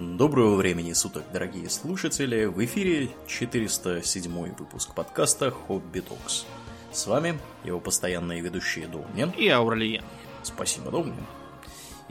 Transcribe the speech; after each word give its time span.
Доброго 0.00 0.56
времени 0.56 0.94
суток, 0.94 1.24
дорогие 1.30 1.68
слушатели! 1.68 2.46
В 2.46 2.64
эфире 2.64 3.10
407 3.26 4.54
выпуск 4.58 4.94
подкаста 4.94 5.50
«Хобби 5.50 6.00
Токс». 6.00 6.46
С 6.90 7.06
вами 7.06 7.38
его 7.64 7.80
постоянные 7.80 8.40
ведущие 8.40 8.86
Домнин 8.86 9.28
и 9.36 9.46
Аурлиен. 9.48 10.02
Спасибо, 10.42 10.90
Домнин. 10.90 11.26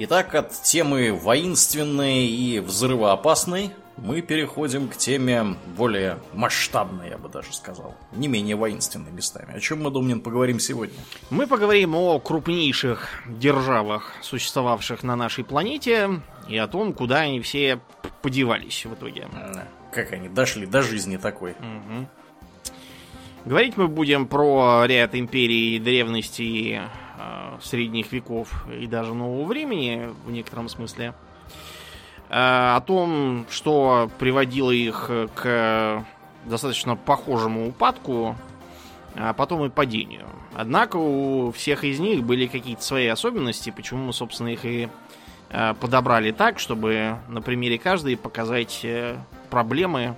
Итак, 0.01 0.33
от 0.33 0.53
темы 0.53 1.11
воинственной 1.11 2.25
и 2.25 2.61
взрывоопасной 2.61 3.71
мы 3.97 4.21
переходим 4.21 4.87
к 4.87 4.95
теме 4.95 5.57
более 5.75 6.19
масштабной, 6.33 7.09
я 7.09 7.17
бы 7.17 7.27
даже 7.27 7.53
сказал. 7.53 7.97
Не 8.13 8.29
менее 8.29 8.55
воинственной 8.55 9.11
местами. 9.11 9.53
О 9.53 9.59
чем 9.59 9.83
мы, 9.83 9.91
Домнин, 9.91 10.21
поговорим 10.21 10.57
сегодня? 10.61 10.97
Мы 11.29 11.47
поговорим 11.47 11.95
о 11.95 12.17
крупнейших 12.19 13.09
державах, 13.27 14.13
существовавших 14.21 15.03
на 15.03 15.17
нашей 15.17 15.43
планете, 15.43 16.21
и 16.47 16.57
о 16.57 16.67
том, 16.67 16.93
куда 16.93 17.17
они 17.19 17.41
все 17.41 17.81
подевались 18.21 18.85
в 18.85 18.93
итоге. 18.93 19.27
Как 19.91 20.13
они 20.13 20.29
дошли 20.29 20.65
до 20.65 20.81
жизни 20.81 21.17
такой. 21.17 21.51
Угу. 21.51 22.07
Говорить 23.43 23.75
мы 23.75 23.89
будем 23.89 24.27
про 24.27 24.85
ряд 24.85 25.15
империй 25.15 25.79
древности, 25.79 26.81
э, 26.83 26.87
средних 27.61 28.11
веков 28.11 28.65
и 28.69 28.87
даже 28.87 29.13
нового 29.13 29.45
времени 29.45 30.09
в 30.25 30.31
некотором 30.31 30.69
смысле. 30.69 31.13
Э, 32.29 32.75
о 32.75 32.81
том, 32.81 33.45
что 33.49 34.09
приводило 34.19 34.71
их 34.71 35.09
к 35.35 36.05
достаточно 36.45 36.95
похожему 36.95 37.67
упадку, 37.67 38.35
а 39.15 39.33
потом 39.33 39.65
и 39.65 39.69
падению. 39.69 40.27
Однако 40.53 40.97
у 40.97 41.51
всех 41.51 41.83
из 41.83 41.99
них 41.99 42.23
были 42.23 42.47
какие-то 42.47 42.83
свои 42.83 43.07
особенности, 43.07 43.71
почему 43.71 44.05
мы, 44.05 44.13
собственно, 44.13 44.49
их 44.49 44.63
и 44.63 44.89
э, 45.49 45.73
подобрали 45.73 46.31
так, 46.31 46.59
чтобы 46.59 47.17
на 47.27 47.41
примере 47.41 47.79
каждой 47.79 48.15
показать 48.15 48.81
э, 48.83 49.17
проблемы, 49.49 50.15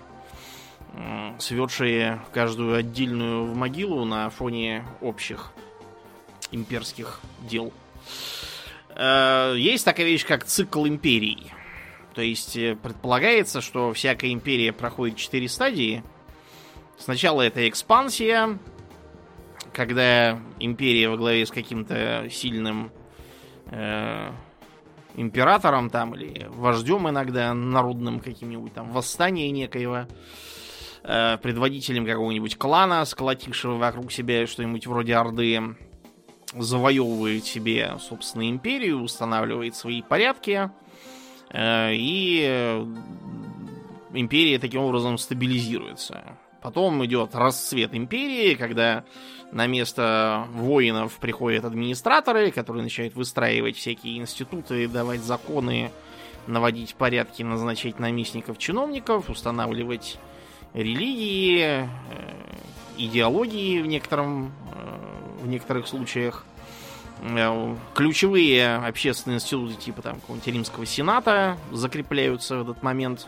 сведшие 1.39 2.21
каждую 2.33 2.75
отдельную 2.75 3.45
в 3.45 3.55
могилу 3.55 4.03
на 4.03 4.29
фоне 4.29 4.83
общих 4.99 5.53
имперских 6.51 7.19
дел. 7.41 7.71
Есть 8.97 9.85
такая 9.85 10.05
вещь, 10.05 10.25
как 10.25 10.43
цикл 10.43 10.85
империй. 10.85 11.51
То 12.13 12.21
есть 12.21 12.57
э, 12.57 12.75
предполагается, 12.75 13.61
что 13.61 13.93
всякая 13.93 14.31
империя 14.33 14.73
проходит 14.73 15.17
четыре 15.17 15.47
стадии. 15.47 16.03
Сначала 16.97 17.41
это 17.41 17.67
экспансия, 17.69 18.59
когда 19.73 20.39
империя 20.59 21.09
во 21.09 21.17
главе 21.17 21.45
с 21.45 21.51
каким-то 21.51 22.27
сильным 22.29 22.91
э, 23.67 24.31
императором 25.15 25.89
там 25.89 26.15
или 26.15 26.47
вождем 26.49 27.09
иногда 27.09 27.53
народным 27.53 28.19
каким-нибудь 28.19 28.73
там 28.73 28.91
восстание 28.91 29.49
некоего, 29.51 30.05
э, 31.03 31.37
предводителем 31.41 32.05
какого-нибудь 32.05 32.57
клана, 32.57 33.05
сколотившего 33.05 33.77
вокруг 33.77 34.11
себя 34.11 34.45
что-нибудь 34.47 34.85
вроде 34.85 35.15
Орды, 35.15 35.75
завоевывает 36.53 37.45
себе, 37.45 37.97
собственно, 37.99 38.49
империю, 38.49 39.01
устанавливает 39.01 39.75
свои 39.75 40.01
порядки, 40.01 40.69
Э, 41.53 41.93
и 41.93 42.43
э, 42.47 42.85
империя 44.13 44.59
таким 44.59 44.81
образом 44.81 45.17
стабилизируется. 45.17 46.37
Потом 46.61 47.03
идет 47.05 47.35
расцвет 47.35 47.93
империи, 47.93 48.55
когда 48.55 49.03
на 49.51 49.67
место 49.67 50.47
воинов 50.53 51.17
приходят 51.17 51.65
администраторы, 51.65 52.51
которые 52.51 52.83
начинают 52.83 53.15
выстраивать 53.15 53.75
всякие 53.75 54.17
институты, 54.17 54.87
давать 54.87 55.21
законы, 55.21 55.91
наводить 56.47 56.95
порядки, 56.95 57.43
назначать 57.43 57.99
наместников 57.99 58.57
чиновников, 58.57 59.29
устанавливать 59.29 60.17
религии, 60.73 61.59
э, 61.61 61.87
идеологии 62.97 63.81
в, 63.81 63.87
некотором, 63.87 64.53
в 65.41 65.47
некоторых 65.47 65.87
случаях. 65.87 66.45
Э, 67.21 67.75
ключевые 67.93 68.75
общественные 68.75 69.37
институты 69.37 69.75
типа 69.75 70.01
там 70.01 70.19
какого-нибудь 70.19 70.47
Римского 70.47 70.85
Сената 70.85 71.57
закрепляются 71.71 72.57
в 72.57 72.61
этот 72.61 72.83
момент. 72.83 73.27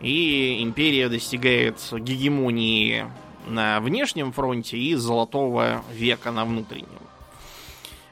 И 0.00 0.62
империя 0.62 1.08
достигает 1.08 1.78
гегемонии 1.92 3.06
на 3.46 3.80
внешнем 3.80 4.32
фронте 4.32 4.76
и 4.76 4.94
золотого 4.94 5.84
века 5.92 6.32
на 6.32 6.44
внутреннем. 6.44 6.88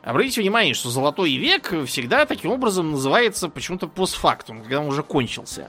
Обратите 0.02 0.40
внимание, 0.40 0.72
что 0.72 0.88
золотой 0.88 1.34
век 1.34 1.74
всегда 1.86 2.24
таким 2.24 2.52
образом 2.52 2.92
называется 2.92 3.48
почему-то 3.48 3.86
постфактум, 3.86 4.62
когда 4.62 4.80
он 4.80 4.86
уже 4.86 5.02
кончился. 5.02 5.68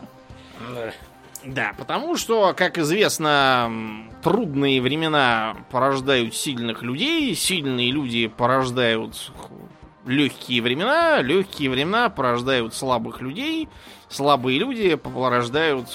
Да, 1.43 1.73
потому 1.77 2.17
что, 2.17 2.53
как 2.55 2.77
известно, 2.77 3.71
трудные 4.21 4.81
времена 4.81 5.57
порождают 5.71 6.35
сильных 6.35 6.83
людей, 6.83 7.33
сильные 7.35 7.91
люди 7.91 8.27
порождают 8.27 9.31
легкие 10.05 10.61
времена, 10.61 11.21
легкие 11.21 11.69
времена 11.71 12.09
порождают 12.09 12.75
слабых 12.75 13.21
людей, 13.21 13.69
слабые 14.07 14.59
люди 14.59 14.95
порождают 14.95 15.87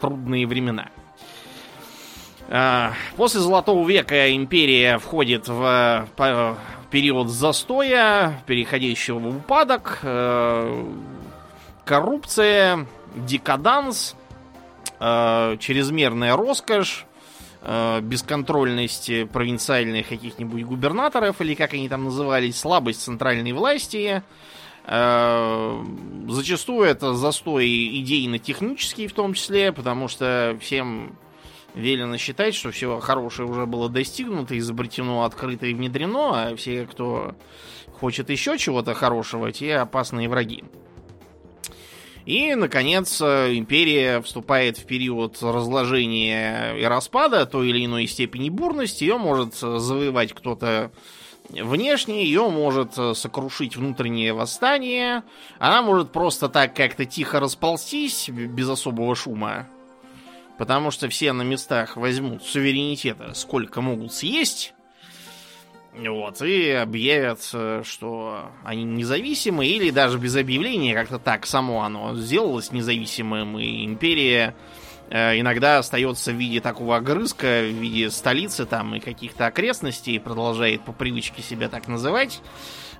трудные 0.00 0.46
времена. 0.46 0.90
А, 2.48 2.92
после 3.16 3.40
Золотого 3.40 3.88
века 3.88 4.32
империя 4.32 4.98
входит 4.98 5.48
в 5.48 6.06
период 6.90 7.30
застоя, 7.30 8.44
переходящего 8.46 9.18
в 9.18 9.38
упадок, 9.38 9.98
э, 10.02 10.84
коррупция, 11.84 12.86
декаданс– 13.16 14.14
э, 15.04 15.56
чрезмерная 15.58 16.36
роскошь, 16.36 17.04
э, 17.60 18.00
бесконтрольность 18.00 19.10
провинциальных 19.30 20.08
каких-нибудь 20.08 20.64
губернаторов, 20.64 21.40
или 21.40 21.54
как 21.54 21.74
они 21.74 21.88
там 21.88 22.04
назывались, 22.04 22.58
слабость 22.58 23.02
центральной 23.02 23.52
власти. 23.52 24.22
Э, 24.86 25.84
зачастую 26.28 26.86
это 26.86 27.14
застой 27.14 27.68
идейно-технический 28.00 29.06
в 29.06 29.12
том 29.12 29.34
числе, 29.34 29.72
потому 29.72 30.08
что 30.08 30.56
всем 30.60 31.16
велено 31.74 32.16
считать, 32.16 32.54
что 32.54 32.70
все 32.70 32.98
хорошее 33.00 33.48
уже 33.48 33.66
было 33.66 33.88
достигнуто, 33.88 34.56
изобретено, 34.58 35.24
открыто 35.24 35.66
и 35.66 35.74
внедрено, 35.74 36.48
а 36.50 36.56
все, 36.56 36.86
кто 36.86 37.34
хочет 37.98 38.30
еще 38.30 38.56
чего-то 38.58 38.94
хорошего, 38.94 39.52
те 39.52 39.76
опасные 39.76 40.28
враги. 40.28 40.64
И, 42.26 42.54
наконец, 42.54 43.20
э, 43.20 43.54
империя 43.54 44.20
вступает 44.22 44.78
в 44.78 44.84
период 44.86 45.42
разложения 45.42 46.74
и 46.74 46.84
распада 46.84 47.44
той 47.46 47.68
или 47.68 47.84
иной 47.84 48.06
степени 48.06 48.48
бурности. 48.48 49.04
Ее 49.04 49.18
может 49.18 49.54
завоевать 49.54 50.32
кто-то 50.32 50.90
внешне, 51.50 52.24
ее 52.24 52.48
может 52.48 52.94
сокрушить 52.94 53.76
внутреннее 53.76 54.32
восстание. 54.32 55.22
Она 55.58 55.82
может 55.82 56.12
просто 56.12 56.48
так 56.48 56.74
как-то 56.74 57.04
тихо 57.04 57.40
расползтись, 57.40 58.28
без 58.28 58.68
особого 58.68 59.14
шума. 59.14 59.68
Потому 60.58 60.90
что 60.90 61.08
все 61.08 61.32
на 61.32 61.42
местах 61.42 61.96
возьмут 61.96 62.42
суверенитета, 62.44 63.34
сколько 63.34 63.80
могут 63.80 64.12
съесть. 64.12 64.73
Вот, 65.96 66.42
и 66.42 66.70
объявят, 66.70 67.40
что 67.84 68.50
они 68.64 68.82
независимы, 68.82 69.66
или 69.66 69.90
даже 69.90 70.18
без 70.18 70.34
объявления, 70.34 70.92
как-то 70.92 71.20
так 71.20 71.46
само 71.46 71.82
оно 71.84 72.16
сделалось 72.16 72.72
независимым, 72.72 73.56
и 73.60 73.84
империя 73.84 74.56
э, 75.08 75.38
иногда 75.38 75.78
остается 75.78 76.32
в 76.32 76.34
виде 76.34 76.60
такого 76.60 76.96
огрызка, 76.96 77.62
в 77.62 77.80
виде 77.80 78.10
столицы 78.10 78.66
там 78.66 78.96
и 78.96 79.00
каких-то 79.00 79.46
окрестностей, 79.46 80.18
продолжает 80.18 80.84
по 80.84 80.92
привычке 80.92 81.42
себя 81.42 81.68
так 81.68 81.86
называть, 81.86 82.42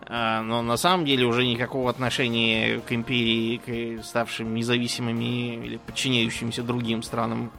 э, 0.06 0.40
но 0.42 0.62
на 0.62 0.76
самом 0.76 1.04
деле 1.04 1.26
уже 1.26 1.44
никакого 1.44 1.90
отношения 1.90 2.78
к 2.78 2.92
империи, 2.92 3.98
к 3.98 4.04
ставшим 4.04 4.54
независимыми 4.54 5.66
или 5.66 5.76
подчиняющимся 5.78 6.62
другим 6.62 7.02
странам 7.02 7.50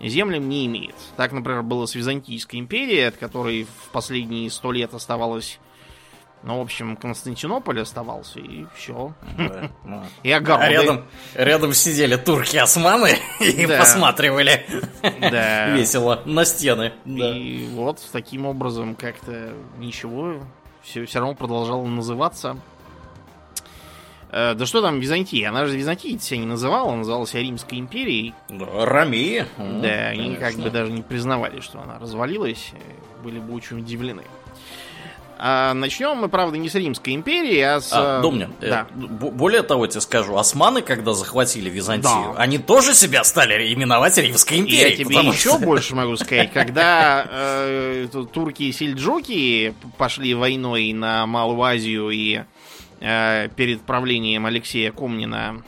землям 0.00 0.48
не 0.48 0.66
имеет. 0.66 0.94
Так, 1.16 1.32
например, 1.32 1.62
было 1.62 1.86
с 1.86 1.94
Византийской 1.94 2.60
империей, 2.60 3.08
от 3.08 3.16
которой 3.16 3.64
в 3.64 3.90
последние 3.90 4.50
сто 4.50 4.72
лет 4.72 4.94
оставалось 4.94 5.58
ну, 6.42 6.58
в 6.58 6.60
общем, 6.60 6.96
Константинополь 6.96 7.80
оставался, 7.80 8.38
и 8.38 8.66
все. 8.76 9.12
Да, 9.36 9.70
ну. 9.84 10.02
И 10.22 10.30
огороды. 10.30 10.64
А 10.64 10.68
рядом, 10.68 11.04
рядом 11.34 11.72
сидели 11.72 12.14
турки-османы 12.14 13.18
и 13.40 13.66
да. 13.66 13.78
посматривали 13.78 14.64
да. 15.02 15.70
весело 15.74 16.22
на 16.24 16.44
стены. 16.44 16.92
И 17.04 17.66
да. 17.68 17.76
вот 17.76 18.00
таким 18.12 18.46
образом 18.46 18.94
как-то 18.94 19.54
ничего, 19.78 20.40
все, 20.82 21.04
все 21.04 21.18
равно 21.18 21.34
продолжало 21.34 21.84
называться 21.84 22.56
да 24.30 24.66
что 24.66 24.82
там 24.82 25.00
Византия? 25.00 25.48
Она 25.48 25.66
же 25.66 25.76
Византия 25.76 26.18
себя 26.18 26.38
не 26.38 26.46
называла, 26.46 26.88
она 26.88 26.98
называлась 26.98 27.34
Римской 27.34 27.78
империей. 27.78 28.34
Да, 28.48 28.66
Ромея. 28.86 29.46
Да, 29.58 30.08
они 30.08 30.36
как 30.36 30.54
бы 30.56 30.70
даже 30.70 30.92
не 30.92 31.02
признавали, 31.02 31.60
что 31.60 31.80
она 31.80 31.98
развалилась, 31.98 32.72
были 33.22 33.38
бы 33.38 33.54
очень 33.54 33.78
удивлены. 33.78 34.22
А 35.38 35.74
начнем 35.74 36.16
мы, 36.16 36.28
правда, 36.28 36.56
не 36.56 36.70
с 36.70 36.74
Римской 36.74 37.14
империи, 37.14 37.60
а 37.60 37.80
с... 37.80 37.90
А, 37.92 38.22
Домнин, 38.22 38.54
э, 38.60 38.70
да. 38.70 38.86
э, 38.90 38.96
более 38.96 39.62
того, 39.62 39.86
тебе 39.86 40.00
скажу, 40.00 40.36
османы, 40.36 40.80
когда 40.80 41.12
захватили 41.12 41.68
Византию, 41.68 42.32
да. 42.34 42.40
они 42.40 42.56
тоже 42.56 42.94
себя 42.94 43.22
стали 43.22 43.72
именовать 43.74 44.16
Римской 44.16 44.60
империей. 44.60 44.90
Я 44.90 44.96
тебе 44.96 45.16
еще 45.16 45.50
что... 45.50 45.58
больше 45.66 45.94
могу 45.94 46.16
сказать. 46.16 46.52
Когда 46.52 47.26
э, 47.28 48.08
турки 48.32 48.62
и 48.62 48.72
сельджуки 48.72 49.74
пошли 49.98 50.32
войной 50.34 50.92
на 50.94 51.26
Малую 51.26 51.60
Азию 51.62 52.08
и 52.08 52.40
э, 53.00 53.48
перед 53.56 53.82
правлением 53.82 54.46
Алексея 54.46 54.92
Комнина 54.92 55.62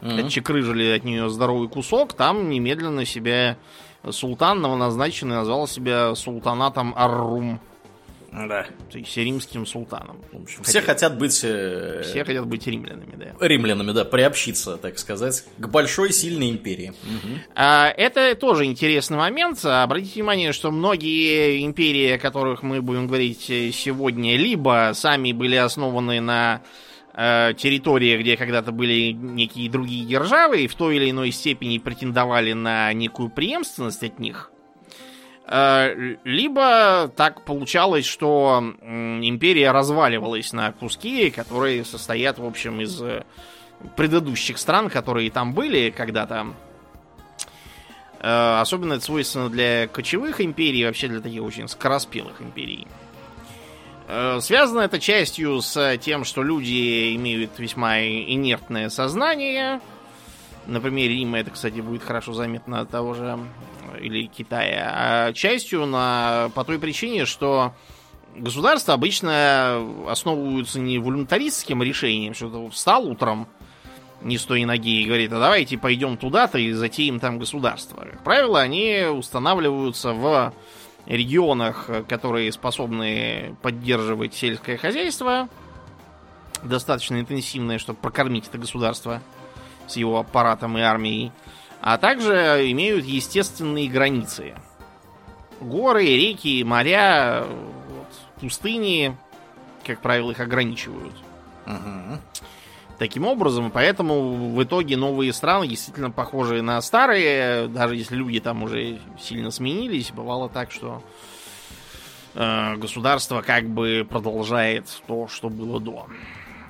mm-hmm. 0.00 0.26
отчекрыжили 0.26 0.96
от 0.96 1.04
нее 1.04 1.28
здоровый 1.28 1.68
кусок, 1.68 2.14
там 2.14 2.48
немедленно 2.48 3.04
себя 3.04 3.56
султан 4.08 4.60
новоназначенный 4.60 5.36
назвал 5.36 5.66
себя 5.68 6.14
султанатом 6.14 6.94
Аррум. 6.96 7.60
Да. 8.32 8.66
То 8.90 8.98
есть 8.98 9.14
римским 9.16 9.66
султаном. 9.66 10.22
В 10.32 10.42
общем, 10.42 10.62
все 10.62 10.80
хотят, 10.80 10.86
хотят 10.86 11.18
быть... 11.18 11.40
Э... 11.44 12.02
Все 12.02 12.24
хотят 12.24 12.46
быть 12.46 12.66
римлянами, 12.66 13.14
да. 13.14 13.46
Римлянами, 13.46 13.92
да, 13.92 14.06
приобщиться, 14.06 14.78
так 14.78 14.98
сказать, 14.98 15.44
к 15.58 15.66
большой 15.68 16.12
сильной 16.12 16.50
империи. 16.50 16.94
Угу. 17.02 17.38
А, 17.54 17.88
это 17.88 18.34
тоже 18.34 18.64
интересный 18.64 19.18
момент. 19.18 19.62
Обратите 19.64 20.14
внимание, 20.14 20.52
что 20.52 20.70
многие 20.70 21.62
империи, 21.64 22.12
о 22.12 22.18
которых 22.18 22.62
мы 22.62 22.80
будем 22.80 23.06
говорить 23.06 23.42
сегодня, 23.42 24.36
либо 24.38 24.92
сами 24.94 25.32
были 25.32 25.56
основаны 25.56 26.20
на 26.20 26.62
э, 27.14 27.52
территории, 27.58 28.16
где 28.16 28.38
когда-то 28.38 28.72
были 28.72 29.12
некие 29.12 29.70
другие 29.70 30.06
державы, 30.06 30.62
и 30.62 30.68
в 30.68 30.74
той 30.74 30.96
или 30.96 31.10
иной 31.10 31.32
степени 31.32 31.76
претендовали 31.76 32.54
на 32.54 32.90
некую 32.94 33.28
преемственность 33.28 34.02
от 34.02 34.18
них, 34.18 34.51
Э, 34.51 34.51
либо 35.44 37.12
так 37.16 37.44
получалось, 37.44 38.06
что 38.06 38.62
империя 38.80 39.72
разваливалась 39.72 40.52
на 40.52 40.72
куски, 40.72 41.30
которые 41.30 41.84
состоят, 41.84 42.38
в 42.38 42.46
общем, 42.46 42.80
из 42.80 43.02
э, 43.02 43.24
предыдущих 43.96 44.58
стран, 44.58 44.88
которые 44.88 45.30
там 45.30 45.52
были 45.52 45.90
когда-то. 45.90 46.54
Э, 48.20 48.60
особенно 48.60 48.94
это 48.94 49.04
свойственно 49.04 49.50
для 49.50 49.88
кочевых 49.88 50.40
империй, 50.40 50.86
вообще 50.86 51.08
для 51.08 51.20
таких 51.20 51.42
очень 51.42 51.68
скороспелых 51.68 52.40
империй. 52.40 52.86
Связано 54.40 54.80
это 54.80 55.00
частью 55.00 55.62
с 55.62 55.96
тем, 55.98 56.24
что 56.24 56.42
люди 56.42 57.14
имеют 57.16 57.58
весьма 57.58 58.00
инертное 58.00 58.90
сознание. 58.90 59.80
На 60.66 60.80
примере 60.80 61.14
Рима 61.14 61.38
это, 61.38 61.50
кстати, 61.50 61.80
будет 61.80 62.02
хорошо 62.02 62.32
заметно 62.32 62.86
того 62.86 63.14
же 63.14 63.38
или 64.00 64.26
Китая, 64.26 64.92
а 64.94 65.32
частью 65.32 65.86
на, 65.86 66.50
по 66.54 66.64
той 66.64 66.78
причине, 66.78 67.24
что 67.24 67.74
государства 68.36 68.94
обычно 68.94 70.06
основываются 70.08 70.80
не 70.80 70.98
волюнтаристским 70.98 71.82
решением, 71.82 72.34
что 72.34 72.48
то 72.48 72.68
встал 72.70 73.06
утром 73.06 73.48
не 74.22 74.38
с 74.38 74.44
той 74.44 74.64
ноги 74.64 75.02
и 75.02 75.06
говорит, 75.06 75.32
а 75.32 75.40
давайте 75.40 75.76
пойдем 75.76 76.16
туда-то 76.16 76.58
и 76.58 76.72
затеем 76.72 77.18
там 77.18 77.38
государство. 77.38 78.04
Как 78.04 78.22
правило, 78.22 78.60
они 78.60 79.04
устанавливаются 79.10 80.12
в 80.12 80.54
регионах, 81.06 81.90
которые 82.08 82.52
способны 82.52 83.56
поддерживать 83.62 84.34
сельское 84.34 84.76
хозяйство, 84.76 85.48
достаточно 86.62 87.18
интенсивное, 87.18 87.78
чтобы 87.78 87.98
прокормить 87.98 88.46
это 88.46 88.58
государство 88.58 89.20
с 89.86 89.96
его 89.96 90.18
аппаратом 90.18 90.78
и 90.78 90.80
армией 90.80 91.32
а 91.82 91.98
также 91.98 92.70
имеют 92.70 93.04
естественные 93.04 93.88
границы. 93.88 94.54
Горы, 95.60 96.04
реки, 96.04 96.62
моря, 96.62 97.44
вот, 97.44 98.40
пустыни, 98.40 99.16
как 99.84 100.00
правило, 100.00 100.30
их 100.30 100.38
ограничивают. 100.38 101.12
Угу. 101.66 102.20
Таким 102.98 103.26
образом, 103.26 103.72
поэтому 103.72 104.54
в 104.54 104.62
итоге 104.62 104.96
новые 104.96 105.32
страны 105.32 105.66
действительно 105.66 106.12
похожи 106.12 106.62
на 106.62 106.80
старые, 106.80 107.66
даже 107.66 107.96
если 107.96 108.14
люди 108.14 108.38
там 108.38 108.62
уже 108.62 109.00
сильно 109.20 109.50
сменились, 109.50 110.12
бывало 110.12 110.48
так, 110.48 110.70
что 110.70 111.02
э, 112.34 112.76
государство 112.76 113.42
как 113.42 113.68
бы 113.68 114.06
продолжает 114.08 114.86
то, 115.08 115.26
что 115.26 115.48
было 115.48 115.80
до. 115.80 116.06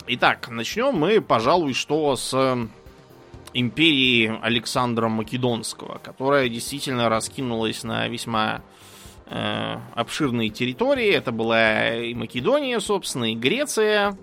Итак, 0.06 0.48
начнем 0.48 0.94
мы, 0.94 1.20
пожалуй, 1.20 1.74
что 1.74 2.16
с 2.16 2.68
империи 3.54 4.38
Александра 4.42 5.08
Македонского, 5.08 5.98
которая 5.98 6.48
действительно 6.48 7.08
раскинулась 7.08 7.84
на 7.84 8.08
весьма 8.08 8.62
э, 9.26 9.76
обширные 9.94 10.50
территории. 10.50 11.10
Это 11.10 11.32
была 11.32 11.94
и 11.94 12.14
Македония, 12.14 12.80
собственно, 12.80 13.32
и 13.32 13.34
Греция, 13.34 14.16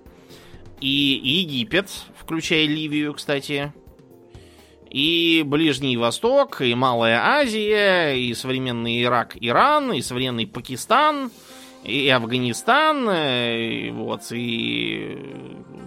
и 0.81 0.87
Египет, 1.23 1.89
включая 2.17 2.65
Ливию, 2.65 3.13
кстати, 3.13 3.73
и 4.89 5.43
Ближний 5.45 5.97
Восток, 5.97 6.61
и 6.61 6.73
Малая 6.73 7.19
Азия, 7.19 8.13
и 8.13 8.33
современный 8.33 9.03
Ирак, 9.03 9.37
Иран, 9.39 9.93
и 9.93 10.01
современный 10.01 10.47
Пакистан, 10.47 11.31
и 11.83 12.09
Афганистан, 12.09 13.07
э, 13.09 13.87
и, 13.87 13.91
вот, 13.91 14.23
и 14.31 15.17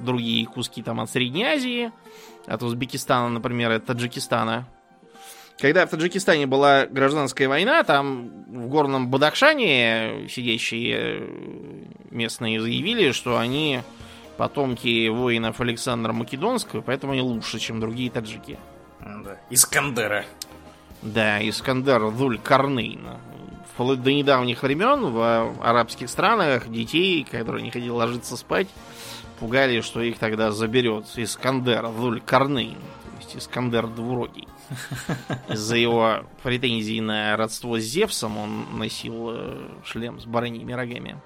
другие 0.05 0.47
куски 0.47 0.83
там 0.83 1.01
от 1.01 1.11
Средней 1.11 1.45
Азии– 1.45 1.91
от 2.47 2.63
Узбекистана, 2.63 3.29
например, 3.29 3.71
от 3.73 3.87
Таджикистана. 3.87 4.67
Когда 5.59 5.87
в 5.87 5.91
Таджикистане 5.91 6.47
была 6.47 6.87
гражданская 6.87 7.49
война, 7.49 7.85
там 7.85 8.45
в 8.49 8.69
горном 8.69 9.09
Бадахшане 9.09 10.29
сидящие 10.29 10.97
э, 10.99 11.29
местные 12.11 12.61
заявили, 12.61 13.13
что 13.13 13.39
они 13.39 13.83
потомки 14.37 15.09
воинов 15.09 15.61
Александра 15.61 16.13
Македонского, 16.13 16.81
поэтому 16.81 17.13
они 17.13 17.23
лучше, 17.23 17.59
чем 17.59 17.81
другие 17.81 18.11
таджики. 18.11 18.59
Да. 19.01 19.37
Искандера. 19.51 20.25
Да, 21.03 21.47
Искандер 21.49 22.11
Дуль 22.11 22.39
Карнейн. 22.39 23.07
Вплоть 23.73 24.03
до 24.03 24.13
недавних 24.13 24.63
времен 24.63 25.13
в 25.13 25.55
арабских 25.63 26.09
странах 26.09 26.69
детей, 26.69 27.27
которые 27.31 27.63
не 27.63 27.71
хотели 27.71 27.89
ложиться 27.91 28.37
спать, 28.37 28.69
пугали, 29.43 29.81
что 29.81 30.01
их 30.01 30.19
тогда 30.19 30.53
заберет 30.53 31.07
Искандер 31.17 31.89
Дуль 31.89 32.21
Карнейн, 32.21 32.77
то 32.77 33.17
есть 33.19 33.37
Искандер 33.37 33.89
Двурогий. 33.89 34.47
Из-за 35.49 35.77
его 35.77 36.25
претензий 36.45 37.01
на 37.01 37.37
родство 37.37 37.77
с 37.81 37.83
Зевсом 37.83 38.39
он 38.39 38.79
носил 38.79 39.31
э, 39.31 39.69
шлем 39.85 40.21
с 40.21 40.27
бараньими 40.27 40.73
рогами. 40.73 41.21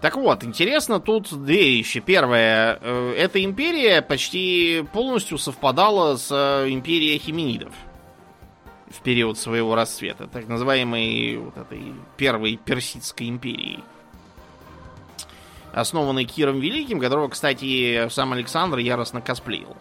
Так 0.00 0.14
вот, 0.14 0.44
интересно 0.44 1.00
тут 1.00 1.32
две 1.44 1.78
вещи. 1.78 1.98
Первое, 1.98 2.78
э, 2.80 3.14
эта 3.18 3.42
империя 3.42 4.00
почти 4.00 4.84
полностью 4.92 5.38
совпадала 5.38 6.16
с 6.16 6.30
э, 6.30 6.70
империей 6.70 7.18
хименидов 7.18 7.72
в 8.88 9.00
период 9.00 9.36
своего 9.36 9.74
расцвета, 9.74 10.28
так 10.28 10.46
называемой 10.46 11.38
вот 11.38 11.56
этой 11.56 11.92
первой 12.16 12.56
персидской 12.56 13.28
империи 13.28 13.82
основанный 15.76 16.24
Киром 16.24 16.58
Великим, 16.58 16.98
которого, 16.98 17.28
кстати, 17.28 18.08
сам 18.08 18.32
Александр 18.32 18.78
яростно 18.78 19.20
косплеил. 19.20 19.76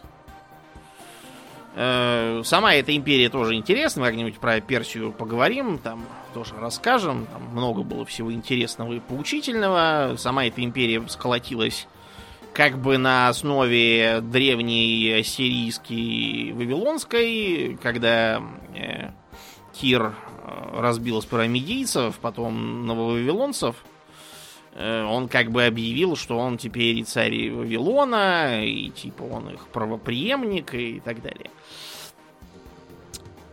Э, 1.74 2.42
сама 2.44 2.74
эта 2.76 2.94
империя 2.96 3.30
тоже 3.30 3.56
интересна, 3.56 4.02
мы 4.02 4.08
как-нибудь 4.08 4.38
про 4.38 4.60
Персию 4.60 5.14
поговорим, 5.14 5.78
там 5.78 6.06
тоже 6.34 6.56
расскажем, 6.60 7.26
там 7.28 7.44
много 7.54 7.84
было 7.84 8.06
всего 8.06 8.34
интересного 8.34 8.94
и 8.94 9.00
поучительного. 9.00 10.16
Сама 10.18 10.46
эта 10.46 10.62
империя 10.64 11.02
сколотилась 11.08 11.88
как 12.54 12.78
бы 12.78 12.98
на 12.98 13.30
основе 13.30 14.20
древней 14.22 15.20
ассирийской 15.20 16.52
вавилонской, 16.52 17.78
когда 17.82 18.44
э, 18.74 19.12
Кир 19.74 20.14
э, 20.44 20.80
разбил 20.80 21.22
сперва 21.22 21.48
медийцев, 21.48 22.20
потом 22.20 22.86
нововавилонцев– 22.86 23.78
он 24.78 25.30
как 25.30 25.52
бы 25.52 25.66
объявил, 25.66 26.16
что 26.16 26.38
он 26.38 26.58
теперь 26.58 26.98
и 26.98 27.04
царь 27.04 27.50
Вавилона, 27.50 28.66
и 28.66 28.90
типа 28.90 29.24
он 29.24 29.50
их 29.50 29.68
правоприемник 29.68 30.74
и 30.74 31.00
так 31.00 31.22
далее. 31.22 31.50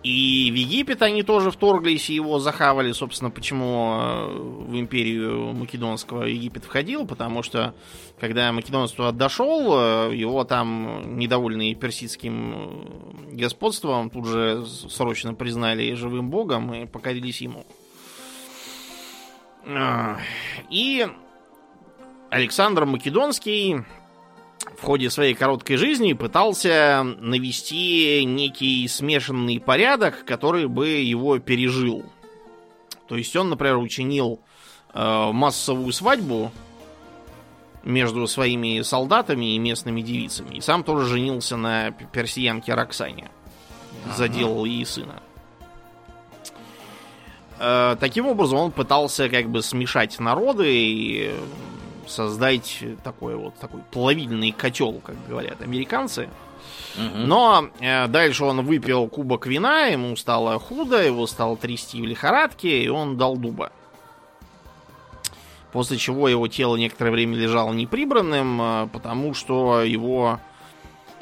И 0.03 0.51
в 0.51 0.55
Египет 0.55 1.01
они 1.03 1.23
тоже 1.23 1.53
вторглись 1.53 2.11
и 2.11 2.15
его 2.15 2.41
захавали. 2.41 2.91
Собственно, 2.91 3.31
почему 3.31 3.99
э, 4.01 4.37
в 4.67 4.77
империю 4.77 5.53
Македонского 5.53 6.25
Египет 6.25 6.65
входил, 6.65 7.07
потому 7.07 7.45
что 7.45 7.75
когда 8.19 8.53
македонство 8.53 9.09
отошел, 9.09 10.09
э, 10.11 10.17
его 10.17 10.43
там 10.43 11.17
недовольные 11.19 11.77
персидским 11.77 13.29
господством 13.31 14.11
тут 14.11 14.27
же 14.27 14.67
срочно 14.67 15.35
признали 15.35 15.95
живым 15.95 16.31
богом 16.31 16.75
и 16.75 16.87
покорились 16.87 17.41
ему. 17.41 17.65
И 20.71 21.07
Александр 22.31 22.85
Македонский 22.85 23.85
в 24.79 24.83
ходе 24.83 25.11
своей 25.11 25.35
короткой 25.35 25.77
жизни 25.77 26.13
пытался 26.13 27.03
навести 27.03 28.25
некий 28.25 28.87
смешанный 28.89 29.61
порядок, 29.61 30.25
который 30.25 30.67
бы 30.67 30.89
его 30.89 31.39
пережил. 31.39 32.05
То 33.09 33.17
есть 33.17 33.35
он, 33.37 33.51
например, 33.51 33.79
учинил 33.79 34.41
э, 34.95 35.31
массовую 35.33 35.93
свадьбу 35.93 36.51
между 37.85 38.27
своими 38.27 38.81
солдатами 38.83 39.55
и 39.55 39.59
местными 39.59 40.01
девицами. 40.01 40.57
И 40.57 40.61
сам 40.61 40.85
тоже 40.85 41.07
женился 41.07 41.57
на 41.57 41.91
персиянке 41.91 42.75
Роксане. 42.75 43.31
Заделал 44.17 44.65
ей 44.65 44.87
сына. 44.87 45.23
Э, 47.65 47.97
таким 48.01 48.27
образом 48.27 48.59
он 48.59 48.71
пытался 48.73 49.29
как 49.29 49.49
бы 49.49 49.63
смешать 49.63 50.19
народы 50.19 50.67
и 50.69 51.33
создать 52.09 52.83
такой 53.05 53.37
вот 53.37 53.55
такой 53.55 53.81
плавильный 53.93 54.51
котел, 54.51 55.01
как 55.05 55.15
говорят 55.29 55.63
американцы. 55.63 56.29
Но 56.97 57.69
э, 57.81 58.09
дальше 58.09 58.45
он 58.45 58.65
выпил 58.67 59.07
кубок 59.09 59.47
вина, 59.47 59.87
ему 59.87 60.17
стало 60.17 60.59
худо, 60.59 61.03
его 61.03 61.27
стало 61.27 61.57
трясти 61.57 62.03
в 62.03 62.05
лихорадке, 62.05 62.83
и 62.83 62.89
он 62.89 63.17
дал 63.17 63.37
дуба. 63.37 63.71
После 65.73 65.97
чего 65.97 66.29
его 66.29 66.49
тело 66.49 66.77
некоторое 66.77 67.13
время 67.13 67.37
лежало 67.37 67.73
неприбранным, 67.73 68.61
э, 68.61 68.89
потому 68.93 69.35
что 69.35 69.83
его 69.83 70.41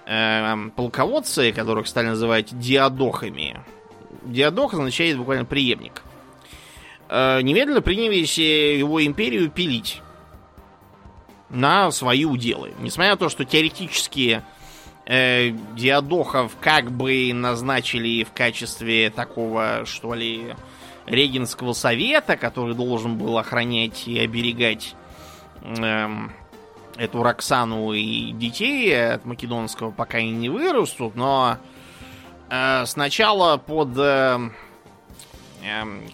э, 0.07 0.57
полководцы, 0.75 1.53
которых 1.53 1.87
стали 1.87 2.09
называть 2.09 2.59
диадохами, 2.59 3.61
диадох 4.25 4.75
означает 4.75 5.19
буквально 5.19 5.45
преемник, 5.45 6.03
немедленно 7.11 7.83
принялись 7.83 8.39
его 8.39 9.05
империю 9.05 9.51
пилить 9.51 10.01
на 11.51 11.91
свои 11.91 12.25
уделы. 12.25 12.73
Несмотря 12.81 13.13
на 13.13 13.17
то, 13.17 13.29
что 13.29 13.45
теоретически 13.45 14.43
э, 15.07 15.51
Диадохов 15.75 16.57
как 16.61 16.93
бы 16.93 17.33
назначили 17.35 18.25
в 18.25 18.33
качестве 18.33 19.11
такого, 19.11 19.85
что 19.85 20.15
ли, 20.15 20.55
регенского 21.07 21.73
совета, 21.73 22.37
который 22.37 22.75
должен 22.75 23.19
был 23.19 23.37
охранять 23.37 24.07
и 24.07 24.19
оберегать 24.19 24.95
э, 25.63 26.09
эту 26.97 27.23
Роксану 27.23 27.93
и 27.93 28.33
детей 28.33 29.15
от 29.15 29.25
македонского, 29.25 29.91
пока 29.91 30.19
они 30.19 30.31
не 30.33 30.49
вырастут, 30.49 31.17
но 31.17 31.57
э, 32.49 32.85
сначала 32.87 33.57
под 33.57 33.97
э, 33.97 34.01
э, 34.39 34.49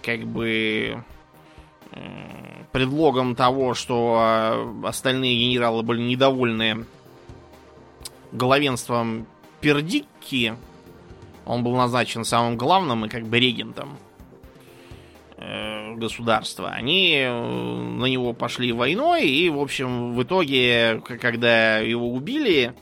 как 0.03 0.25
бы 0.25 1.03
э, 1.93 2.65
предлогом 2.73 3.35
того, 3.35 3.75
что 3.75 4.19
э, 4.21 4.87
остальные 4.87 5.37
генералы 5.37 5.83
были 5.83 6.03
недовольны 6.03 6.85
главенством 8.33 9.27
Пердикки, 9.61 10.55
он 11.45 11.63
был 11.63 11.77
назначен 11.77 12.25
самым 12.25 12.57
главным 12.57 13.07
и 13.07 13.09
как 13.09 13.25
бы 13.25 13.39
регентом 13.39 13.99
э, 15.37 15.95
государства. 15.95 16.71
Они 16.71 17.25
на 17.25 18.07
него 18.07 18.33
пошли 18.33 18.73
войной, 18.73 19.27
и, 19.27 19.49
в 19.49 19.61
общем, 19.61 20.15
в 20.15 20.23
итоге, 20.23 21.01
когда 21.05 21.79
его 21.79 22.13
убили, 22.13 22.75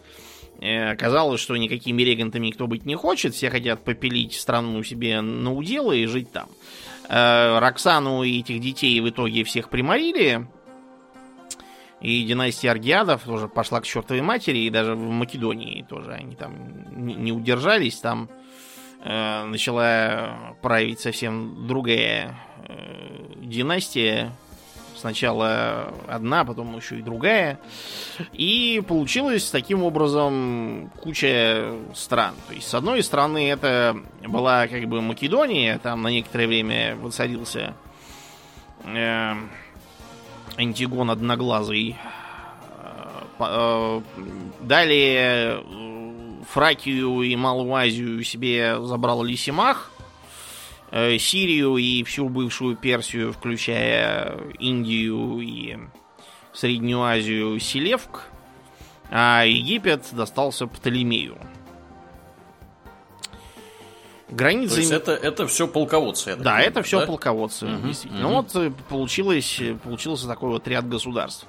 э, 0.61 0.91
оказалось, 0.91 1.41
что 1.41 1.57
никакими 1.57 2.03
регентами 2.03 2.49
никто 2.49 2.67
быть 2.67 2.87
не 2.87 2.95
хочет, 2.95 3.35
все 3.35 3.51
хотят 3.51 3.85
попилить 3.85 4.35
страну 4.35 4.83
себе 4.83 5.21
на 5.21 5.53
уделы 5.53 5.99
и 5.99 6.07
жить 6.07 6.31
там. 6.33 6.49
Роксану 7.07 8.23
и 8.23 8.41
этих 8.41 8.61
детей 8.61 8.99
в 9.01 9.11
итоге 9.11 9.45
всех 9.45 9.69
приморили, 9.69 10.47
и 12.05 12.23
династия 12.23 12.71
Аргиадов 12.71 13.23
тоже 13.23 13.49
пошла 13.49 13.81
к 13.81 13.87
чертовой 13.87 14.21
матери, 14.21 14.59
и 14.59 14.69
даже 14.69 14.95
в 14.95 15.09
Македонии 15.09 15.87
тоже 15.89 16.13
они 16.13 16.37
там 16.37 16.53
не 16.95 17.33
удержались, 17.33 17.97
там 17.97 18.29
э, 19.03 19.45
начала 19.45 20.55
править 20.61 21.01
совсем 21.01 21.67
другая 21.67 22.39
э, 22.69 23.37
династия. 23.39 24.33
Сначала 25.05 25.93
одна, 26.09 26.47
потом 26.47 26.75
еще 26.79 26.99
и 26.99 27.03
другая. 27.03 27.61
И 28.33 28.83
получилось 28.89 29.51
таким 29.51 29.83
образом 29.83 30.91
куча 30.99 31.75
стран. 31.93 32.35
То 32.49 32.55
есть, 32.55 32.67
с 32.69 32.73
одной 32.73 33.03
стороны, 33.03 33.51
это 33.51 33.99
была 34.27 34.67
как 34.67 34.85
бы 34.85 35.03
Македония, 35.03 35.79
там 35.79 36.01
на 36.01 36.09
некоторое 36.09 36.47
время 36.47 36.97
воцарился 36.97 37.75
э, 38.87 39.35
Антигон 40.57 41.11
Одноглазый. 41.11 41.99
Э, 43.41 44.01
далее 44.63 45.61
э, 45.61 45.63
Фракию 46.49 47.21
и 47.21 47.37
Малую 47.37 47.75
Азию 47.75 48.25
себе 48.25 48.81
забрал 48.81 49.23
Лисимах. 49.23 49.93
Э, 50.97 51.19
Сирию 51.19 51.77
и 51.77 52.05
всю 52.05 52.29
бывшую 52.29 52.77
Персию, 52.77 53.33
включая 53.33 54.39
Индию 54.61 55.41
и 55.41 55.77
Среднюю 56.53 57.03
Азию, 57.03 57.59
Селевк. 57.59 58.29
А 59.11 59.43
Египет 59.45 60.07
достался 60.13 60.69
Птолемею. 60.69 61.37
Границы... 64.31 64.75
То 64.75 64.81
есть 64.81 64.93
это, 64.93 65.13
это 65.13 65.47
все 65.49 65.67
полководцы, 65.67 66.31
я 66.31 66.37
Да, 66.37 66.43
понимаю, 66.43 66.69
это 66.69 66.83
все 66.83 67.01
да? 67.01 67.07
полководцы, 67.07 67.67
угу, 67.67 67.89
действительно. 67.89 68.27
Угу. 68.27 68.29
Ну 68.29 68.35
вот 68.37 68.57
э, 68.57 68.73
получилось, 68.89 69.59
э, 69.61 69.75
получился 69.75 70.29
такой 70.29 70.51
вот 70.51 70.69
ряд 70.69 70.89
государств. 70.89 71.47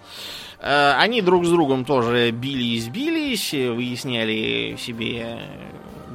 Э, 0.66 0.94
они 0.98 1.22
друг 1.22 1.46
с 1.46 1.50
другом 1.50 1.86
тоже 1.86 2.32
бились-бились, 2.32 3.54
выясняли 3.54 4.76
себе, 4.78 5.40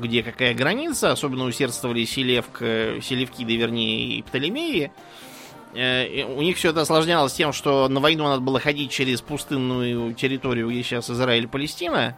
где 0.00 0.24
какая 0.24 0.54
граница. 0.54 1.12
Особенно 1.12 1.44
усердствовали 1.44 2.04
Селевк, 2.04 2.58
Селевкиды, 2.58 3.56
вернее, 3.56 4.16
и 4.16 4.22
Птолемеи. 4.22 4.90
У 5.72 6.42
них 6.42 6.56
все 6.56 6.70
это 6.70 6.80
осложнялось 6.80 7.32
тем, 7.32 7.52
что 7.52 7.86
на 7.88 8.00
войну 8.00 8.24
надо 8.24 8.40
было 8.40 8.58
ходить 8.58 8.90
через 8.90 9.20
пустынную 9.20 10.14
территорию, 10.14 10.68
где 10.68 10.82
сейчас 10.82 11.08
Израиль 11.08 11.44
и 11.44 11.46
Палестина. 11.46 12.16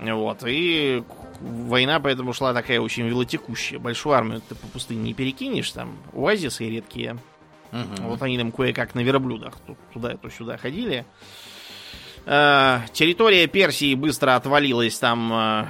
Вот, 0.00 0.42
и 0.44 1.04
война 1.40 2.00
поэтому 2.00 2.32
шла 2.32 2.52
такая 2.52 2.80
очень 2.80 3.06
велотекущая. 3.06 3.78
Большую 3.78 4.16
армию 4.16 4.42
ты 4.46 4.56
по 4.56 4.66
пустыне 4.66 5.00
не 5.00 5.14
перекинешь, 5.14 5.70
там 5.70 5.96
оазисы 6.12 6.68
редкие. 6.68 7.18
Угу. 7.72 8.08
Вот 8.08 8.22
они 8.22 8.38
там 8.38 8.52
кое-как 8.52 8.94
на 8.94 9.00
верблюдах 9.00 9.54
туда 9.92 10.16
то 10.16 10.30
сюда 10.30 10.56
ходили. 10.56 11.04
Э, 12.24 12.80
территория 12.92 13.46
Персии 13.46 13.94
быстро 13.94 14.36
отвалилась, 14.36 14.98
там 14.98 15.32
э, 15.32 15.66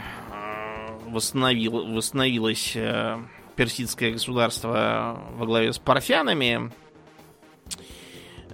восстановил, 1.09 1.87
восстановилось 1.87 2.73
э, 2.75 3.19
персидское 3.57 4.13
государство 4.13 5.23
во 5.35 5.47
главе 5.47 5.73
с 5.73 5.79
парфянами. 5.79 6.73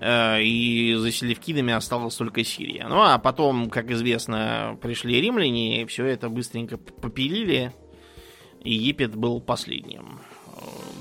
Э, 0.01 0.43
и 0.43 0.95
за 0.95 1.13
селевкидами 1.13 1.73
осталась 1.73 2.17
только 2.17 2.43
Сирия. 2.43 2.87
Ну 2.89 3.01
а 3.01 3.19
потом, 3.19 3.71
как 3.71 3.91
известно, 3.91 4.77
пришли 4.83 5.21
римляне, 5.21 5.83
и 5.83 5.87
все 5.87 6.07
это 6.07 6.29
быстренько 6.29 6.77
попилили. 6.77 7.73
Египет 8.65 9.15
был 9.15 9.41
последним. 9.41 10.21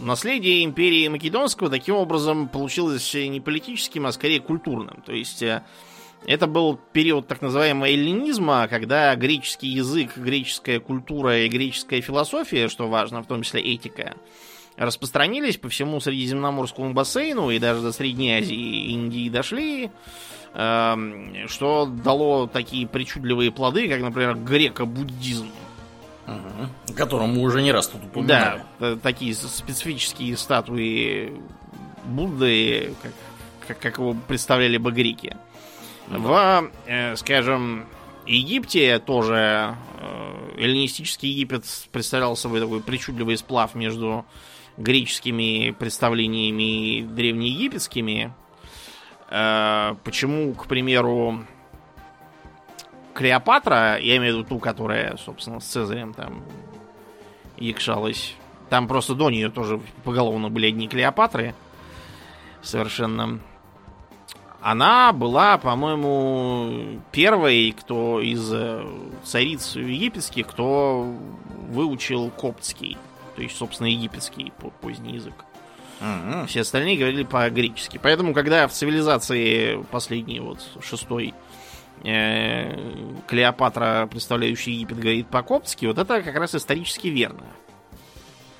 Наследие 0.01 0.65
империи 0.65 1.07
Македонского 1.07 1.69
таким 1.69 1.95
образом 1.95 2.47
получилось 2.47 3.13
не 3.13 3.39
политическим, 3.39 4.07
а 4.07 4.11
скорее 4.11 4.39
культурным. 4.39 5.03
То 5.05 5.13
есть 5.13 5.43
э, 5.43 5.63
это 6.25 6.47
был 6.47 6.79
период 6.91 7.27
так 7.27 7.41
называемого 7.41 7.85
эллинизма, 7.85 8.67
когда 8.67 9.15
греческий 9.15 9.67
язык, 9.67 10.17
греческая 10.17 10.79
культура 10.79 11.39
и 11.39 11.47
греческая 11.47 12.01
философия, 12.01 12.67
что 12.67 12.87
важно, 12.87 13.21
в 13.21 13.27
том 13.27 13.43
числе 13.43 13.61
этика, 13.61 14.15
распространились 14.75 15.57
по 15.57 15.69
всему 15.69 15.99
Средиземноморскому 15.99 16.93
бассейну 16.93 17.51
и 17.51 17.59
даже 17.59 17.81
до 17.81 17.91
Средней 17.91 18.39
Азии 18.39 18.55
и 18.55 18.93
Индии 18.93 19.29
дошли, 19.29 19.91
эм, 20.55 21.47
что 21.47 21.85
дало 21.85 22.47
такие 22.47 22.87
причудливые 22.87 23.51
плоды, 23.51 23.87
как, 23.87 24.01
например, 24.01 24.35
греко-буддизм. 24.35 25.47
Угу. 26.31 26.93
Которым 26.95 27.35
мы 27.35 27.41
уже 27.41 27.61
не 27.61 27.71
раз 27.71 27.87
тут 27.87 28.03
упоминали. 28.03 28.63
Да, 28.79 28.95
такие 28.97 29.33
специфические 29.35 30.37
статуи 30.37 31.33
Будды, 32.03 32.93
как, 33.01 33.11
как, 33.67 33.79
как 33.79 33.97
его 33.97 34.15
представляли 34.27 34.77
бы 34.77 34.91
греки. 34.91 35.37
Ну, 36.07 36.19
В, 36.19 36.71
э, 36.87 37.15
скажем, 37.15 37.85
Египте 38.25 38.99
тоже 38.99 39.75
э, 39.99 40.53
эллинистический 40.57 41.29
Египет 41.29 41.63
представлял 41.91 42.35
собой 42.35 42.59
такой 42.59 42.81
причудливый 42.81 43.37
сплав 43.37 43.75
между 43.75 44.25
греческими 44.77 45.71
представлениями 45.71 46.97
и 46.97 47.01
древнеегипетскими. 47.03 48.33
Э, 49.29 49.95
почему, 50.03 50.53
к 50.53 50.67
примеру, 50.67 51.45
Клеопатра, 53.13 53.97
я 53.99 54.17
имею 54.17 54.35
в 54.35 54.37
виду 54.39 54.49
ту, 54.49 54.59
которая, 54.59 55.17
собственно, 55.17 55.59
с 55.59 55.65
Цезарем 55.65 56.13
там 56.13 56.43
якшалась. 57.57 58.35
Там 58.69 58.87
просто 58.87 59.15
до 59.15 59.29
нее 59.29 59.49
тоже 59.49 59.81
поголовно 60.03 60.49
были 60.49 60.67
одни 60.67 60.87
Клеопатры. 60.87 61.53
Совершенно. 62.61 63.39
Она 64.61 65.11
была, 65.11 65.57
по-моему, 65.57 67.01
первой, 67.11 67.71
кто 67.71 68.21
из 68.21 68.51
э, 68.53 68.85
цариц 69.23 69.75
египетских, 69.75 70.47
кто 70.47 71.15
выучил 71.69 72.29
коптский 72.29 72.97
то 73.35 73.41
есть, 73.41 73.57
собственно, 73.57 73.87
египетский 73.87 74.53
поздний 74.81 75.13
язык. 75.13 75.33
Все 76.47 76.61
остальные 76.61 76.97
говорили 76.97 77.23
по-гречески. 77.23 77.99
Поэтому, 78.01 78.33
когда 78.33 78.67
в 78.67 78.71
цивилизации 78.71 79.83
последний, 79.91 80.39
вот 80.39 80.59
шестой 80.81 81.33
Клеопатра, 82.01 84.07
представляющий 84.09 84.73
Египет, 84.73 84.99
говорит 84.99 85.27
по-коптски, 85.27 85.85
вот 85.85 85.97
это 85.97 86.21
как 86.21 86.35
раз 86.35 86.55
исторически 86.55 87.07
верно. 87.07 87.45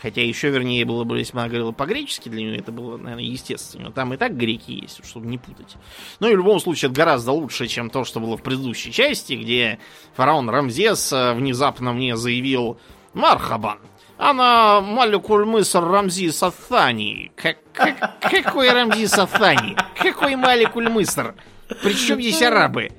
Хотя 0.02 0.24
еще 0.24 0.50
вернее 0.50 0.84
было 0.84 1.04
бы, 1.04 1.20
если 1.20 1.34
бы 1.34 1.42
она 1.42 1.50
говорила 1.50 1.72
по-гречески, 1.72 2.28
для 2.28 2.42
нее 2.42 2.58
это 2.58 2.72
было, 2.72 2.98
наверное, 2.98 3.24
естественно. 3.24 3.92
Там 3.92 4.14
и 4.14 4.18
так 4.18 4.36
греки 4.36 4.72
есть, 4.72 5.06
чтобы 5.06 5.28
не 5.28 5.38
путать. 5.38 5.76
Но 6.20 6.28
и 6.28 6.34
в 6.34 6.38
любом 6.38 6.60
случае 6.60 6.90
это 6.90 6.98
гораздо 6.98 7.34
лучше, 7.34 7.68
чем 7.68 7.92
то, 7.92 8.04
что 8.04 8.20
было 8.20 8.36
в 8.36 8.42
предыдущей 8.42 8.92
части, 8.92 9.34
где 9.34 9.78
фараон 10.16 10.50
Рамзес 10.50 11.14
э, 11.14 11.34
внезапно 11.34 11.94
мне 11.94 12.18
заявил 12.18 12.80
«Мархабан, 13.14 13.78
она 14.18 14.82
Маликуль 14.82 15.46
Мыср 15.46 15.84
Рамзи 15.84 16.30
Сатани. 16.30 17.32
Как, 17.36 17.58
как, 17.74 18.20
какой 18.22 18.72
Рамзи 18.72 19.06
Сатани? 19.06 19.76
Какой 19.96 20.36
Маликуль 20.36 20.90
Мыср? 20.90 21.36
Причем 21.84 22.22
здесь 22.22 22.42
арабы? 22.42 22.90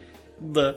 Да. 0.42 0.76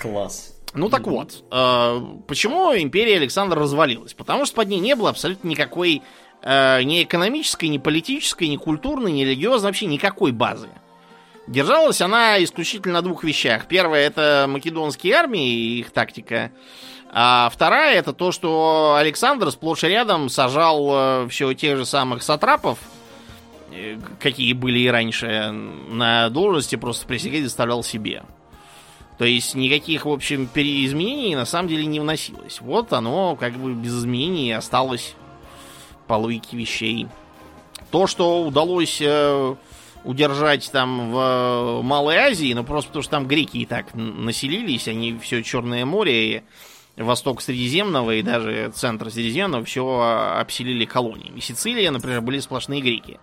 Класс. 0.00 0.54
Ну 0.74 0.90
так 0.90 1.06
вот, 1.06 1.44
э, 1.50 2.00
почему 2.26 2.76
империя 2.76 3.16
Александра 3.16 3.58
развалилась? 3.58 4.12
Потому 4.12 4.44
что 4.44 4.56
под 4.56 4.68
ней 4.68 4.80
не 4.80 4.94
было 4.94 5.10
абсолютно 5.10 5.48
никакой 5.48 6.02
э, 6.42 6.82
ни 6.82 7.02
экономической, 7.02 7.66
ни 7.66 7.78
политической, 7.78 8.48
ни 8.48 8.56
культурной, 8.56 9.10
ни 9.12 9.22
религиозной, 9.22 9.70
вообще 9.70 9.86
никакой 9.86 10.30
базы. 10.32 10.68
Держалась 11.46 12.02
она 12.02 12.42
исключительно 12.44 12.94
на 12.94 13.02
двух 13.02 13.24
вещах. 13.24 13.66
Первое 13.66 14.06
это 14.06 14.44
македонские 14.46 15.14
армии 15.14 15.48
и 15.48 15.80
их 15.80 15.90
тактика. 15.90 16.52
А 17.10 17.48
вторая 17.50 17.98
это 17.98 18.12
то, 18.12 18.32
что 18.32 18.96
Александр 18.98 19.50
сплошь 19.50 19.82
и 19.84 19.88
рядом 19.88 20.28
сажал 20.28 20.88
э, 20.90 21.28
все 21.30 21.54
тех 21.54 21.78
же 21.78 21.86
самых 21.86 22.22
сатрапов, 22.22 22.78
какие 24.20 24.52
были 24.52 24.80
и 24.80 24.88
раньше, 24.88 25.50
на 25.50 26.28
должности, 26.30 26.76
просто 26.76 27.06
присягать 27.06 27.44
заставлял 27.44 27.82
себе. 27.82 28.22
То 29.18 29.24
есть 29.24 29.54
никаких, 29.54 30.06
в 30.06 30.10
общем, 30.10 30.46
переизменений 30.46 31.34
на 31.34 31.44
самом 31.44 31.68
деле 31.68 31.86
не 31.86 31.98
вносилось. 31.98 32.60
Вот 32.60 32.92
оно 32.92 33.34
как 33.36 33.54
бы 33.54 33.74
без 33.74 33.98
изменений 33.98 34.52
осталось 34.52 35.14
по 36.06 36.14
логике 36.14 36.56
вещей. 36.56 37.08
То, 37.90 38.06
что 38.06 38.44
удалось 38.44 39.00
э, 39.00 39.54
удержать 40.04 40.70
там 40.70 41.10
в 41.10 41.80
Малой 41.82 42.16
Азии, 42.16 42.52
ну 42.52 42.62
просто 42.62 42.88
потому 42.88 43.02
что 43.02 43.10
там 43.10 43.26
греки 43.26 43.58
и 43.58 43.66
так 43.66 43.94
населились, 43.94 44.86
они 44.86 45.18
все 45.18 45.42
Черное 45.42 45.84
море, 45.84 46.44
и 46.96 47.02
восток 47.02 47.42
Средиземного 47.42 48.14
и 48.14 48.22
даже 48.22 48.70
центр 48.74 49.10
Средиземного 49.10 49.64
все 49.64 50.00
обселили 50.38 50.84
колониями. 50.84 51.40
Сицилия, 51.40 51.90
например, 51.90 52.20
были 52.20 52.38
сплошные 52.38 52.80
греки 52.80 53.18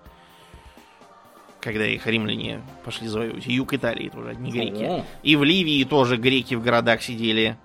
когда 1.65 1.83
их 1.87 2.05
римляне 2.05 2.61
пошли 2.83 3.07
завоевывать. 3.07 3.47
Юг 3.47 3.73
Италии 3.73 4.09
тоже 4.09 4.29
одни 4.29 4.51
греки. 4.51 4.83
О. 4.83 5.05
И 5.23 5.35
в 5.35 5.43
Ливии 5.43 5.83
тоже 5.83 6.15
греки 6.15 6.53
в 6.53 6.61
городах 6.61 7.01
сидели. 7.01 7.57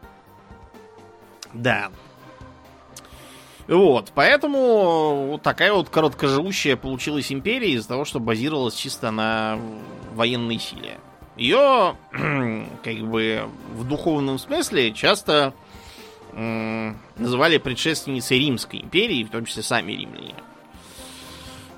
Да. 1.52 1.90
Вот, 3.68 4.10
поэтому 4.14 5.26
вот 5.32 5.42
такая 5.42 5.74
вот 5.74 5.90
короткоживущая 5.90 6.76
получилась 6.76 7.30
империя 7.30 7.72
из-за 7.72 7.88
того, 7.88 8.06
что 8.06 8.20
базировалась 8.20 8.74
чисто 8.74 9.10
на 9.10 9.60
военной 10.14 10.58
силе. 10.58 10.98
Ее, 11.36 11.94
как 12.82 12.96
бы, 13.06 13.50
в 13.74 13.86
духовном 13.86 14.38
смысле 14.38 14.92
часто 14.92 15.52
называли 16.32 17.58
предшественницей 17.58 18.38
Римской 18.38 18.80
империи, 18.80 19.24
в 19.24 19.30
том 19.30 19.44
числе 19.44 19.62
сами 19.62 19.92
римляне. 19.92 20.34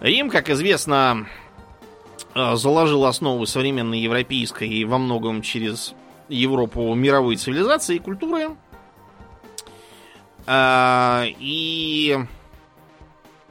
Рим, 0.00 0.31
как 0.31 0.50
известно, 0.50 1.26
Э, 1.26 1.41
заложил 2.35 3.05
основы 3.05 3.47
современной 3.47 4.01
европейской 4.01 4.69
и 4.69 4.85
во 4.85 4.99
многом 4.99 5.43
через 5.43 5.95
Европу 6.29 6.95
мировой 6.95 7.37
цивилизации 7.37 7.97
и 7.97 7.99
культуры. 7.99 8.57
Э, 10.47 11.25
и 11.38 12.18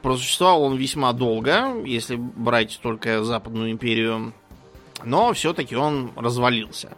просуществовал 0.02 0.64
он 0.64 0.76
весьма 0.76 1.12
долго, 1.12 1.82
если 1.84 2.16
брать 2.16 2.80
только 2.82 3.22
Западную 3.22 3.70
империю, 3.70 4.32
но 5.04 5.32
все-таки 5.32 5.76
он 5.76 6.12
развалился. 6.16 6.96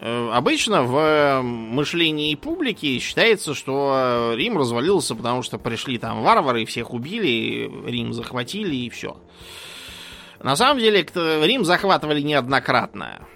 Э, 0.00 0.30
обычно 0.32 0.82
в 0.82 1.42
мышлении 1.42 2.34
публики 2.36 2.98
считается, 2.98 3.54
что 3.54 4.32
Рим 4.34 4.56
развалился, 4.56 5.14
потому 5.14 5.42
что 5.42 5.58
пришли 5.58 5.98
там 5.98 6.22
варвары, 6.22 6.64
всех 6.64 6.92
убили, 6.92 7.70
Рим 7.86 8.12
захватили 8.12 8.74
и 8.74 8.90
все. 8.90 9.16
На 10.42 10.56
самом 10.56 10.80
деле, 10.80 11.06
Рим 11.14 11.64
захватывали 11.64 12.20
неоднократно. 12.20 13.26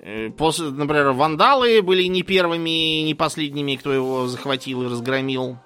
Э, 0.00 0.30
после, 0.30 0.66
например, 0.66 1.12
вандалы 1.12 1.80
были 1.82 2.04
не 2.04 2.22
первыми, 2.22 3.02
не 3.02 3.14
последними, 3.14 3.76
кто 3.76 3.92
его 3.92 4.26
захватил 4.26 4.82
и 4.82 4.88
разгромил. 4.88 5.58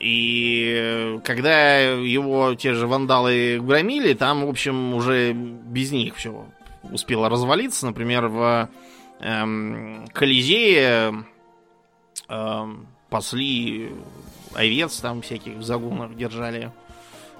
И 0.00 0.74
э, 0.76 1.20
когда 1.24 1.78
его 1.78 2.56
те 2.56 2.74
же 2.74 2.88
вандалы 2.88 3.60
громили, 3.60 4.14
там, 4.14 4.44
в 4.44 4.48
общем, 4.48 4.94
уже 4.94 5.32
без 5.32 5.92
них 5.92 6.16
все 6.16 6.44
успело 6.82 7.28
развалиться. 7.28 7.86
Например, 7.86 8.26
в 8.26 8.68
эм, 9.20 10.08
Колизее 10.12 11.24
эм, 12.28 12.88
пасли 13.08 13.92
овец 14.54 14.98
там 14.98 15.22
всяких 15.22 15.54
в 15.54 15.62
загонах 15.62 16.16
держали. 16.16 16.72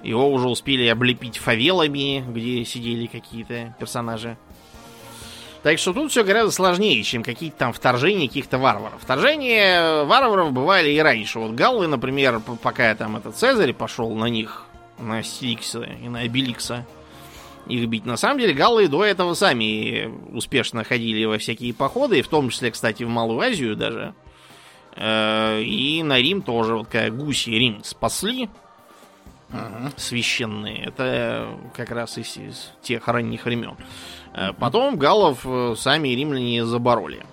Его 0.03 0.29
уже 0.29 0.49
успели 0.49 0.85
облепить 0.87 1.37
фавелами, 1.37 2.23
где 2.27 2.65
сидели 2.65 3.07
какие-то 3.07 3.75
персонажи. 3.79 4.37
Так 5.63 5.79
что 5.79 5.93
тут 5.93 6.11
все 6.11 6.25
гораздо 6.25 6.51
сложнее, 6.51 7.01
чем 7.03 7.23
какие-то 7.23 7.57
там 7.57 7.73
вторжения 7.73 8.27
каких-то 8.27 8.57
варваров. 8.57 9.01
Вторжения 9.01 10.03
варваров 10.03 10.51
бывали 10.51 10.89
и 10.89 10.99
раньше. 10.99 11.39
Вот 11.39 11.51
галлы, 11.51 11.87
например, 11.87 12.41
пока 12.61 12.93
там 12.95 13.15
этот 13.15 13.37
Цезарь 13.37 13.71
пошел 13.71 14.13
на 14.13 14.25
них, 14.25 14.65
на 14.99 15.23
Стикса 15.23 15.83
и 15.83 16.09
на 16.09 16.19
Обеликса, 16.19 16.85
их 17.67 17.87
бить. 17.87 18.05
На 18.05 18.17
самом 18.17 18.39
деле 18.39 18.53
галлы 18.53 18.89
до 18.89 19.05
этого 19.05 19.35
сами 19.35 20.11
успешно 20.35 20.83
ходили 20.83 21.23
во 21.23 21.37
всякие 21.37 21.73
походы, 21.73 22.21
в 22.21 22.27
том 22.27 22.49
числе, 22.49 22.71
кстати, 22.71 23.03
в 23.03 23.09
Малую 23.09 23.39
Азию 23.39 23.77
даже. 23.77 24.13
Э, 24.97 25.61
и 25.61 26.03
на 26.03 26.19
Рим 26.19 26.41
тоже, 26.41 26.75
вот 26.75 26.89
как 26.89 27.17
гуси 27.17 27.51
Рим 27.51 27.85
спасли, 27.85 28.49
ага. 29.53 29.91
священные. 29.97 30.85
Это 30.85 31.57
как 31.75 31.91
раз 31.91 32.17
из, 32.17 32.37
из 32.37 32.71
тех 32.81 33.07
ранних 33.07 33.45
времен. 33.45 33.75
Ага. 34.33 34.53
Потом 34.53 34.97
галлов 34.97 35.41
э, 35.45 35.75
сами 35.77 36.09
римляне 36.09 36.65
забороли. 36.65 37.23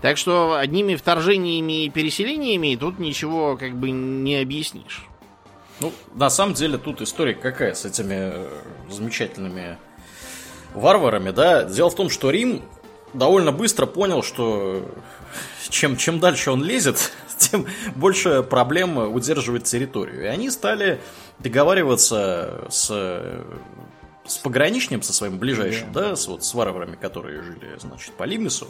Так 0.00 0.16
что 0.16 0.54
одними 0.54 0.94
вторжениями 0.94 1.84
и 1.84 1.90
переселениями 1.90 2.76
тут 2.76 2.98
ничего 2.98 3.56
как 3.56 3.76
бы 3.76 3.90
не 3.90 4.36
объяснишь. 4.36 5.06
Ну, 5.80 5.92
на 6.14 6.30
самом 6.30 6.54
деле 6.54 6.78
тут 6.78 7.00
история 7.00 7.34
какая 7.34 7.74
с 7.74 7.84
этими 7.84 8.32
э, 8.32 8.48
замечательными 8.90 9.78
варварами, 10.74 11.30
да? 11.30 11.64
Дело 11.64 11.90
в 11.90 11.94
том, 11.94 12.10
что 12.10 12.30
Рим 12.30 12.62
довольно 13.12 13.52
быстро 13.52 13.86
понял, 13.86 14.22
что 14.22 14.88
чем, 15.68 15.96
чем 15.96 16.20
дальше 16.20 16.50
он 16.50 16.62
лезет, 16.62 17.12
тем 17.40 17.66
больше 17.96 18.42
проблем 18.42 18.98
удерживать 18.98 19.64
территорию. 19.64 20.22
И 20.22 20.26
они 20.26 20.50
стали 20.50 21.00
договариваться 21.38 22.66
с, 22.70 22.86
с 24.26 24.38
пограничным, 24.38 25.02
со 25.02 25.12
своим 25.12 25.38
ближайшим, 25.38 25.92
да, 25.92 26.16
с, 26.16 26.28
вот, 26.28 26.44
с 26.44 26.54
варварами, 26.54 26.96
которые 26.96 27.42
жили, 27.42 27.76
значит, 27.78 28.12
по 28.12 28.24
Лимису, 28.24 28.68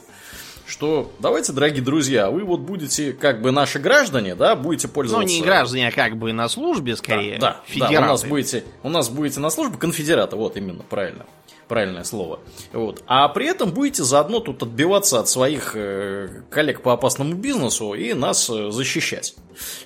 что 0.67 1.13
давайте, 1.19 1.53
дорогие 1.53 1.83
друзья, 1.83 2.31
вы 2.31 2.45
вот 2.45 2.61
будете 2.61 3.13
как 3.13 3.43
бы 3.43 3.51
наши 3.51 3.81
граждане, 3.81 4.37
да, 4.37 4.55
будете 4.55 4.87
пользоваться... 4.87 5.27
Ну, 5.27 5.41
не 5.41 5.45
граждане, 5.45 5.89
а 5.89 5.93
как 5.93 6.17
бы 6.17 6.33
на 6.33 6.49
службе, 6.49 6.97
скорее. 6.97 7.39
Да, 7.39 7.61
да, 7.77 7.89
да 7.89 7.99
у 7.99 8.03
нас 8.03 8.25
будете, 8.25 8.65
у 8.85 8.89
нас 8.89 9.09
будете 9.09 9.41
на 9.41 9.51
службе 9.51 9.77
конфедерата, 9.79 10.37
вот 10.37 10.57
именно, 10.57 10.85
правильно 10.85 11.27
правильное 11.71 12.03
слово. 12.03 12.41
Вот. 12.73 13.05
А 13.07 13.29
при 13.29 13.47
этом 13.47 13.71
будете 13.71 14.03
заодно 14.03 14.41
тут 14.41 14.61
отбиваться 14.65 15.21
от 15.21 15.29
своих 15.29 15.77
э, 15.77 16.43
коллег 16.51 16.83
по 16.83 16.93
опасному 16.93 17.35
бизнесу 17.35 17.95
и 17.95 18.13
нас 18.13 18.51
э, 18.51 18.73
защищать. 18.73 19.37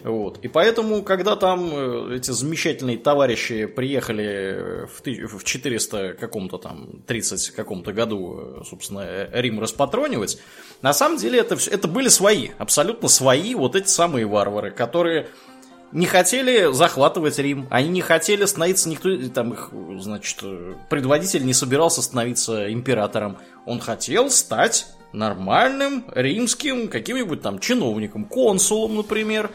Вот. 0.03 0.38
И 0.38 0.49
поэтому, 0.49 1.03
когда 1.03 1.37
там 1.37 1.70
э, 1.73 2.16
эти 2.16 2.31
замечательные 2.31 2.97
товарищи 2.97 3.66
приехали 3.66 4.87
в, 4.87 5.38
в 5.38 5.44
400 5.44 6.14
каком-то 6.14 6.57
там, 6.57 7.03
30 7.07 7.51
каком-то 7.51 7.92
году, 7.92 8.64
собственно, 8.66 9.29
Рим 9.33 9.61
распатронивать, 9.61 10.38
на 10.81 10.94
самом 10.94 11.18
деле 11.18 11.38
это, 11.38 11.59
это 11.70 11.87
были 11.87 12.09
свои, 12.09 12.49
абсолютно 12.57 13.09
свои 13.09 13.55
вот 13.55 13.77
эти 13.77 13.88
самые 13.88 14.25
варвары, 14.25 14.70
которые 14.70 15.29
не 15.94 16.07
хотели 16.07 16.72
захватывать 16.72 17.38
Рим, 17.38 17.68
они 17.70 17.88
не 17.88 18.02
хотели 18.02 18.44
становиться, 18.44 18.88
никто 18.88 19.16
там 19.28 19.52
их, 19.52 19.70
значит, 20.00 20.42
предводитель 20.90 21.46
не 21.46 21.54
собирался 21.54 22.02
становиться 22.02 22.70
императором. 22.72 23.38
Он 23.64 23.78
хотел 23.78 24.28
стать 24.28 24.88
нормальным 25.14 26.05
римским 26.14 26.88
каким-нибудь 26.88 27.42
там 27.42 27.59
чиновником, 27.59 28.24
консулом, 28.24 28.96
например. 28.96 29.50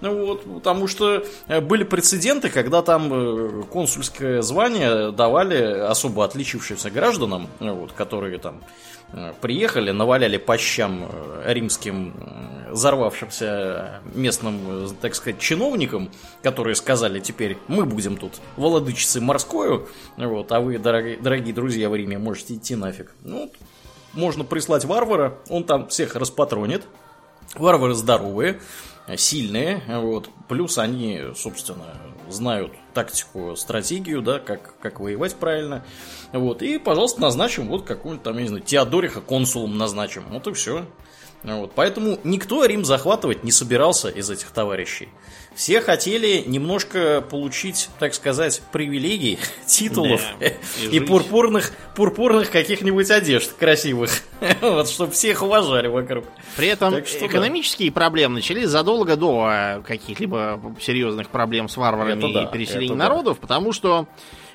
Вот, 0.00 0.44
потому 0.44 0.86
что 0.86 1.24
э, 1.46 1.60
были 1.60 1.84
прецеденты, 1.84 2.50
когда 2.50 2.82
там 2.82 3.10
э, 3.12 3.62
консульское 3.72 4.42
звание 4.42 5.12
давали 5.12 5.56
особо 5.56 6.24
отличившимся 6.24 6.90
гражданам, 6.90 7.48
вот, 7.60 7.92
которые 7.92 8.38
там 8.38 8.60
Э, 9.16 9.32
приехали, 9.40 9.92
наваляли 9.92 10.38
по 10.38 10.58
щам 10.58 11.08
римским 11.44 12.14
взорвавшимся 12.70 14.00
местным, 14.12 14.88
так 15.00 15.14
сказать, 15.14 15.38
чиновникам, 15.38 16.10
которые 16.42 16.74
сказали 16.74 17.20
теперь, 17.20 17.56
мы 17.68 17.84
будем 17.84 18.16
тут 18.16 18.32
владычицей 18.56 19.20
морскою, 19.20 19.88
вот, 20.16 20.50
а 20.50 20.58
вы, 20.58 20.78
дорогие, 20.78 21.16
дорогие 21.16 21.54
друзья 21.54 21.88
в 21.88 21.94
Риме, 21.94 22.18
можете 22.18 22.54
идти 22.54 22.74
нафиг. 22.74 23.14
Ну, 23.22 23.52
можно 24.14 24.44
прислать 24.44 24.84
варвара, 24.84 25.38
он 25.48 25.64
там 25.64 25.88
всех 25.88 26.16
распатронит. 26.16 26.82
Варвары 27.56 27.94
здоровые, 27.94 28.60
сильные, 29.16 29.82
вот, 29.86 30.28
плюс 30.48 30.78
они, 30.78 31.20
собственно, 31.36 31.86
знают 32.28 32.72
тактику, 32.94 33.54
стратегию, 33.56 34.22
да, 34.22 34.38
как, 34.38 34.78
как 34.80 35.00
воевать 35.00 35.36
правильно. 35.36 35.84
Вот, 36.32 36.62
и, 36.62 36.78
пожалуйста, 36.78 37.20
назначим 37.20 37.68
вот 37.68 37.84
какую-нибудь 37.84 38.24
там, 38.24 38.36
я 38.36 38.42
не 38.42 38.48
знаю, 38.48 38.62
Теодориха 38.62 39.20
консулом 39.20 39.76
назначим. 39.76 40.24
Вот 40.30 40.46
и 40.46 40.52
все. 40.52 40.86
Вот, 41.42 41.72
поэтому 41.74 42.18
никто 42.24 42.64
Рим 42.64 42.86
захватывать 42.86 43.44
не 43.44 43.52
собирался 43.52 44.08
из 44.08 44.30
этих 44.30 44.50
товарищей. 44.50 45.10
Все 45.54 45.80
хотели 45.80 46.42
немножко 46.46 47.20
получить, 47.20 47.88
так 47.98 48.14
сказать, 48.14 48.62
привилегий, 48.72 49.38
титулов 49.66 50.20
да, 50.40 50.46
и, 50.82 50.96
и 50.96 51.00
пурпурных, 51.00 51.72
пурпурных 51.94 52.50
каких-нибудь 52.50 53.10
одежд 53.10 53.52
красивых. 53.52 54.10
вот, 54.60 54.88
чтобы 54.88 55.12
всех 55.12 55.42
уважали 55.42 55.88
вокруг. 55.88 56.24
При 56.56 56.68
этом 56.68 57.04
что, 57.04 57.26
экономические 57.26 57.90
да. 57.90 57.94
проблемы 57.94 58.34
начались 58.34 58.68
задолго 58.68 59.16
до 59.16 59.46
а, 59.48 59.82
каких-либо 59.82 60.60
серьезных 60.80 61.28
проблем 61.28 61.68
с 61.68 61.76
варварами 61.76 62.18
это 62.18 62.48
и 62.48 62.52
переселением 62.52 62.98
народов, 62.98 63.38
да. 63.40 63.42
потому 63.42 63.72
что 63.72 64.08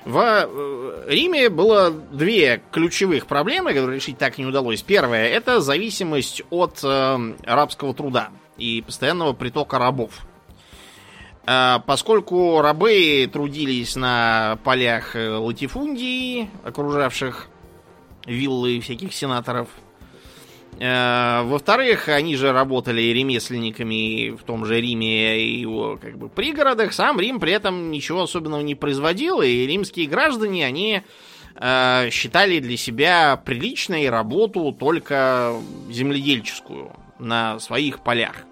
в 0.06 0.18
э, 0.18 1.06
Риме 1.08 1.50
было 1.50 1.92
две 1.92 2.62
ключевых 2.72 3.26
проблемы, 3.26 3.74
которые 3.74 3.98
решить 3.98 4.18
так 4.18 4.40
и 4.40 4.42
не 4.42 4.48
удалось. 4.48 4.82
Первая– 4.82 5.28
это 5.30 5.62
зависимость 5.62 6.42
от 6.50 6.80
э, 6.84 7.34
рабского 7.44 7.94
труда 7.94 8.30
и 8.58 8.82
постоянного 8.82 9.34
притока 9.34 9.78
рабов. 9.78 10.12
Э, 11.50 11.80
поскольку 11.86 12.62
рабы 12.62 13.30
трудились 13.32 13.96
на 13.96 14.60
полях 14.64 15.16
э, 15.16 15.30
латифундии, 15.30 16.50
окружавших 16.64 17.48
виллы 18.28 18.80
всяких 18.82 19.14
сенаторов– 19.14 19.70
Э, 20.80 21.42
во-вторых, 21.44 22.08
они 22.08 22.38
же 22.38 22.54
работали 22.54 23.02
ремесленниками 23.02 24.30
в 24.30 24.44
том 24.44 24.66
же 24.66 24.80
Риме 24.80 25.38
и 25.38 25.60
его 25.60 25.98
как 26.02 26.18
бы 26.18 26.30
пригородах. 26.30 26.94
Сам 26.94 27.20
Рим 27.20 27.40
при 27.40 27.52
этом 27.52 27.92
ничего 27.92 28.24
особенного 28.24 28.62
не 28.62 28.76
производил, 28.76 29.42
и 29.42 29.68
римские 29.68 30.08
граждане, 30.08 30.66
они 30.66 31.02
э, 31.56 32.10
считали 32.12 32.60
для 32.60 32.78
себя 32.78 33.36
приличной 33.44 34.10
работу 34.10 34.72
только 34.72 35.54
земледельческую 35.90 36.94
на 37.20 37.60
своих 37.60 38.02
полях. 38.02 38.46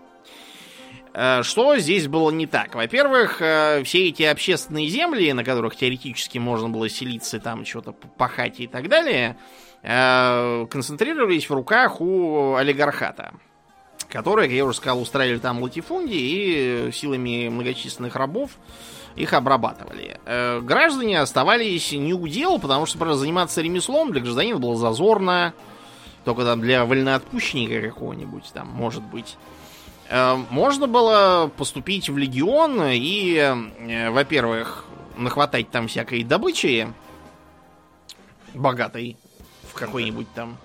Э, 1.19 1.41
что 1.41 1.75
здесь 1.77 2.07
было 2.07 2.29
не 2.29 2.45
так? 2.45 2.75
Во-первых, 2.75 3.41
э, 3.41 3.81
все 3.83 4.09
эти 4.09 4.21
общественные 4.21 4.87
земли, 4.87 5.33
на 5.33 5.43
которых 5.43 5.75
теоретически 5.75 6.37
можно 6.37 6.69
было 6.69 6.89
селиться, 6.89 7.39
там 7.39 7.65
что-то 7.65 7.91
пахать 7.91 8.59
и 8.59 8.67
так 8.67 8.87
далее, 8.87 9.35
Э, 9.83 10.65
концентрировались 10.69 11.49
в 11.49 11.53
руках 11.53 12.01
у 12.01 12.55
олигархата, 12.55 13.33
которые, 14.09 14.47
как 14.47 14.55
я 14.55 14.65
уже 14.65 14.77
сказал, 14.77 14.99
устраивали 14.99 15.37
там 15.37 15.61
латифундии 15.61 16.87
и 16.87 16.91
силами 16.91 17.47
многочисленных 17.47 18.15
рабов 18.15 18.51
их 19.15 19.33
обрабатывали. 19.33 20.19
Граждане 20.61 21.21
оставались 21.21 21.91
не 21.91 22.13
у 22.13 22.27
дел, 22.27 22.59
потому 22.59 22.85
что, 22.85 22.97
правда, 22.97 23.15
заниматься 23.15 23.61
ремеслом 23.61 24.11
для 24.11 24.21
гражданина 24.21 24.59
было 24.59 24.75
зазорно, 24.75 25.53
только 26.25 26.43
там 26.43 26.59
для 26.59 26.83
вольноотпущенника 26.83 27.79
какого-нибудь 27.87 28.51
там, 28.53 28.67
может 28.67 29.03
быть. 29.03 29.37
Э, 30.09 30.35
можно 30.49 30.87
было 30.87 31.51
поступить 31.57 32.09
в 32.09 32.17
легион 32.17 32.81
и, 32.83 34.09
во-первых, 34.09 34.85
нахватать 35.17 35.69
там 35.71 35.87
всякой 35.87 36.23
добычи 36.23 36.87
богатой, 38.53 39.17
какой-нибудь 39.73 40.27
там 40.33 40.57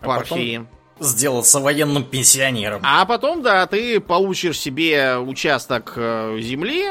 партии. 0.00 0.66
А 0.70 0.78
сделаться 1.00 1.60
военным 1.60 2.04
пенсионером. 2.04 2.80
А 2.82 3.04
потом, 3.04 3.42
да, 3.42 3.66
ты 3.66 4.00
получишь 4.00 4.58
себе 4.58 5.16
участок 5.18 5.92
э, 5.96 6.38
земли 6.40 6.88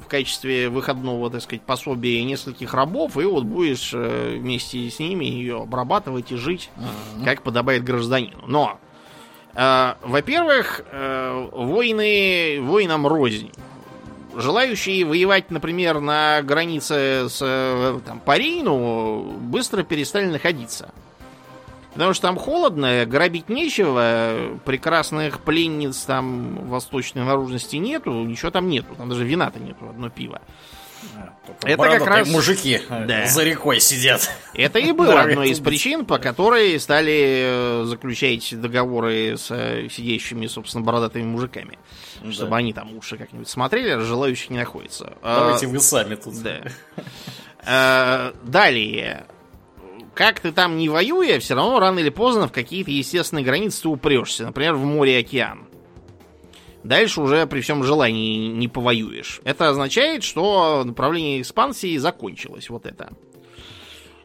в 0.00 0.06
качестве 0.08 0.68
выходного, 0.68 1.30
так 1.30 1.42
сказать, 1.42 1.62
пособия 1.62 2.22
нескольких 2.24 2.72
рабов, 2.72 3.18
и 3.18 3.24
вот 3.24 3.44
будешь 3.44 3.90
э, 3.92 4.38
вместе 4.38 4.88
с 4.88 4.98
ними 4.98 5.26
ее 5.26 5.62
обрабатывать 5.62 6.32
и 6.32 6.36
жить, 6.36 6.70
mm-hmm. 6.76 7.24
как 7.24 7.42
подобает 7.42 7.84
гражданину. 7.84 8.42
Но, 8.46 8.78
э, 8.80 8.85
во-первых, 10.02 10.82
э, 10.90 11.48
войны 11.52 12.58
воинам 12.60 13.06
рознь 13.06 13.50
желающие 14.36 15.04
воевать, 15.04 15.50
например, 15.50 16.00
на 16.00 16.42
границе 16.42 17.28
с 17.28 17.38
э, 17.40 18.00
там, 18.04 18.20
Парину, 18.20 19.22
быстро 19.22 19.82
перестали 19.82 20.26
находиться. 20.26 20.90
Потому 21.94 22.12
что 22.12 22.28
там 22.28 22.36
холодно, 22.36 23.06
грабить 23.06 23.48
нечего, 23.48 24.58
прекрасных 24.66 25.40
пленниц 25.40 25.96
там 26.02 26.66
восточной 26.68 27.24
наружности 27.24 27.76
нету, 27.76 28.10
ничего 28.12 28.50
там 28.50 28.68
нету, 28.68 28.94
там 28.96 29.08
даже 29.08 29.24
вина-то 29.24 29.58
нету, 29.58 29.88
одно 29.88 30.10
пиво. 30.10 30.42
Это 31.62 31.82
как 31.82 32.06
раз 32.06 32.28
мужики 32.28 32.80
да. 32.88 33.26
за 33.26 33.44
рекой 33.44 33.80
сидят. 33.80 34.30
Это 34.54 34.78
и 34.78 34.92
было 34.96 35.20
одной 35.20 35.50
из 35.50 35.60
причин, 35.60 36.04
по 36.04 36.18
которой 36.18 36.78
стали 36.80 37.82
э, 37.82 37.84
заключать 37.84 38.58
договоры 38.60 39.36
с 39.36 39.46
сидящими, 39.90 40.46
собственно, 40.46 40.84
бородатыми 40.84 41.24
мужиками. 41.24 41.78
Да. 42.22 42.32
Чтобы 42.32 42.56
они 42.56 42.72
там 42.72 42.96
уши 42.96 43.16
как-нибудь 43.16 43.48
смотрели, 43.48 43.90
а 43.90 44.00
желающих 44.00 44.50
не 44.50 44.58
находится. 44.58 45.14
Давайте 45.22 45.66
а, 45.66 45.68
вы 45.68 45.80
сами 45.80 46.14
тут. 46.14 46.42
Да. 46.42 46.60
А, 47.64 48.34
далее. 48.42 49.26
Как 50.14 50.40
ты 50.40 50.50
там 50.50 50.78
не 50.78 50.88
воюя, 50.88 51.38
все 51.40 51.54
равно 51.54 51.78
рано 51.78 51.98
или 51.98 52.08
поздно 52.08 52.48
в 52.48 52.52
какие-то 52.52 52.90
естественные 52.90 53.44
границы 53.44 53.82
ты 53.82 53.88
упрешься. 53.88 54.46
Например, 54.46 54.74
в 54.74 54.84
море 54.84 55.18
и 55.18 55.20
океан. 55.20 55.65
Дальше 56.86 57.20
уже 57.20 57.46
при 57.46 57.60
всем 57.60 57.82
желании 57.82 58.46
не 58.48 58.68
повоюешь. 58.68 59.40
Это 59.44 59.68
означает, 59.68 60.22
что 60.22 60.84
направление 60.84 61.40
экспансии 61.40 61.96
закончилось. 61.96 62.70
Вот 62.70 62.86
это. 62.86 63.12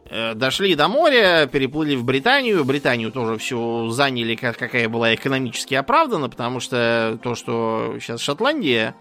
Э, 0.06 0.34
дошли 0.34 0.74
до 0.74 0.88
моря, 0.88 1.48
переплыли 1.50 1.96
в 1.96 2.04
Британию. 2.04 2.64
Британию 2.64 3.10
тоже 3.10 3.36
все 3.38 3.88
заняли, 3.88 4.36
как, 4.36 4.56
какая 4.56 4.88
была 4.88 5.14
экономически 5.14 5.74
оправдана, 5.74 6.28
потому 6.28 6.60
что 6.60 7.18
то, 7.22 7.34
что 7.34 7.96
сейчас 8.00 8.20
Шотландия, 8.20 8.94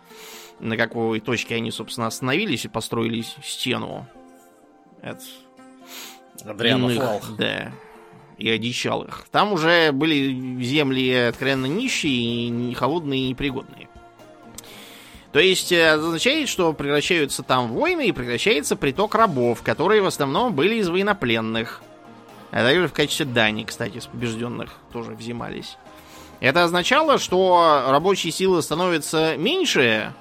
на 0.60 0.76
какой 0.76 1.19
точке 1.19 1.56
они, 1.56 1.69
собственно, 1.69 2.08
остановились 2.08 2.65
и 2.65 2.69
построили 2.69 3.24
стену. 3.43 4.08
Это 5.04 5.21
Адрианов 6.45 6.91
иных, 6.91 7.38
Да. 7.38 7.71
И 8.41 8.49
одичалых. 8.49 9.27
Там 9.30 9.54
уже 9.54 9.91
были 9.91 10.63
земли 10.63 11.13
откровенно 11.13 11.67
нищие, 11.67 12.49
и 12.49 12.73
холодные, 12.73 13.25
и 13.25 13.30
непригодные. 13.30 13.88
То 15.32 15.39
есть 15.39 15.71
э, 15.71 15.91
означает, 15.91 16.49
что 16.49 16.73
превращаются 16.73 17.43
там 17.43 17.71
войны 17.71 18.08
и 18.08 18.12
прекращается 18.12 18.75
приток 18.75 19.13
рабов, 19.13 19.62
которые 19.62 20.01
в 20.01 20.08
основном 20.08 20.56
были 20.56 20.75
из 20.75 20.89
военнопленных. 20.89 21.84
А 22.49 22.63
также 22.63 22.88
в 22.88 22.93
качестве 22.93 23.27
дани, 23.27 23.63
кстати, 23.63 23.99
с 23.99 24.08
побежденных 24.08 24.71
тоже 24.91 25.12
взимались. 25.12 25.77
Это 26.39 26.63
означало, 26.63 27.19
что 27.19 27.86
рабочей 27.89 28.32
силы 28.32 28.63
становится 28.63 29.38
меньше, 29.38 30.13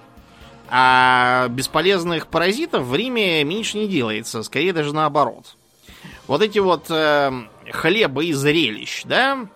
а 0.69 1.49
бесполезных 1.49 2.27
паразитов 2.27 2.85
в 2.85 2.95
Риме 2.95 3.43
меньше 3.45 3.79
не 3.79 3.89
делается, 3.89 4.43
скорее 4.43 4.75
даже 4.75 4.95
наоборот. 4.95 5.57
Вот 6.29 6.43
эти 6.43 6.61
вот 6.61 6.91
э, 6.91 7.33
хлеба 7.71 8.25
и 8.25 8.33
зрелищ, 8.33 9.05
да, 9.05 9.47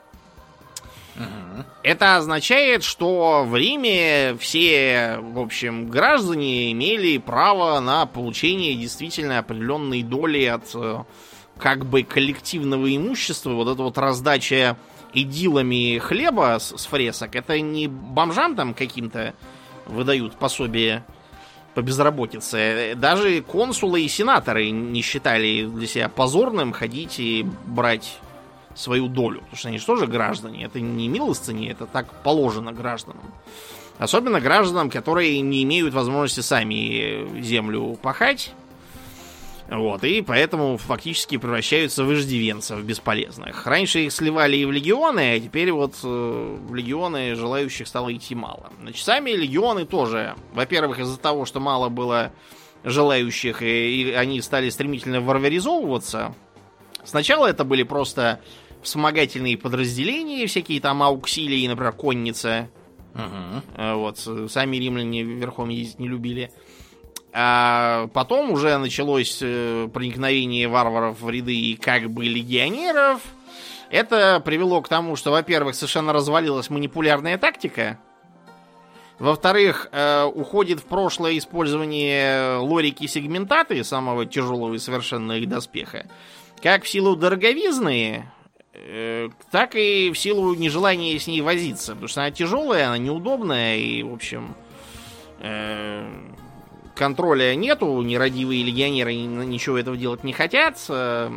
это 1.82 2.16
означает, 2.16 2.82
что 2.82 3.44
в 3.46 3.54
Риме 3.56 4.36
все, 4.40 5.18
в 5.20 5.38
общем, 5.38 5.88
граждане 5.88 6.72
имели 6.72 7.18
право 7.18 7.78
на 7.80 8.06
получение 8.06 8.74
действительно 8.74 9.38
определенной 9.38 10.02
доли 10.02 10.44
от 10.44 10.70
э, 10.74 11.04
как 11.58 11.86
бы 11.86 12.02
коллективного 12.02 12.94
имущества. 12.94 13.50
Вот 13.50 13.68
эта 13.68 13.82
вот 13.82 13.96
раздача 13.98 14.76
идилами 15.12 15.98
хлеба 15.98 16.58
с, 16.58 16.76
с 16.76 16.86
фресок, 16.86 17.36
это 17.36 17.60
не 17.60 17.86
бомжам 17.86 18.56
там 18.56 18.74
каким-то 18.74 19.34
выдают 19.86 20.34
пособие 20.34 21.04
по 21.74 21.82
безработице. 21.82 22.94
Даже 22.96 23.42
консулы 23.42 24.02
и 24.02 24.08
сенаторы 24.08 24.70
не 24.70 25.02
считали 25.02 25.66
для 25.66 25.86
себя 25.86 26.08
позорным 26.08 26.72
ходить 26.72 27.18
и 27.18 27.46
брать 27.66 28.18
свою 28.74 29.08
долю. 29.08 29.40
Потому 29.40 29.56
что 29.56 29.68
они 29.68 29.78
же 29.78 29.86
тоже 29.86 30.06
граждане. 30.06 30.64
Это 30.64 30.80
не 30.80 31.08
милостыни, 31.08 31.70
это 31.70 31.86
так 31.86 32.22
положено 32.22 32.72
гражданам. 32.72 33.22
Особенно 33.98 34.40
гражданам, 34.40 34.90
которые 34.90 35.40
не 35.40 35.62
имеют 35.62 35.94
возможности 35.94 36.40
сами 36.40 37.40
землю 37.40 37.96
пахать. 38.02 38.52
Вот, 39.76 40.04
и 40.04 40.22
поэтому 40.22 40.76
фактически 40.76 41.36
превращаются 41.36 42.04
в 42.04 42.12
иждивенцев 42.14 42.80
бесполезных. 42.84 43.66
Раньше 43.66 44.04
их 44.04 44.12
сливали 44.12 44.56
и 44.56 44.64
в 44.64 44.70
легионы, 44.70 45.34
а 45.34 45.40
теперь 45.40 45.72
вот 45.72 45.94
э, 46.04 46.58
в 46.60 46.74
легионы 46.74 47.34
желающих 47.34 47.88
стало 47.88 48.14
идти 48.14 48.36
мало. 48.36 48.70
Значит, 48.80 49.04
сами 49.04 49.30
легионы 49.30 49.84
тоже, 49.84 50.36
во-первых, 50.52 51.00
из-за 51.00 51.18
того, 51.18 51.44
что 51.44 51.58
мало 51.58 51.88
было 51.88 52.32
желающих, 52.84 53.62
и, 53.62 54.02
и 54.02 54.12
они 54.12 54.40
стали 54.42 54.70
стремительно 54.70 55.20
варваризовываться. 55.20 56.34
Сначала 57.02 57.46
это 57.46 57.64
были 57.64 57.82
просто 57.82 58.40
вспомогательные 58.82 59.58
подразделения, 59.58 60.46
всякие 60.46 60.80
там 60.80 61.02
ауксилии, 61.02 61.66
например, 61.66 61.92
конница. 61.92 62.70
Uh-huh. 63.14 63.94
Вот, 63.96 64.50
сами 64.50 64.76
римляне 64.76 65.22
верхом 65.22 65.68
ездить 65.68 65.98
не 65.98 66.08
любили. 66.08 66.52
А 67.36 68.06
потом 68.14 68.52
уже 68.52 68.78
началось 68.78 69.40
э, 69.42 69.88
проникновение 69.92 70.68
варваров 70.68 71.20
в 71.20 71.28
ряды 71.28 71.76
как 71.82 72.08
бы 72.08 72.24
легионеров. 72.26 73.22
Это 73.90 74.40
привело 74.44 74.80
к 74.82 74.88
тому, 74.88 75.16
что, 75.16 75.32
во-первых, 75.32 75.74
совершенно 75.74 76.12
развалилась 76.12 76.70
манипулярная 76.70 77.36
тактика. 77.36 77.98
Во-вторых, 79.18 79.88
э, 79.90 80.22
уходит 80.32 80.78
в 80.78 80.84
прошлое 80.84 81.36
использование 81.36 82.58
лорики 82.58 83.08
сегментаты, 83.08 83.82
самого 83.82 84.26
тяжелого 84.26 84.74
и 84.74 84.78
совершенно 84.78 85.32
их 85.32 85.48
доспеха. 85.48 86.06
Как 86.62 86.84
в 86.84 86.88
силу 86.88 87.16
дороговизны, 87.16 88.30
э, 88.74 89.28
так 89.50 89.74
и 89.74 90.12
в 90.12 90.18
силу 90.18 90.54
нежелания 90.54 91.18
с 91.18 91.26
ней 91.26 91.40
возиться. 91.40 91.94
Потому 91.94 92.06
что 92.06 92.20
она 92.20 92.30
тяжелая, 92.30 92.86
она 92.86 92.98
неудобная 92.98 93.76
и, 93.76 94.04
в 94.04 94.12
общем, 94.12 94.54
контроля 96.94 97.54
нету, 97.54 98.00
нерадивые 98.02 98.62
легионеры 98.62 99.14
ничего 99.14 99.78
этого 99.78 99.96
делать 99.96 100.24
не 100.24 100.32
хотят. 100.32 100.78
Э, 100.88 101.30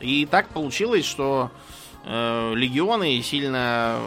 и 0.00 0.26
так 0.26 0.48
получилось, 0.48 1.04
что 1.04 1.50
э, 2.04 2.52
легионы 2.54 3.20
сильно 3.22 3.98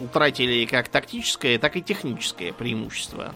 утратили 0.00 0.64
как 0.66 0.88
тактическое, 0.88 1.58
так 1.58 1.76
и 1.76 1.82
техническое 1.82 2.52
преимущество. 2.52 3.34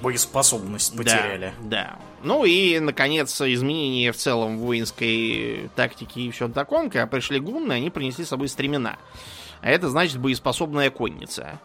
Боеспособность 0.00 0.96
потеряли. 0.96 1.52
Да, 1.60 1.68
да. 1.68 1.98
Ну 2.22 2.44
и, 2.44 2.78
наконец, 2.80 3.40
изменения 3.40 4.12
в 4.12 4.16
целом 4.16 4.58
воинской 4.58 5.70
тактики 5.76 6.20
и 6.20 6.30
все 6.30 6.48
таком, 6.48 6.90
когда 6.90 7.06
пришли 7.06 7.38
гунны, 7.38 7.72
они 7.72 7.90
принесли 7.90 8.24
с 8.24 8.28
собой 8.28 8.48
стремена. 8.48 8.96
А 9.60 9.70
это 9.70 9.88
значит 9.88 10.18
боеспособная 10.18 10.90
конница. 10.90 11.60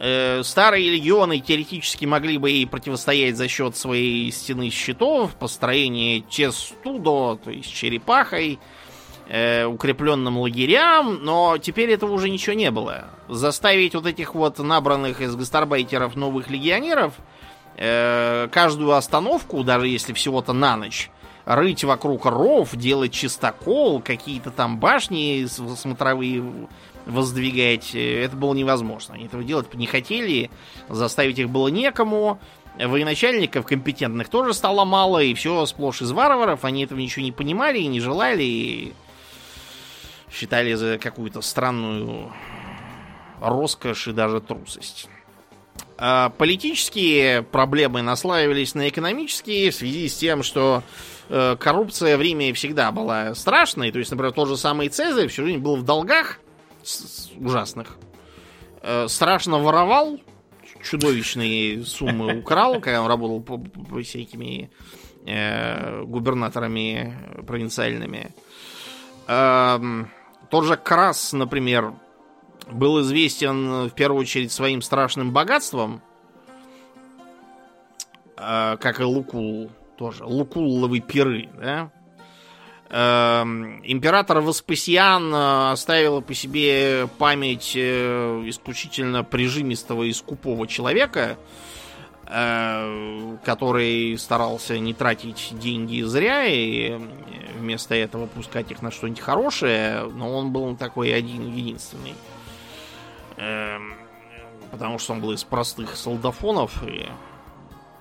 Э, 0.00 0.42
старые 0.44 0.90
легионы 0.90 1.40
теоретически 1.40 2.04
могли 2.04 2.38
бы 2.38 2.50
ей 2.50 2.66
противостоять 2.66 3.36
за 3.36 3.48
счет 3.48 3.76
своей 3.76 4.30
стены 4.30 4.70
щитов, 4.70 5.34
построения 5.34 6.20
тестудо, 6.20 7.36
то 7.42 7.50
есть 7.50 7.72
черепахой, 7.74 8.60
э, 9.28 9.64
укрепленным 9.64 10.38
лагерям, 10.38 11.24
но 11.24 11.58
теперь 11.58 11.90
этого 11.90 12.12
уже 12.12 12.30
ничего 12.30 12.54
не 12.54 12.70
было. 12.70 13.06
Заставить 13.28 13.94
вот 13.96 14.06
этих 14.06 14.36
вот 14.36 14.58
набранных 14.58 15.20
из 15.20 15.34
гастарбайтеров 15.34 16.14
новых 16.14 16.48
легионеров 16.48 17.14
э, 17.76 18.46
каждую 18.52 18.92
остановку, 18.92 19.64
даже 19.64 19.88
если 19.88 20.12
всего-то 20.12 20.52
на 20.52 20.76
ночь, 20.76 21.10
рыть 21.44 21.82
вокруг 21.82 22.24
ров, 22.26 22.76
делать 22.76 23.12
чистокол, 23.12 24.00
какие-то 24.00 24.52
там 24.52 24.78
башни 24.78 25.44
смотровые 25.46 26.68
воздвигать, 27.08 27.94
э, 27.94 28.24
это 28.24 28.36
было 28.36 28.54
невозможно. 28.54 29.14
Они 29.14 29.24
этого 29.24 29.42
делать 29.42 29.72
не 29.74 29.86
хотели, 29.86 30.50
заставить 30.88 31.38
их 31.38 31.50
было 31.50 31.68
некому. 31.68 32.38
Военачальников 32.78 33.66
компетентных 33.66 34.28
тоже 34.28 34.54
стало 34.54 34.84
мало, 34.84 35.20
и 35.20 35.34
все 35.34 35.66
сплошь 35.66 36.02
из 36.02 36.12
варваров. 36.12 36.64
Они 36.64 36.84
этого 36.84 36.98
ничего 37.00 37.24
не 37.24 37.32
понимали 37.32 37.78
и 37.78 37.86
не 37.86 37.98
желали, 37.98 38.44
и 38.44 38.92
считали 40.30 40.74
за 40.74 40.98
какую-то 40.98 41.40
странную 41.40 42.32
роскошь 43.40 44.08
и 44.08 44.12
даже 44.12 44.40
трусость. 44.40 45.08
А 45.96 46.30
политические 46.30 47.42
проблемы 47.42 48.02
наслаивались 48.02 48.74
на 48.74 48.88
экономические 48.88 49.70
в 49.70 49.74
связи 49.74 50.08
с 50.08 50.16
тем, 50.16 50.44
что 50.44 50.84
э, 51.28 51.56
коррупция 51.58 52.16
в 52.16 52.22
Риме 52.22 52.52
всегда 52.52 52.92
была 52.92 53.34
страшной. 53.34 53.90
То 53.90 53.98
есть, 53.98 54.10
например, 54.10 54.32
тот 54.32 54.48
же 54.48 54.56
самый 54.56 54.88
Цезарь 54.88 55.26
всю 55.26 55.44
жизнь 55.44 55.58
был 55.58 55.76
в 55.76 55.82
долгах, 55.82 56.38
ужасных. 57.36 57.98
Э, 58.82 59.08
страшно 59.08 59.58
воровал, 59.58 60.18
чудовищные 60.82 61.84
суммы 61.84 62.38
украл, 62.38 62.80
когда 62.80 63.02
он 63.02 63.08
работал 63.08 63.40
по, 63.40 63.58
по, 63.58 63.84
по 63.84 64.02
всякими 64.02 64.70
э, 65.26 66.02
губернаторами 66.04 67.42
провинциальными. 67.46 68.34
Э, 69.26 69.78
тот 70.50 70.64
же 70.64 70.76
Крас, 70.76 71.32
например, 71.32 71.94
был 72.70 73.00
известен 73.02 73.88
в 73.88 73.90
первую 73.90 74.22
очередь 74.22 74.52
своим 74.52 74.82
страшным 74.82 75.32
богатством, 75.32 76.02
э, 78.36 78.76
как 78.78 79.00
и 79.00 79.04
Лукул 79.04 79.70
тоже. 79.96 80.24
Лукулловые 80.24 81.02
пиры, 81.02 81.48
да? 81.58 81.90
Эм, 82.90 83.82
император 83.84 84.40
Веспасиан 84.40 85.34
э, 85.34 85.72
оставил 85.72 86.22
по 86.22 86.32
себе 86.32 87.06
память 87.18 87.72
э, 87.74 88.42
исключительно 88.46 89.22
прижимистого 89.24 90.04
и 90.04 90.12
скупого 90.14 90.66
человека, 90.66 91.36
э, 92.26 93.36
который 93.44 94.16
старался 94.16 94.78
не 94.78 94.94
тратить 94.94 95.50
деньги 95.52 96.00
зря 96.00 96.46
и 96.46 96.98
вместо 97.58 97.94
этого 97.94 98.26
пускать 98.26 98.70
их 98.70 98.80
на 98.80 98.90
что-нибудь 98.90 99.20
хорошее, 99.20 100.04
но 100.04 100.34
он 100.34 100.50
был 100.50 100.74
такой 100.74 101.14
один 101.14 101.54
единственный. 101.54 102.14
Эм, 103.36 103.96
потому 104.70 104.98
что 104.98 105.12
он 105.12 105.20
был 105.20 105.32
из 105.32 105.44
простых 105.44 105.94
солдафонов 105.94 106.82
и 106.84 107.06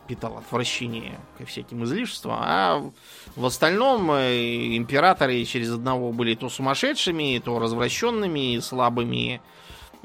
питал 0.08 0.38
отвращение 0.38 1.20
ко 1.38 1.46
всяким 1.46 1.84
излишествам, 1.84 2.38
а 2.40 2.92
в 3.36 3.46
остальном 3.46 4.12
э, 4.12 4.76
императоры 4.78 5.44
через 5.46 5.72
одного 5.72 6.12
были 6.12 6.36
то 6.36 6.50
сумасшедшими, 6.50 7.42
то 7.44 7.60
развращенными, 7.60 8.60
слабыми 8.60 9.42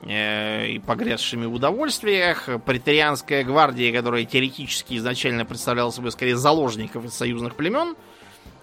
э, 0.03 0.69
и 0.69 0.79
погрязшими 0.79 1.47
в 1.47 1.55
удовольствиях. 1.55 2.49
Претарианская 2.67 3.45
гвардия, 3.45 3.93
которая 3.93 4.25
теоретически 4.25 4.97
изначально 4.97 5.45
представляла 5.45 5.91
собой 5.91 6.13
скорее 6.13 6.37
заложников 6.37 7.05
из 7.05 7.15
союзных 7.15 7.55
племен, 7.55 7.97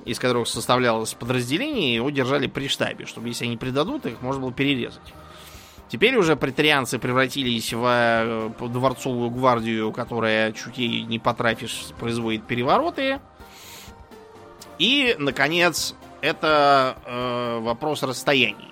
из 0.06 0.20
которых 0.20 0.48
составлялось 0.48 1.14
подразделение, 1.14 1.96
его 1.96 2.10
держали 2.10 2.48
при 2.48 2.68
штабе, 2.68 3.06
чтобы 3.06 3.30
если 3.30 3.46
они 3.46 3.58
предадут, 3.58 4.06
их 4.06 4.22
можно 4.22 4.42
было 4.42 4.54
перерезать. 4.54 5.14
Теперь 5.90 6.16
уже 6.18 6.36
претарианцы 6.36 7.00
превратились 7.00 7.74
в 7.74 7.84
э, 7.84 8.52
дворцовую 8.60 9.32
гвардию, 9.32 9.92
которая 9.92 10.52
чуть 10.52 10.78
ей 10.78 11.02
не 11.02 11.18
потрафишь, 11.18 11.88
производит 12.00 12.46
перевороты. 12.46 13.20
И, 14.78 15.16
наконец, 15.18 15.96
это 16.22 16.96
э, 17.06 17.60
вопрос 17.62 18.04
расстояний. 18.04 18.70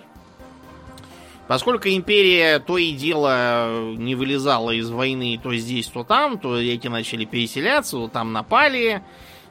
Поскольку 1.47 1.87
империя 1.87 2.59
то 2.59 2.77
и 2.77 2.91
дело 2.91 3.93
не 3.95 4.15
вылезала 4.15 4.71
из 4.71 4.89
войны 4.89 5.39
то 5.41 5.55
здесь, 5.55 5.87
то 5.87 6.03
там, 6.03 6.37
то 6.37 6.57
эти 6.59 6.87
начали 6.87 7.25
переселяться, 7.25 7.97
то 7.97 8.09
там 8.09 8.33
напали, 8.33 9.01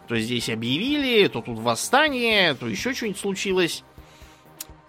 то 0.06 0.16
здесь 0.18 0.50
объявили, 0.50 1.26
то 1.28 1.40
тут 1.40 1.58
восстание, 1.58 2.54
то 2.54 2.68
еще 2.68 2.92
что-нибудь 2.92 3.18
случилось. 3.18 3.82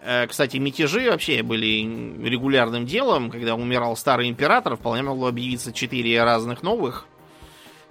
Э, 0.10 0.26
кстати, 0.26 0.56
мятежи 0.56 1.12
вообще 1.12 1.44
были 1.44 1.84
регулярным 2.26 2.86
делом. 2.86 3.30
Когда 3.30 3.56
умирал 3.56 3.98
старый 3.98 4.30
император, 4.30 4.78
вполне 4.78 5.04
могло 5.04 5.28
объявиться 5.28 5.74
четыре 5.74 6.24
разных 6.24 6.64
новых. 6.64 7.08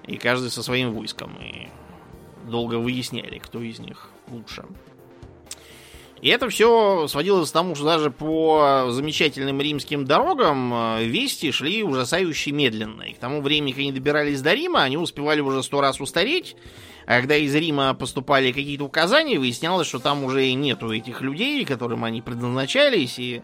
И 0.07 0.17
каждый 0.17 0.51
со 0.51 0.63
своим 0.63 0.95
войском. 0.95 1.37
И 1.43 1.69
долго 2.49 2.77
выясняли, 2.77 3.37
кто 3.37 3.61
из 3.61 3.81
них 3.81 4.09
лучше. 4.29 4.65
И 6.23 6.31
это 6.31 6.49
все 6.49 7.07
сводилось 7.07 7.51
к 7.51 7.53
тому, 7.53 7.75
что 7.75 7.85
даже 7.85 8.11
по 8.11 8.87
замечательным 8.89 9.61
римским 9.61 10.07
дорогам 10.07 10.73
э, 10.73 11.05
вести 11.05 11.53
шли 11.53 11.83
ужасающе 11.83 12.53
медленно. 12.53 13.03
И 13.03 13.13
к 13.13 13.19
тому 13.19 13.43
времени, 13.43 13.73
как 13.73 13.81
они 13.81 13.93
добирались 13.93 14.41
до 14.41 14.55
Рима, 14.55 14.83
они 14.85 14.97
успевали 14.97 15.43
уже 15.43 15.63
сто 15.63 15.83
раз 15.83 16.01
устареть, 16.01 16.57
а 17.07 17.21
когда 17.21 17.37
из 17.37 17.55
Рима 17.55 17.95
поступали 17.95 18.51
какие-то 18.51 18.85
указания, 18.85 19.39
выяснялось, 19.39 19.87
что 19.87 20.01
там 20.01 20.25
уже 20.25 20.53
нету 20.53 20.93
этих 20.93 21.21
людей, 21.21 21.65
которым 21.65 22.03
они 22.03 22.21
предназначались, 22.21 23.19
и 23.19 23.43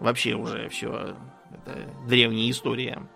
вообще 0.00 0.34
уже 0.34 0.68
все 0.70 1.14
это 1.50 1.78
древняя 2.08 2.50
история. 2.50 3.06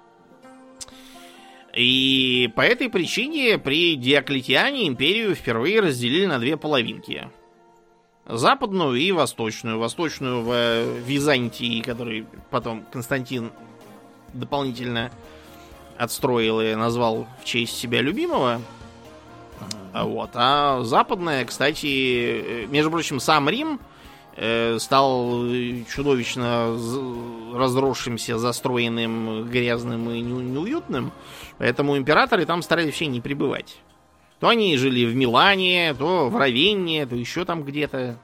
И 1.74 2.50
по 2.54 2.60
этой 2.60 2.88
причине 2.90 3.58
при 3.58 3.96
Диоклетиане 3.96 4.88
империю 4.88 5.34
впервые 5.34 5.80
разделили 5.80 6.26
на 6.26 6.38
две 6.38 6.56
половинки. 6.56 7.30
западную 8.26 8.94
и 8.94 9.10
восточную. 9.10 9.78
Восточную 9.78 10.42
в 10.42 11.00
Византии, 11.00 11.80
который 11.80 12.26
потом 12.50 12.84
Константин 12.92 13.52
дополнительно 14.34 15.10
отстроил 15.96 16.60
и 16.60 16.74
назвал 16.74 17.26
в 17.40 17.44
честь 17.44 17.76
себя 17.76 18.02
любимого. 18.02 18.60
Вот. 19.92 20.30
А 20.34 20.82
западная, 20.82 21.44
кстати, 21.44 22.66
между 22.66 22.90
прочим, 22.90 23.20
сам 23.20 23.48
Рим 23.48 23.80
э, 24.36 24.78
стал 24.78 25.46
чудовищно 25.92 26.76
разросшимся, 27.54 28.38
застроенным, 28.38 29.48
грязным 29.48 30.10
и 30.10 30.20
неуютным. 30.20 31.12
Поэтому 31.58 31.96
императоры 31.96 32.46
там 32.46 32.62
старались 32.62 32.88
вообще 32.88 33.06
не 33.06 33.20
пребывать. 33.20 33.78
То 34.40 34.48
они 34.48 34.76
жили 34.76 35.04
в 35.04 35.16
Милане, 35.16 35.94
то 35.94 36.28
в 36.28 36.36
Равенне, 36.36 37.06
то 37.06 37.16
еще 37.16 37.44
там 37.44 37.64
где-то. 37.64 38.18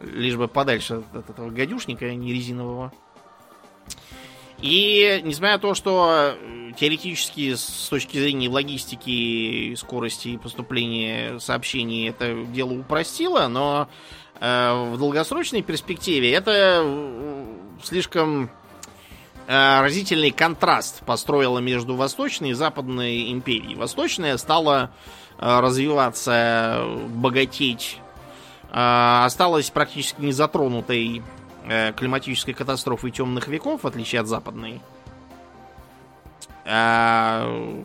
Лишь 0.00 0.36
бы 0.36 0.48
подальше 0.48 1.02
от 1.12 1.28
этого 1.28 1.50
гадюшника 1.50 2.14
не 2.14 2.32
резинового. 2.32 2.92
И 4.60 5.20
несмотря 5.24 5.54
на 5.54 5.58
то, 5.58 5.74
что 5.74 6.34
э, 6.34 6.59
теоретически 6.78 7.54
с 7.54 7.88
точки 7.88 8.18
зрения 8.18 8.48
логистики, 8.48 9.74
скорости 9.76 10.36
поступления 10.36 11.38
сообщений 11.38 12.08
это 12.08 12.44
дело 12.44 12.72
упростило, 12.80 13.48
но 13.48 13.88
э, 14.40 14.90
в 14.92 14.98
долгосрочной 14.98 15.62
перспективе 15.62 16.32
это 16.32 16.82
э, 16.84 17.46
слишком 17.82 18.50
э, 19.46 19.80
разительный 19.80 20.30
контраст 20.30 21.04
построило 21.04 21.58
между 21.58 21.96
Восточной 21.96 22.50
и 22.50 22.54
Западной 22.54 23.32
империей. 23.32 23.74
Восточная 23.74 24.36
стала 24.36 24.90
развиваться, 25.38 26.84
богатеть, 27.08 27.96
осталась 28.70 29.70
практически 29.70 30.20
незатронутой 30.20 31.22
климатической 31.96 32.52
катастрофы 32.52 33.10
темных 33.10 33.48
веков, 33.48 33.84
в 33.84 33.86
отличие 33.86 34.20
от 34.20 34.26
западной, 34.26 34.82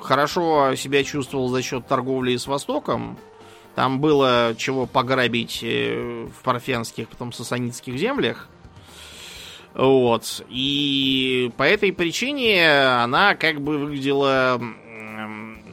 хорошо 0.02 0.76
себя 0.76 1.04
чувствовал 1.04 1.50
за 1.50 1.62
счет 1.62 1.88
торговли 1.88 2.36
с 2.38 2.48
Востоком. 2.48 3.18
Там 3.76 4.00
было 4.00 4.56
чего 4.58 4.86
пограбить 4.86 5.60
э, 5.62 6.28
в 6.28 6.44
парфянских, 6.44 7.10
потом 7.10 7.34
сасанитских 7.34 7.98
землях. 7.98 8.48
Вот. 9.74 10.46
И 10.50 11.52
по 11.58 11.64
этой 11.64 11.92
причине 11.92 12.70
она 13.04 13.36
как 13.36 13.60
бы 13.60 13.78
выглядела 13.78 14.62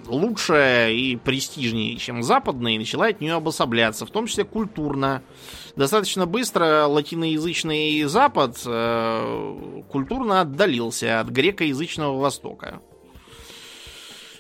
лучше 0.06 0.90
и 0.92 1.16
престижнее, 1.16 1.96
чем 1.96 2.22
западная, 2.22 2.72
и 2.72 2.78
начала 2.78 3.06
от 3.06 3.20
нее 3.20 3.34
обособляться, 3.34 4.04
в 4.04 4.10
том 4.10 4.26
числе 4.26 4.44
культурно 4.44 5.22
достаточно 5.76 6.26
быстро 6.26 6.86
латиноязычный 6.86 8.02
Запад 8.04 8.60
э, 8.66 9.82
культурно 9.88 10.40
отдалился 10.40 11.20
от 11.20 11.28
грекоязычного 11.28 12.18
Востока. 12.18 12.80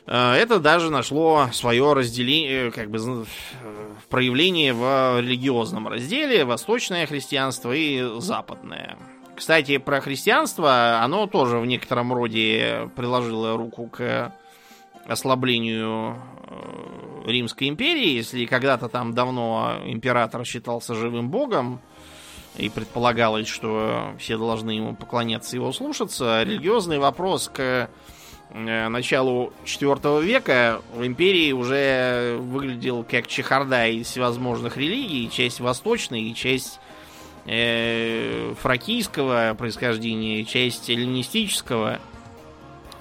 Э, 0.06 0.32
это 0.32 0.58
даже 0.58 0.90
нашло 0.90 1.48
свое 1.52 1.92
разделение, 1.92 2.70
как 2.70 2.90
бы 2.90 3.26
проявление 4.08 4.74
в 4.74 5.20
религиозном 5.20 5.88
разделе, 5.88 6.44
восточное 6.44 7.06
христианство 7.06 7.72
и 7.72 8.20
западное. 8.20 8.98
Кстати, 9.34 9.78
про 9.78 10.00
христианство, 10.00 11.00
оно 11.00 11.26
тоже 11.26 11.58
в 11.58 11.66
некотором 11.66 12.12
роде 12.12 12.90
приложило 12.94 13.56
руку 13.56 13.86
к 13.86 14.32
ослаблению 15.06 16.16
э, 16.46 17.30
Римской 17.30 17.68
империи, 17.68 18.10
если 18.10 18.44
когда-то 18.44 18.88
там 18.88 19.14
давно 19.14 19.78
император 19.84 20.44
считался 20.44 20.94
живым 20.94 21.30
богом, 21.30 21.80
и 22.56 22.68
предполагалось, 22.68 23.48
что 23.48 24.12
все 24.18 24.36
должны 24.36 24.72
ему 24.72 24.94
поклоняться 24.94 25.56
и 25.56 25.58
его 25.58 25.72
слушаться, 25.72 26.42
религиозный 26.42 26.98
вопрос 26.98 27.48
к 27.48 27.60
э, 27.60 27.88
началу 28.54 29.52
IV 29.64 30.22
века 30.22 30.82
в 30.94 31.06
империи 31.06 31.52
уже 31.52 32.36
выглядел 32.38 33.04
как 33.04 33.26
чехарда 33.26 33.88
из 33.88 34.06
всевозможных 34.06 34.76
религий, 34.76 35.30
часть 35.30 35.60
восточной 35.60 36.32
часть 36.34 36.80
э, 37.46 38.54
фракийского 38.60 39.54
происхождения, 39.58 40.44
часть 40.44 40.90
эллинистического– 40.90 41.98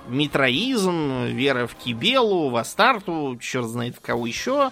митроизм, 0.07 1.25
вера 1.25 1.67
в 1.67 1.75
Кибелу, 1.75 2.49
в 2.49 2.55
Астарту, 2.55 3.37
черт 3.39 3.67
знает 3.67 3.99
кого 3.99 4.27
еще. 4.27 4.71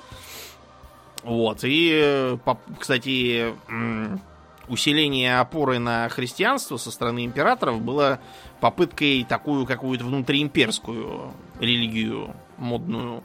Вот, 1.24 1.60
и, 1.64 2.38
кстати, 2.80 3.54
усиление 4.68 5.40
опоры 5.40 5.80
на 5.80 6.08
христианство 6.10 6.78
со 6.78 6.92
стороны 6.92 7.26
императоров 7.26 7.82
было 7.82 8.20
попыткой 8.60 9.26
такую 9.28 9.66
какую-то 9.66 10.06
внутриимперскую 10.06 11.34
религию 11.60 12.36
модную 12.58 13.24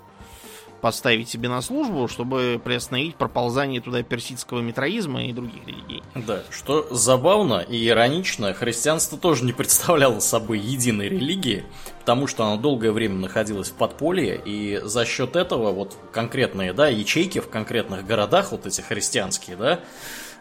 поставить 0.84 1.30
себе 1.30 1.48
на 1.48 1.62
службу, 1.62 2.08
чтобы 2.08 2.60
приостановить 2.62 3.16
проползание 3.16 3.80
туда 3.80 4.02
персидского 4.02 4.60
митроизма 4.60 5.24
и 5.24 5.32
других 5.32 5.66
религий. 5.66 6.02
Да, 6.14 6.42
что 6.50 6.86
забавно 6.90 7.60
и 7.60 7.88
иронично, 7.88 8.52
христианство 8.52 9.16
тоже 9.16 9.44
не 9.44 9.54
представляло 9.54 10.20
собой 10.20 10.58
единой 10.58 11.08
религии, 11.08 11.64
потому 12.00 12.26
что 12.26 12.44
оно 12.44 12.60
долгое 12.60 12.92
время 12.92 13.14
находилось 13.14 13.70
в 13.70 13.72
подполье, 13.72 14.38
и 14.44 14.78
за 14.84 15.06
счет 15.06 15.36
этого 15.36 15.72
вот 15.72 15.96
конкретные, 16.12 16.74
да, 16.74 16.88
ячейки 16.88 17.38
в 17.38 17.48
конкретных 17.48 18.06
городах, 18.06 18.52
вот 18.52 18.66
эти 18.66 18.82
христианские, 18.82 19.56
да, 19.56 19.80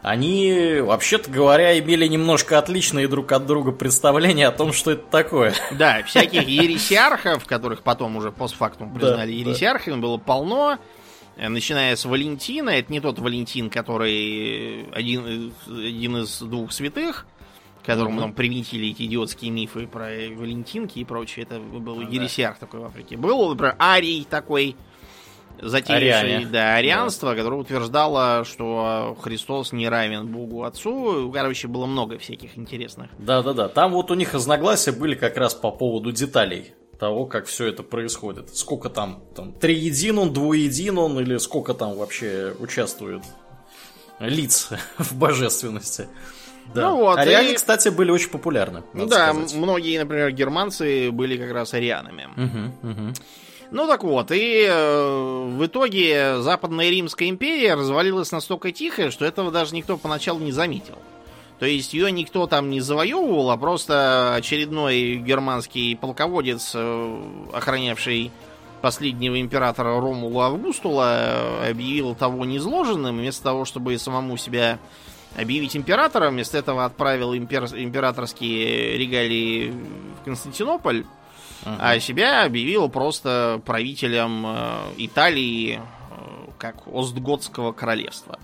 они, 0.03 0.81
вообще-то 0.81 1.31
говоря, 1.31 1.79
имели 1.79 2.05
немножко 2.07 2.59
отличные 2.59 3.07
друг 3.07 3.31
от 3.31 3.45
друга 3.45 3.71
представления 3.71 4.49
о 4.49 4.51
том, 4.51 4.73
что 4.73 4.91
это 4.91 5.03
такое. 5.09 5.53
Да, 5.71 6.03
всяких 6.03 6.45
ересиархов, 6.45 7.45
которых 7.45 7.83
потом 7.83 8.17
уже 8.17 8.31
постфактум 8.31 8.93
признали 8.93 9.31
да, 9.31 9.49
ересиархами, 9.49 9.95
да. 9.95 10.01
было 10.01 10.17
полно. 10.17 10.77
Э, 11.37 11.47
начиная 11.47 11.95
с 11.95 12.03
Валентина, 12.03 12.71
это 12.71 12.91
не 12.91 12.99
тот 12.99 13.17
Валентин, 13.17 13.69
который 13.69 14.89
один, 14.91 15.53
один 15.67 16.17
из 16.17 16.39
двух 16.41 16.73
святых, 16.73 17.25
которому 17.85 18.17
mm-hmm. 18.17 18.23
там 18.23 18.33
приметили 18.33 18.89
эти 18.89 19.03
идиотские 19.03 19.51
мифы 19.51 19.87
про 19.87 20.07
Валентинки 20.35 20.99
и 20.99 21.05
прочее. 21.05 21.45
Это 21.45 21.59
был 21.59 21.95
ну, 21.95 22.09
ересиарх 22.09 22.59
такой 22.59 22.81
в 22.81 22.85
Африке. 22.85 23.15
Был, 23.15 23.49
например, 23.49 23.77
Арий 23.79 24.27
такой, 24.29 24.75
затеявший 25.61 26.45
да, 26.45 26.75
арианство, 26.75 27.31
да. 27.31 27.35
которое 27.35 27.57
утверждало, 27.57 28.43
что 28.45 29.17
Христос 29.21 29.71
не 29.71 29.87
равен 29.89 30.27
Богу 30.27 30.63
Отцу. 30.63 31.31
Короче, 31.33 31.67
было 31.67 31.85
много 31.85 32.17
всяких 32.17 32.57
интересных. 32.57 33.09
Да-да-да. 33.17 33.69
Там 33.69 33.93
вот 33.93 34.11
у 34.11 34.13
них 34.15 34.33
разногласия 34.33 34.91
были 34.91 35.15
как 35.15 35.37
раз 35.37 35.53
по 35.53 35.71
поводу 35.71 36.11
деталей 36.11 36.73
того, 36.99 37.25
как 37.25 37.47
все 37.47 37.67
это 37.67 37.83
происходит. 37.83 38.55
Сколько 38.55 38.89
там, 38.89 39.23
там 39.35 39.53
триедин 39.53 40.19
он, 40.19 40.33
двуедин 40.33 40.97
он, 40.97 41.19
или 41.19 41.37
сколько 41.37 41.73
там 41.73 41.97
вообще 41.97 42.55
участвует 42.59 43.23
лиц 44.19 44.69
в 44.97 45.15
божественности. 45.17 46.07
Да. 46.73 46.89
Ну 46.89 46.97
вот, 46.97 47.17
Ариане, 47.17 47.51
и... 47.51 47.55
кстати, 47.55 47.89
были 47.89 48.09
очень 48.09 48.29
популярны. 48.29 48.83
Да, 48.93 49.33
сказать. 49.33 49.53
многие, 49.53 49.99
например, 49.99 50.31
германцы 50.31 51.11
были 51.11 51.37
как 51.37 51.51
раз 51.51 51.73
арианами. 51.73 52.29
Угу, 52.37 52.89
угу. 52.89 53.13
Ну 53.73 53.87
так 53.87 54.03
вот, 54.03 54.29
и 54.31 54.67
э, 54.69 55.47
в 55.57 55.65
итоге 55.65 56.39
Западная 56.41 56.91
Римская 56.91 57.27
империя 57.27 57.73
развалилась 57.73 58.31
настолько 58.31 58.71
тихо, 58.71 59.09
что 59.09 59.25
этого 59.25 59.49
даже 59.49 59.73
никто 59.73 59.97
поначалу 59.97 60.39
не 60.41 60.51
заметил. 60.51 60.99
То 61.57 61.65
есть 61.65 61.91
ее 61.95 62.11
никто 62.11 62.45
там 62.45 62.69
не 62.69 62.81
завоевывал, 62.81 63.49
а 63.49 63.57
просто 63.57 64.35
очередной 64.35 65.15
германский 65.15 65.95
полководец, 65.95 66.73
э, 66.75 67.21
охранявший 67.51 68.29
последнего 68.83 69.41
императора 69.41 69.99
Ромула 69.99 70.47
Августула, 70.47 71.67
объявил 71.67 72.13
того 72.13 72.45
незложенным, 72.45 73.17
вместо 73.17 73.41
того, 73.41 73.65
чтобы 73.65 73.97
самому 73.97 74.37
себя 74.37 74.77
объявить 75.35 75.75
императором, 75.75 76.35
вместо 76.35 76.59
этого 76.59 76.85
отправил 76.85 77.33
импер... 77.33 77.63
императорские 77.75 78.99
регалии 78.99 79.73
в 80.21 80.25
Константинополь 80.25 81.05
uh-huh. 81.65 81.77
а 81.79 81.99
себя 81.99 82.43
объявил 82.43 82.89
просто 82.89 83.61
правителем 83.65 84.45
э, 84.45 84.77
Италии 84.97 85.79
э, 85.79 85.81
как 86.57 86.87
Остготского 86.87 87.71
королевства. 87.71 88.39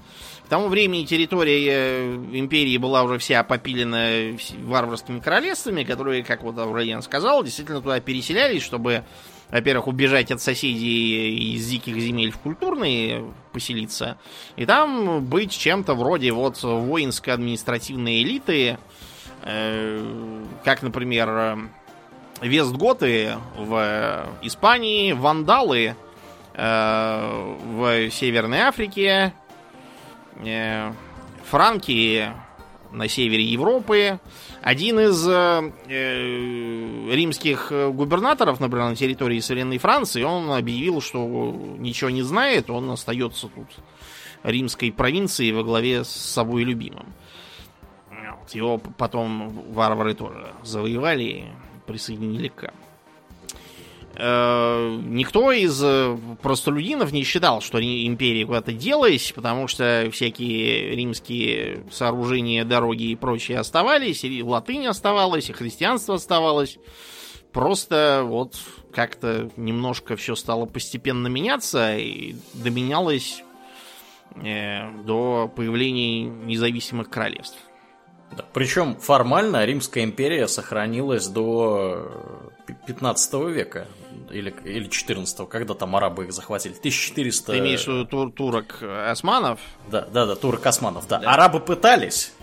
К 0.45 0.49
тому 0.49 0.67
времени 0.67 1.05
территория 1.05 1.67
э, 1.67 2.15
империи 2.33 2.77
была 2.77 3.03
уже 3.03 3.19
вся 3.19 3.43
попилена 3.43 4.35
варварскими 4.63 5.19
королевствами, 5.19 5.83
которые, 5.83 6.23
как 6.23 6.43
вот 6.43 6.57
Аурельян 6.57 7.01
сказал, 7.01 7.43
действительно 7.43 7.81
туда 7.81 7.99
переселялись, 7.99 8.63
чтобы, 8.63 9.03
во-первых, 9.49 9.87
убежать 9.87 10.31
от 10.31 10.41
соседей 10.41 11.53
из 11.53 11.67
диких 11.67 11.97
земель 11.97 12.31
в 12.31 12.39
культурные 12.39 13.31
поселиться, 13.53 14.17
и 14.55 14.65
там 14.65 15.23
быть 15.25 15.51
чем-то 15.51 15.93
вроде 15.93 16.31
вот 16.31 16.61
воинско-административной 16.63 18.23
элиты, 18.23 18.79
как, 19.41 20.81
например, 20.81 21.69
Вестготы 22.41 23.35
в 23.57 24.27
Испании, 24.41 25.11
вандалы 25.11 25.95
э, 26.53 27.55
в 27.65 28.09
Северной 28.11 28.59
Африке, 28.59 29.33
э, 30.45 30.93
франки 31.43 32.31
на 32.91 33.07
севере 33.09 33.43
Европы. 33.43 34.19
Один 34.61 34.99
из 34.99 35.27
э, 35.27 35.71
э, 35.87 37.13
римских 37.13 37.71
губернаторов, 37.71 38.61
например, 38.61 38.89
на 38.89 38.95
территории 38.95 39.39
современной 39.39 39.77
Франции, 39.77 40.23
он 40.23 40.51
объявил, 40.51 41.01
что 41.01 41.25
ничего 41.77 42.09
не 42.09 42.21
знает, 42.21 42.69
он 42.69 42.89
остается 42.89 43.49
тут 43.49 43.67
римской 44.43 44.93
провинции 44.93 45.51
во 45.51 45.63
главе 45.63 46.05
с 46.05 46.09
собой 46.09 46.63
любимым. 46.63 47.13
Его 48.53 48.77
потом 48.77 49.49
варвары 49.73 50.15
тоже 50.15 50.53
завоевали 50.63 51.49
присоединили 51.89 52.49
к 52.49 52.71
э, 54.15 54.99
никто 55.05 55.51
из 55.51 55.81
э, 55.83 56.17
простолюдинов 56.41 57.11
не 57.11 57.23
считал, 57.23 57.61
что 57.61 57.79
империя 57.81 58.45
куда-то 58.45 58.73
делась, 58.73 59.31
потому 59.31 59.67
что 59.67 60.07
всякие 60.11 60.95
римские 60.95 61.83
сооружения, 61.91 62.63
дороги 62.63 63.05
и 63.05 63.15
прочее 63.15 63.57
оставались, 63.57 64.23
и 64.23 64.43
латынь 64.43 64.85
оставалась, 64.85 65.49
и 65.49 65.53
христианство 65.53 66.15
оставалось. 66.15 66.77
Просто 67.51 68.21
вот 68.23 68.55
как-то 68.93 69.49
немножко 69.57 70.15
все 70.15 70.35
стало 70.35 70.67
постепенно 70.67 71.27
меняться 71.27 71.97
и 71.97 72.35
доменялось 72.53 73.43
э, 74.35 74.91
до 75.05 75.51
появления 75.55 76.25
независимых 76.25 77.09
королевств. 77.09 77.57
Да, 78.31 78.45
причем 78.53 78.95
формально 78.95 79.65
Римская 79.65 80.03
империя 80.03 80.47
сохранилась 80.47 81.27
до 81.27 82.11
15 82.87 83.33
века 83.49 83.87
или, 84.29 84.53
или 84.63 84.87
14 84.87 85.49
когда 85.49 85.73
там 85.73 85.95
арабы 85.95 86.25
их 86.25 86.33
захватили. 86.33 86.73
1400... 86.73 87.51
Ты 87.51 87.59
имеешь 87.59 87.85
в 87.85 87.87
виду 87.87 88.05
тур 88.05 88.31
турок 88.31 88.83
османов? 88.83 89.59
Да, 89.89 90.01
да, 90.01 90.25
да, 90.25 90.35
турок 90.35 90.65
османов, 90.65 91.07
да. 91.07 91.19
да. 91.19 91.33
Арабы 91.33 91.59
пытались, 91.59 92.33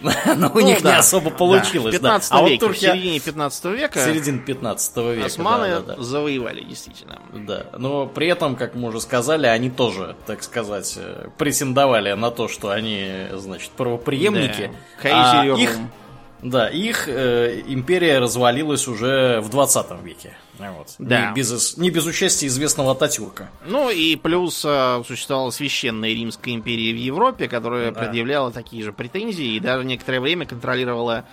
но 0.36 0.48
у 0.48 0.54
ну, 0.54 0.60
них 0.60 0.82
не 0.82 0.96
особо 0.96 1.30
получилось. 1.30 1.98
Да. 1.98 2.18
В 2.18 2.20
15 2.20 2.30
да. 2.30 2.42
веке, 2.42 2.64
а 2.64 2.68
вот 2.68 2.76
в 2.76 2.80
середине 2.80 3.20
15 3.20 3.64
века. 3.64 3.98
Середине 3.98 4.38
15 4.38 4.96
века. 4.96 5.26
Османы 5.26 5.82
завоевали, 5.98 6.62
действительно. 6.62 7.20
Да, 7.32 7.66
но 7.76 8.06
при 8.06 8.28
этом, 8.28 8.56
как 8.56 8.74
мы 8.74 8.88
уже 8.88 9.00
сказали, 9.00 9.46
они 9.46 9.70
тоже, 9.70 10.16
так 10.26 10.42
сказать, 10.42 10.94
э, 10.96 11.28
претендовали 11.36 12.12
на 12.12 12.30
то, 12.30 12.48
что 12.48 12.70
они, 12.70 13.26
значит, 13.32 13.70
правоприемники. 13.70 14.70
Да. 15.02 15.40
А 15.40 15.44
их, 15.44 15.76
да, 16.42 16.68
их 16.68 17.08
э, 17.08 17.62
империя 17.66 18.20
развалилась 18.20 18.86
уже 18.86 19.40
в 19.40 19.48
20 19.48 20.02
веке. 20.04 20.36
Вот. 20.58 20.94
Да. 20.98 21.30
Не, 21.30 21.34
без, 21.34 21.76
не 21.76 21.90
без 21.90 22.06
участия 22.06 22.46
известного 22.46 22.92
Ататюрка. 22.92 23.50
Ну 23.66 23.90
и 23.90 24.16
плюс 24.16 24.64
э, 24.64 25.02
существовала 25.06 25.50
священная 25.50 26.10
Римская 26.10 26.54
империя 26.54 26.92
в 26.92 26.96
Европе, 26.96 27.48
которая 27.48 27.90
да. 27.90 28.00
предъявляла 28.00 28.52
такие 28.52 28.82
же 28.84 28.92
претензии 28.92 29.56
и 29.56 29.60
даже 29.60 29.84
некоторое 29.84 30.20
время 30.20 30.46
контролировала 30.46 31.24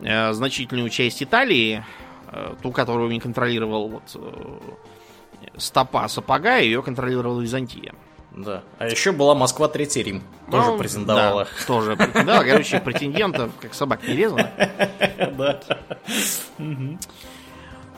э, 0.00 0.32
значительную 0.32 0.90
часть 0.90 1.22
Италии, 1.22 1.84
э, 2.30 2.54
ту, 2.62 2.70
которую 2.70 3.10
не 3.10 3.20
контролировал 3.20 3.88
вот, 3.88 4.02
э, 4.14 5.56
стопа 5.56 6.06
сапога, 6.08 6.58
ее 6.58 6.82
контролировала 6.82 7.40
Византия. 7.40 7.94
Да. 8.32 8.62
А 8.78 8.86
еще 8.86 9.12
была 9.12 9.34
Москва 9.34 9.68
Третий 9.68 10.02
Рим. 10.02 10.22
Тоже 10.50 10.70
ну, 10.70 10.78
претендовала. 10.78 11.44
Да, 11.44 11.66
тоже 11.66 11.96
претендовала. 11.96 12.44
Короче, 12.44 12.80
претендентов, 12.80 13.50
как 13.60 13.74
собак 13.74 14.06
не 14.06 14.14
резано. 14.14 14.50
Да. 15.36 15.60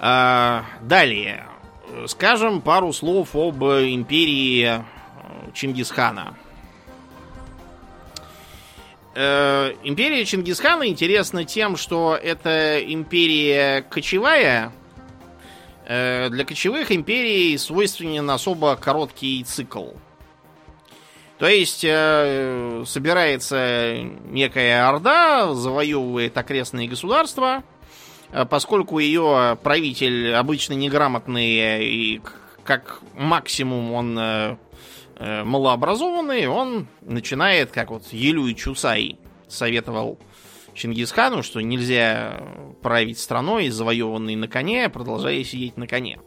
А, 0.00 0.64
далее. 0.80 1.46
Скажем 2.06 2.60
пару 2.60 2.92
слов 2.92 3.36
об 3.36 3.62
империи 3.62 4.64
э, 4.64 4.82
Чингисхана. 5.54 6.34
Э, 9.14 9.74
империя 9.84 10.24
Чингисхана 10.24 10.88
интересна 10.88 11.44
тем, 11.44 11.76
что 11.76 12.18
это 12.20 12.80
империя 12.80 13.82
кочевая. 13.82 14.72
Э, 15.86 16.28
для 16.30 16.44
кочевых 16.44 16.90
империй 16.90 17.56
свойственен 17.58 18.28
особо 18.30 18.74
короткий 18.76 19.44
цикл. 19.44 19.90
То 21.42 21.48
есть 21.48 21.82
э, 21.82 22.84
собирается 22.86 23.96
некая 24.30 24.88
орда, 24.88 25.52
завоевывает 25.54 26.38
окрестные 26.38 26.86
государства, 26.86 27.64
э, 28.30 28.46
поскольку 28.46 29.00
ее 29.00 29.58
правитель 29.60 30.34
обычно 30.34 30.74
неграмотный 30.74 31.84
и 31.84 32.22
как 32.62 33.00
максимум 33.16 33.92
он 33.92 34.16
э, 34.16 34.56
э, 35.16 35.42
малообразованный, 35.42 36.46
он 36.46 36.86
начинает, 37.00 37.72
как 37.72 37.90
вот 37.90 38.04
Елюй 38.12 38.54
Чусай 38.54 39.18
советовал 39.48 40.20
Чингисхану, 40.74 41.42
что 41.42 41.60
нельзя 41.60 42.40
править 42.82 43.18
страной, 43.18 43.68
завоеванной 43.68 44.36
на 44.36 44.46
коне, 44.46 44.88
продолжая 44.88 45.42
сидеть 45.42 45.76
на 45.76 45.88
коне. 45.88 46.20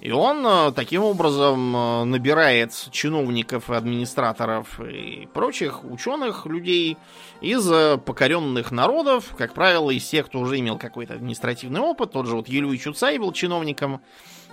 И 0.00 0.10
он 0.10 0.46
э, 0.46 0.72
таким 0.72 1.02
образом 1.02 1.76
э, 1.76 2.04
набирает 2.04 2.72
чиновников, 2.90 3.68
администраторов 3.68 4.80
и 4.80 5.28
прочих 5.34 5.84
ученых 5.84 6.46
людей 6.46 6.96
из 7.42 7.70
э, 7.70 7.98
покоренных 7.98 8.70
народов, 8.70 9.34
как 9.36 9.52
правило, 9.52 9.90
из 9.90 10.08
тех, 10.08 10.26
кто 10.26 10.40
уже 10.40 10.58
имел 10.58 10.78
какой-то 10.78 11.14
административный 11.14 11.80
опыт. 11.80 12.12
Тот 12.12 12.26
же 12.26 12.36
вот 12.36 12.48
Юлий 12.48 12.78
Чуцай 12.78 13.18
был 13.18 13.32
чиновником 13.32 14.00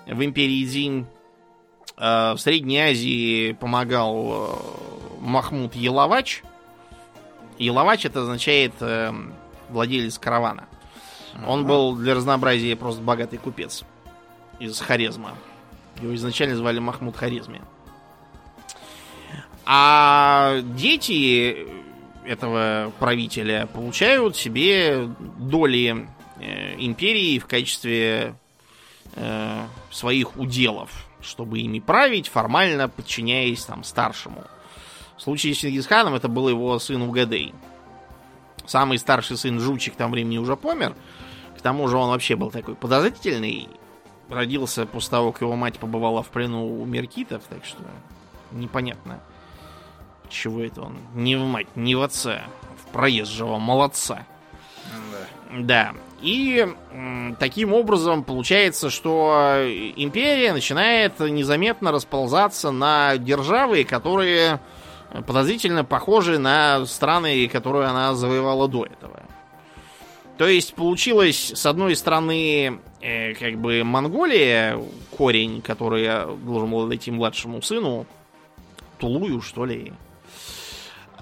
в 0.06 0.24
империи 0.24 0.66
Дзинь. 0.66 1.06
В 1.98 2.38
Средней 2.38 2.78
Азии 2.78 3.54
помогал 3.54 4.60
Махмуд 5.20 5.74
Еловач. 5.76 6.44
Еловач 7.58 8.06
это 8.06 8.22
означает 8.22 8.74
владелец 9.70 10.20
каравана. 10.20 10.68
Он 11.48 11.66
был 11.66 11.96
для 11.96 12.14
разнообразия 12.14 12.76
просто 12.76 13.02
богатый 13.02 13.38
купец 13.38 13.84
из 14.60 14.80
Харезма. 14.80 15.36
Его 16.02 16.16
изначально 16.16 16.56
звали 16.56 16.80
Махмуд 16.80 17.16
Харизми. 17.16 17.62
А 19.66 20.62
дети 20.62 21.68
этого 22.26 22.94
правителя 23.00 23.68
получают 23.68 24.36
себе 24.36 25.10
доли 25.38 26.08
э, 26.40 26.76
империи 26.78 27.40
в 27.40 27.48
качестве 27.48 28.36
э, 29.16 29.66
своих 29.92 30.38
уделов, 30.38 31.08
чтобы 31.22 31.60
ими 31.60 31.80
править, 31.80 32.28
формально 32.28 32.88
подчиняясь 32.90 33.66
там 33.66 33.84
старшему. 33.84 34.44
В 35.18 35.22
случае 35.22 35.54
с 35.56 35.58
Чингисханом 35.58 36.14
это 36.14 36.28
был 36.28 36.48
его 36.48 36.78
сын 36.80 37.02
Угадей. 37.02 37.54
Самый 38.66 39.00
старший 39.00 39.38
сын 39.38 39.60
Жучик 39.60 39.96
там 39.96 40.12
времени 40.12 40.38
уже 40.38 40.56
помер. 40.56 40.96
К 41.58 41.62
тому 41.62 41.88
же 41.88 41.98
он 41.98 42.10
вообще 42.10 42.36
был 42.36 42.52
такой 42.52 42.76
подозрительный 42.76 43.68
родился 44.30 44.86
после 44.86 45.12
того, 45.12 45.32
как 45.32 45.42
его 45.42 45.56
мать 45.56 45.80
побывала 45.80 46.24
в 46.24 46.28
плену 46.28 46.82
у 46.82 46.86
меркитов, 46.86 47.44
так 47.50 47.66
что 47.66 47.82
непонятно, 48.52 49.20
чего 50.30 50.62
это 50.62 50.82
он. 50.82 50.98
Не 51.14 51.36
в 51.36 51.42
мать, 51.42 51.68
не 51.76 51.96
в 51.96 52.02
отца, 52.02 52.44
в 52.84 52.92
проезжего 52.92 53.58
молодца. 53.58 54.26
Да. 55.52 55.60
да. 55.60 55.94
И 56.22 56.68
таким 57.40 57.74
образом 57.74 58.24
получается, 58.24 58.90
что 58.90 59.62
империя 59.96 60.52
начинает 60.52 61.20
незаметно 61.20 61.92
расползаться 61.92 62.72
на 62.72 63.18
державы, 63.18 63.84
которые 63.84 64.60
подозрительно 65.26 65.86
похожи 65.86 66.40
на 66.40 66.86
страны, 66.86 67.48
которые 67.48 67.88
она 67.88 68.16
завоевала 68.16 68.68
до 68.68 68.86
этого. 68.86 69.22
То 70.38 70.48
есть 70.48 70.74
получилось, 70.76 71.52
с 71.56 71.66
одной 71.66 71.96
стороны, 71.96 72.80
э, 73.02 73.34
как 73.34 73.58
бы 73.58 73.84
Монголия, 73.84 74.80
корень, 75.16 75.62
который 75.62 76.04
я 76.04 76.26
должен 76.26 76.72
был 76.72 76.88
дойти 76.88 77.12
младшему 77.12 77.62
сыну, 77.62 78.06
Тулую, 78.98 79.42
что 79.42 79.66
ли. 79.66 79.94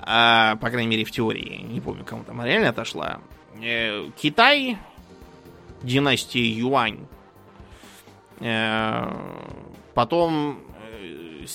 А, 0.02 0.56
по 0.58 0.70
крайней 0.70 0.90
мере, 0.90 1.04
в 1.04 1.12
теории. 1.12 1.62
Не 1.64 1.82
помню, 1.82 2.06
кому 2.06 2.24
там 2.24 2.44
реально 2.44 2.70
отошла. 2.70 3.20
Э, 3.62 4.10
Китай, 4.16 4.78
династия 5.82 6.46
Юань. 6.46 7.08
Э, 8.40 9.08
потом 9.94 10.60
э, 10.92 11.46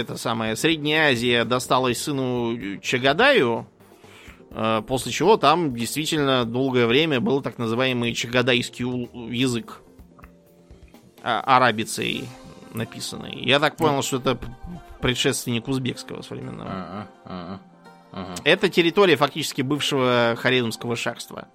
это 0.00 0.16
самое, 0.16 0.56
Средняя 0.56 1.12
Азия 1.12 1.44
досталась 1.44 2.02
сыну 2.02 2.78
Чагадаю, 2.80 3.66
после 4.86 5.12
чего 5.12 5.36
там 5.36 5.74
действительно 5.74 6.44
долгое 6.44 6.86
время 6.86 7.20
был 7.20 7.40
так 7.40 7.58
называемый 7.58 8.14
чагадайский 8.14 8.84
язык. 9.34 9.80
А, 11.22 11.40
арабицей 11.40 12.28
написанный. 12.74 13.38
Я 13.44 13.60
так 13.60 13.76
понял, 13.76 14.02
что 14.02 14.16
это 14.16 14.38
предшественник 15.00 15.68
узбекского 15.68 16.22
современного. 16.22 17.08
Это 18.44 18.68
территория 18.68 19.16
фактически 19.16 19.62
бывшего 19.62 20.36
Харизмского 20.38 20.96
шахства. 20.96 21.48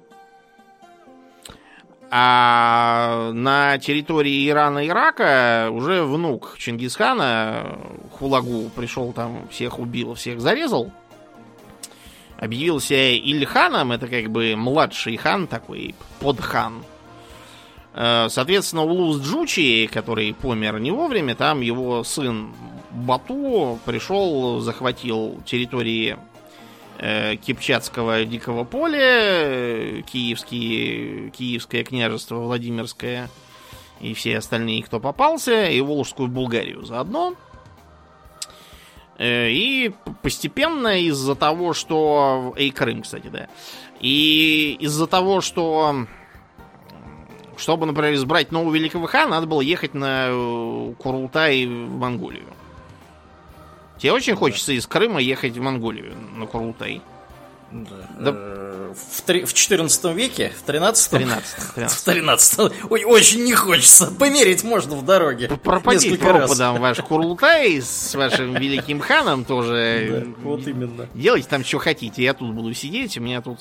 А 2.09 3.31
на 3.33 3.77
территории 3.79 4.47
Ирана 4.47 4.79
и 4.79 4.87
Ирака 4.87 5.69
уже 5.71 6.03
внук 6.03 6.55
Чингисхана 6.57 7.77
Хулагу 8.13 8.69
пришел 8.69 9.11
там, 9.11 9.47
всех 9.49 9.77
убил, 9.79 10.13
всех 10.13 10.39
зарезал. 10.39 10.91
Объявился 12.37 12.95
Ильханом, 12.95 13.91
это 13.91 14.07
как 14.07 14.29
бы 14.29 14.55
младший 14.55 15.17
хан 15.17 15.47
такой, 15.47 15.95
подхан. 16.19 16.83
Э, 17.93 18.27
соответственно, 18.29 18.83
Улус 18.83 19.21
Джучи, 19.21 19.89
который 19.91 20.33
помер 20.33 20.79
не 20.79 20.91
вовремя, 20.91 21.35
там 21.35 21.61
его 21.61 22.03
сын 22.03 22.53
Бату 22.91 23.79
пришел, 23.85 24.59
захватил 24.59 25.41
территории 25.45 26.17
э, 26.99 27.35
Кипчатского 27.37 28.23
дикого 28.25 28.63
поля, 28.63 30.01
киевские, 30.03 31.31
Киевское 31.31 31.83
княжество, 31.83 32.37
Владимирское 32.37 33.29
и 33.99 34.13
все 34.13 34.37
остальные, 34.37 34.83
кто 34.83 34.99
попался, 34.99 35.65
и 35.65 35.81
Волжскую 35.81 36.27
Булгарию 36.27 36.85
заодно. 36.85 37.33
Э, 39.17 39.49
и 39.49 39.91
постепенно 40.21 40.99
из-за 41.01 41.35
того, 41.35 41.73
что... 41.73 42.53
И 42.57 42.69
Крым, 42.71 43.01
кстати, 43.01 43.27
да. 43.27 43.47
И 43.99 44.77
из-за 44.79 45.07
того, 45.07 45.41
что... 45.41 46.05
Чтобы, 47.57 47.87
например, 47.87 48.13
избрать 48.13 48.51
нового 48.51 48.75
великого 48.75 49.07
хана, 49.07 49.31
надо 49.31 49.47
было 49.47 49.61
ехать 49.61 49.95
на 49.95 50.27
э, 50.29 50.93
Курултай 50.99 51.65
в 51.65 51.89
Монголию. 51.97 52.45
Тебе 53.97 54.11
очень 54.11 54.35
хочется 54.35 54.73
из 54.73 54.85
Крыма 54.85 55.19
ехать 55.19 55.57
в 55.57 55.61
Монголию 55.61 56.13
на 56.35 56.45
Курултай. 56.45 57.01
Да. 57.71 58.31
Э, 58.31 58.93
в, 58.95 59.21
три, 59.23 59.43
в 59.43 59.53
14 59.53 60.15
веке? 60.15 60.53
В 60.57 60.63
13 60.63 61.11
13 61.11 61.73
13 61.75 61.99
В 61.99 62.05
13 62.05 62.59
Ой, 62.89 63.03
очень 63.03 63.43
не 63.43 63.53
хочется. 63.53 64.11
Померить 64.11 64.63
можно 64.63 64.95
в 64.95 65.03
дороге. 65.03 65.49
Пропади 65.63 66.15
пропадом 66.15 66.79
ваш 66.79 66.99
Курлутай 66.99 67.81
с 67.81 68.15
вашим 68.15 68.53
великим 68.55 68.99
ханом 68.99 69.45
тоже. 69.45 69.67
Да, 70.07 70.23
вот 70.43 70.67
именно. 70.67 71.07
Делайте 71.13 71.47
там, 71.49 71.63
что 71.63 71.79
хотите. 71.79 72.23
Я 72.23 72.33
тут 72.33 72.53
буду 72.53 72.73
сидеть. 72.73 73.17
У 73.17 73.21
меня 73.21 73.41
тут 73.41 73.59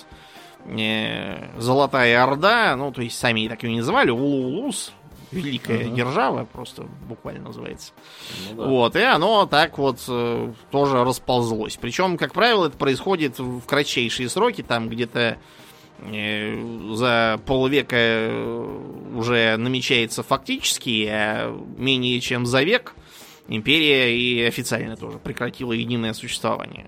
э, 0.67 1.59
Золотая 1.59 2.23
Орда. 2.23 2.77
Ну, 2.77 2.93
то 2.93 3.03
есть, 3.03 3.19
сами 3.19 3.49
так 3.49 3.63
ее 3.63 3.71
не 3.71 3.79
называли. 3.79 4.11
Улулус 4.11 4.93
великая 5.33 5.85
uh-huh. 5.85 5.95
держава, 5.95 6.45
просто 6.45 6.87
буквально 7.09 7.45
называется. 7.47 7.93
Ну, 8.51 8.57
да. 8.57 8.69
Вот, 8.69 8.97
и 8.97 9.03
оно 9.03 9.47
так 9.47 9.79
вот 9.79 10.05
э, 10.09 10.53
тоже 10.71 11.05
расползлось. 11.05 11.77
Причем, 11.77 12.17
как 12.17 12.33
правило, 12.33 12.67
это 12.67 12.77
происходит 12.77 13.39
в 13.39 13.61
кратчайшие 13.63 14.29
сроки, 14.29 14.63
там 14.63 14.89
где-то 14.89 15.39
э, 15.99 16.93
за 16.95 17.41
полвека 17.45 17.97
э, 17.97 19.17
уже 19.17 19.57
намечается 19.57 20.23
фактически, 20.23 21.09
а 21.11 21.57
менее 21.77 22.21
чем 22.21 22.47
за 22.47 22.63
век 22.63 22.95
империя 23.49 24.17
и 24.17 24.43
официально 24.43 24.97
тоже 24.97 25.19
прекратила 25.19 25.73
единое 25.73 26.13
существование. 26.13 26.87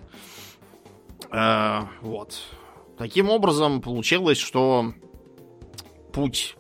Э, 1.31 1.83
вот. 2.01 2.41
Таким 2.97 3.31
образом, 3.31 3.81
получилось, 3.81 4.39
что 4.39 4.93
путь 6.13 6.57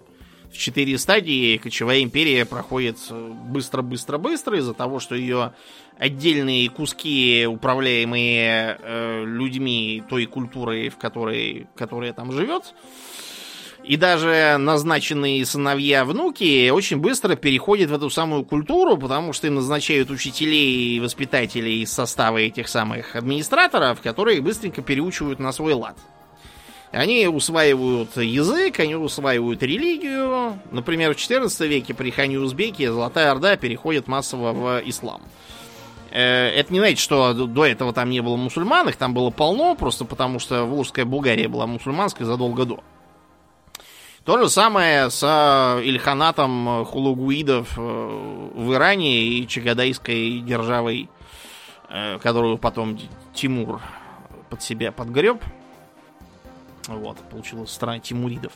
четыре 0.58 0.98
стадии 0.98 1.56
кочевая 1.56 2.02
империя 2.02 2.44
проходит 2.44 2.98
быстро-быстро-быстро 3.10 4.58
из-за 4.58 4.74
того, 4.74 5.00
что 5.00 5.14
ее 5.14 5.52
отдельные 5.98 6.68
куски, 6.68 7.46
управляемые 7.48 8.78
э, 8.80 9.24
людьми 9.24 10.02
той 10.08 10.26
культурой, 10.26 10.88
в 10.88 10.96
которой, 10.96 11.66
которая 11.76 12.12
там 12.12 12.32
живет, 12.32 12.74
и 13.84 13.96
даже 13.96 14.56
назначенные 14.58 15.46
сыновья, 15.46 16.04
внуки 16.04 16.68
очень 16.70 16.98
быстро 16.98 17.36
переходят 17.36 17.90
в 17.90 17.94
эту 17.94 18.10
самую 18.10 18.44
культуру, 18.44 18.98
потому 18.98 19.32
что 19.32 19.46
им 19.46 19.54
назначают 19.54 20.10
учителей 20.10 20.96
и 20.96 21.00
воспитателей 21.00 21.82
из 21.82 21.92
состава 21.92 22.38
этих 22.38 22.68
самых 22.68 23.16
администраторов, 23.16 24.02
которые 24.02 24.42
быстренько 24.42 24.82
переучивают 24.82 25.38
на 25.38 25.52
свой 25.52 25.72
лад. 25.72 25.96
Они 26.90 27.26
усваивают 27.26 28.16
язык, 28.16 28.80
они 28.80 28.94
усваивают 28.96 29.62
религию. 29.62 30.58
Например, 30.70 31.14
в 31.14 31.16
XIV 31.16 31.66
веке 31.66 31.92
при 31.92 32.10
хане 32.10 32.38
Узбеке 32.38 32.90
Золотая 32.90 33.30
Орда 33.30 33.56
переходит 33.56 34.08
массово 34.08 34.52
в 34.52 34.82
ислам. 34.88 35.20
Э, 36.10 36.48
это 36.48 36.72
не 36.72 36.80
значит, 36.80 36.98
что 36.98 37.34
до 37.34 37.66
этого 37.66 37.92
там 37.92 38.10
не 38.10 38.20
было 38.20 38.36
мусульман, 38.36 38.88
их 38.88 38.96
там 38.96 39.12
было 39.14 39.30
полно, 39.30 39.74
просто 39.74 40.04
потому 40.04 40.38
что 40.38 40.64
Волжская 40.64 41.04
Булгария 41.04 41.48
была 41.48 41.66
мусульманской 41.66 42.24
задолго 42.24 42.64
до. 42.64 42.80
То 44.24 44.38
же 44.38 44.48
самое 44.48 45.10
с 45.10 45.22
э, 45.22 45.82
Ильханатом 45.84 46.84
хулугуидов 46.86 47.74
э, 47.76 47.80
в 47.80 48.72
Иране 48.72 49.22
и 49.24 49.46
Чагадайской 49.46 50.40
державой, 50.40 51.08
которую 52.20 52.58
потом 52.58 52.98
Тимур 53.32 53.80
под 54.50 54.62
себя 54.62 54.92
подгреб. 54.92 55.42
Вот, 56.88 57.18
получилась 57.30 57.70
страна 57.70 57.98
Тимуридов. 58.00 58.52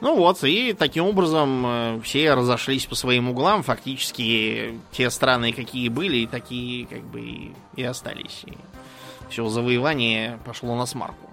Ну 0.00 0.16
вот, 0.16 0.42
и 0.44 0.72
таким 0.74 1.06
образом 1.06 1.66
э, 1.66 2.00
все 2.02 2.32
разошлись 2.34 2.86
по 2.86 2.94
своим 2.94 3.30
углам. 3.30 3.64
Фактически 3.64 4.78
те 4.92 5.10
страны, 5.10 5.52
какие 5.52 5.88
были, 5.88 6.26
такие 6.26 6.86
как 6.86 7.02
бы 7.02 7.20
и, 7.20 7.52
и 7.74 7.82
остались. 7.82 8.44
И 8.46 8.52
все 9.28 9.48
завоевание 9.48 10.38
пошло 10.44 10.76
на 10.76 10.86
смарку. 10.86 11.28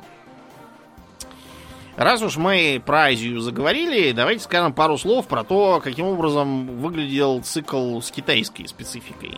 Раз 1.95 2.23
уж 2.23 2.37
мы 2.37 2.81
про 2.83 3.03
Азию 3.03 3.39
заговорили, 3.41 4.11
давайте 4.11 4.43
скажем 4.43 4.73
пару 4.73 4.97
слов 4.97 5.27
про 5.27 5.43
то, 5.43 5.79
каким 5.83 6.07
образом 6.07 6.79
выглядел 6.79 7.41
цикл 7.43 7.99
с 7.99 8.09
китайской 8.09 8.65
спецификой. 8.65 9.37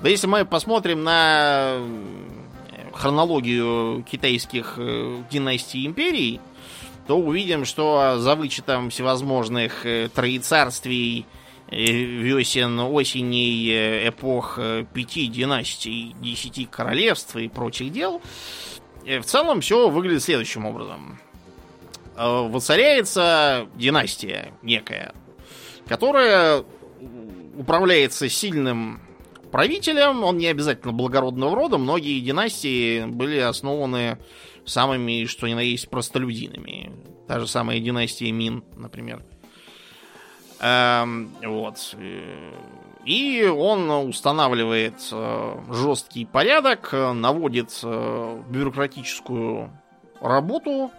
Да 0.00 0.08
если 0.08 0.26
мы 0.26 0.44
посмотрим 0.44 1.02
на 1.02 1.78
хронологию 2.92 4.04
китайских 4.04 4.74
э, 4.76 5.22
династий 5.30 5.82
и 5.82 5.86
империй, 5.86 6.40
то 7.06 7.18
увидим, 7.18 7.64
что 7.64 8.18
за 8.18 8.34
вычетом 8.34 8.90
всевозможных 8.90 9.84
э, 9.86 10.08
троецарствий, 10.14 11.26
э, 11.68 11.76
весен, 11.76 12.78
осеней, 12.80 14.08
эпох 14.08 14.58
пяти 14.92 15.26
династий, 15.26 16.14
десяти 16.20 16.64
королевств 16.66 17.36
и 17.36 17.48
прочих 17.48 17.92
дел, 17.92 18.20
в 19.04 19.22
целом 19.22 19.60
все 19.60 19.88
выглядит 19.88 20.22
следующим 20.22 20.66
образом. 20.66 21.18
Воцаряется 22.16 23.66
династия 23.76 24.52
некая, 24.62 25.14
которая 25.86 26.64
управляется 27.56 28.28
сильным 28.28 29.00
правителем. 29.50 30.24
Он 30.24 30.38
не 30.38 30.46
обязательно 30.46 30.92
благородного 30.92 31.54
рода. 31.56 31.78
Многие 31.78 32.20
династии 32.20 33.04
были 33.04 33.38
основаны 33.38 34.18
самыми, 34.64 35.24
что 35.26 35.46
ни 35.48 35.54
на 35.54 35.60
есть, 35.60 35.88
простолюдинами. 35.88 36.92
Та 37.26 37.40
же 37.40 37.46
самая 37.46 37.80
династия 37.80 38.30
Мин, 38.32 38.64
например. 38.76 39.22
Эм, 40.60 41.30
вот. 41.42 41.96
И 43.04 43.44
он 43.44 43.90
устанавливает 43.90 44.94
э, 45.10 45.58
жесткий 45.70 46.26
порядок, 46.26 46.92
наводит 46.92 47.80
э, 47.82 48.42
бюрократическую 48.50 49.70
работу 50.20 50.90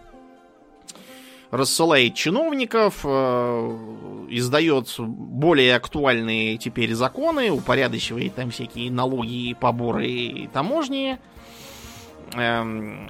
рассылает 1.52 2.14
чиновников, 2.14 3.00
э, 3.04 3.78
издает 4.30 4.92
более 4.98 5.76
актуальные 5.76 6.56
теперь 6.56 6.94
законы, 6.94 7.50
упорядочивает 7.50 8.34
там 8.34 8.50
всякие 8.50 8.90
налоги, 8.90 9.54
поборы 9.60 10.06
и 10.06 10.46
таможни, 10.46 11.18
эм, 12.32 13.06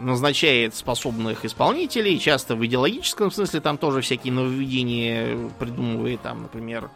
назначает 0.00 0.74
способных 0.74 1.44
исполнителей, 1.44 2.18
часто 2.18 2.56
в 2.56 2.64
идеологическом 2.64 3.30
смысле 3.30 3.60
там 3.60 3.76
тоже 3.76 4.00
всякие 4.00 4.32
нововведения 4.32 5.36
придумывает, 5.58 6.22
там, 6.22 6.44
например, 6.44 6.88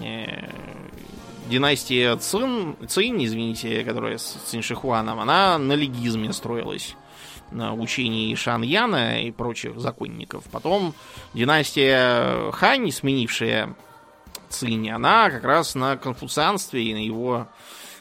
э, 0.00 0.50
династия 1.48 2.14
Цин, 2.14 2.76
Цин, 2.86 3.24
извините, 3.24 3.82
которая 3.82 4.18
с 4.18 4.36
Циншихуаном, 4.46 5.18
она 5.18 5.58
на 5.58 5.72
легизме 5.72 6.32
строилась 6.32 6.94
учений 7.52 8.34
Шаньяна 8.36 9.22
и 9.22 9.30
прочих 9.30 9.78
законников. 9.78 10.44
Потом 10.50 10.94
династия 11.34 12.50
Хань, 12.52 12.90
сменившая 12.90 13.74
Цинь, 14.48 14.90
она 14.90 15.30
как 15.30 15.44
раз 15.44 15.74
на 15.74 15.96
конфуцианстве 15.96 16.82
и 16.82 16.94
на 16.94 17.04
его 17.04 17.46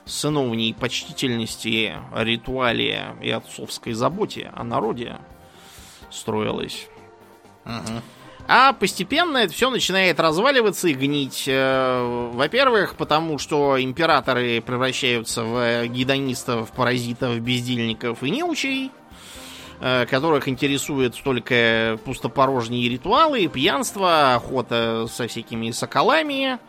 сыновней 0.06 0.74
почтительности, 0.74 1.94
ритуале 2.16 3.16
и 3.22 3.30
отцовской 3.30 3.94
заботе 3.94 4.52
о 4.56 4.64
народе 4.64 5.18
строилась. 6.10 6.88
Угу. 7.66 8.02
А 8.52 8.74
постепенно 8.74 9.38
это 9.38 9.54
все 9.54 9.70
начинает 9.70 10.20
разваливаться 10.20 10.88
и 10.88 10.96
гнить. 10.96 11.44
Э, 11.48 12.32
во-первых, 12.34 12.96
потому 12.96 13.38
что 13.38 13.80
императоры 13.80 14.60
превращаются 14.62 15.44
в 15.44 15.86
гедонистов, 15.86 16.72
паразитов, 16.72 17.40
бездельников 17.42 18.24
и 18.24 18.32
неучей. 18.32 18.90
Э, 19.82 20.06
которых 20.06 20.50
интересует 20.50 21.16
только 21.24 21.98
пустопорожние 22.04 22.90
ритуалы, 22.90 23.48
пьянство, 23.48 24.36
охота 24.36 25.08
со 25.10 25.26
всякими 25.28 25.72
соколами, 25.72 26.60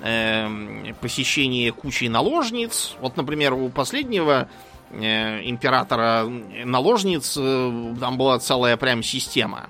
э, 0.00 0.94
посещение 1.02 1.70
кучи 1.72 2.04
наложниц. 2.06 2.96
Вот, 3.02 3.18
например, 3.18 3.52
у 3.52 3.68
последнего 3.68 4.48
э, 4.90 5.42
императора 5.46 6.24
наложниц, 6.64 7.36
э, 7.38 7.94
там 8.00 8.16
была 8.16 8.38
целая 8.38 8.78
прям 8.78 9.02
система. 9.02 9.68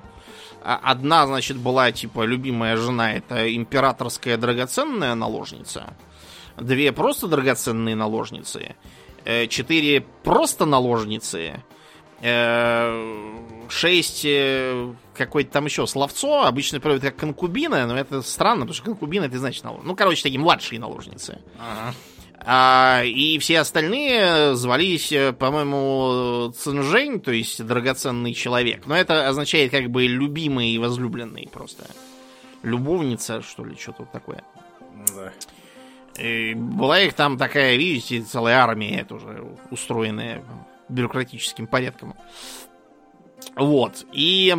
А 0.62 0.78
одна, 0.80 1.26
значит, 1.26 1.56
была 1.56 1.90
типа 1.90 2.24
любимая 2.24 2.76
жена, 2.76 3.14
это 3.14 3.52
императорская 3.52 4.36
драгоценная 4.36 5.16
наложница. 5.16 5.92
Две 6.56 6.92
просто 6.92 7.26
драгоценные 7.26 7.96
наложницы. 7.96 8.76
Четыре 9.48 10.02
просто 10.22 10.66
наложницы. 10.66 11.64
Э, 12.20 13.36
шесть 13.68 14.22
э, 14.24 14.92
какое-то 15.14 15.50
там 15.50 15.66
еще 15.66 15.86
словцо. 15.86 16.44
Обычно 16.44 16.80
переводят 16.80 17.04
как 17.04 17.16
конкубина, 17.16 17.86
но 17.86 17.98
это 17.98 18.22
странно, 18.22 18.62
потому 18.62 18.74
что 18.74 18.84
конкубина 18.84 19.24
это 19.24 19.38
значит 19.38 19.64
наложница. 19.64 19.88
Ну, 19.88 19.96
короче, 19.96 20.22
такие 20.22 20.40
младшие 20.40 20.80
наложницы. 20.80 21.40
Ага. 21.58 21.94
А, 22.48 23.02
и 23.04 23.38
все 23.38 23.58
остальные 23.58 24.54
звались, 24.54 25.10
э, 25.10 25.32
по-моему, 25.32 26.52
Цинжень, 26.52 27.20
то 27.20 27.32
есть 27.32 27.64
драгоценный 27.64 28.34
человек. 28.34 28.86
Но 28.86 28.96
это 28.96 29.28
означает 29.28 29.72
как 29.72 29.90
бы 29.90 30.06
любимый 30.06 30.70
и 30.70 30.78
возлюбленный 30.78 31.48
просто. 31.52 31.84
Любовница, 32.62 33.42
что 33.42 33.64
ли, 33.64 33.76
что-то 33.76 34.02
вот 34.02 34.12
такое. 34.12 34.42
Да. 35.14 35.32
И 36.22 36.54
была 36.54 37.00
их 37.00 37.14
там 37.14 37.36
такая, 37.36 37.76
видите, 37.76 38.22
целая 38.22 38.58
армия 38.58 39.04
тоже 39.04 39.44
устроенная 39.70 40.42
бюрократическим 40.88 41.66
порядком. 41.66 42.14
Вот. 43.54 44.04
И 44.12 44.54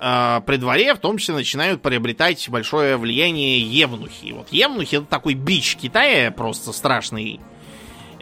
э, 0.00 0.40
при 0.46 0.56
дворе 0.56 0.94
в 0.94 0.98
том 0.98 1.18
числе 1.18 1.34
начинают 1.34 1.82
приобретать 1.82 2.48
большое 2.48 2.96
влияние 2.96 3.60
евнухи. 3.60 4.32
Вот 4.32 4.48
евнухи 4.50 4.96
это 4.96 5.06
такой 5.06 5.34
бич 5.34 5.76
Китая, 5.76 6.30
просто 6.30 6.72
страшный. 6.72 7.40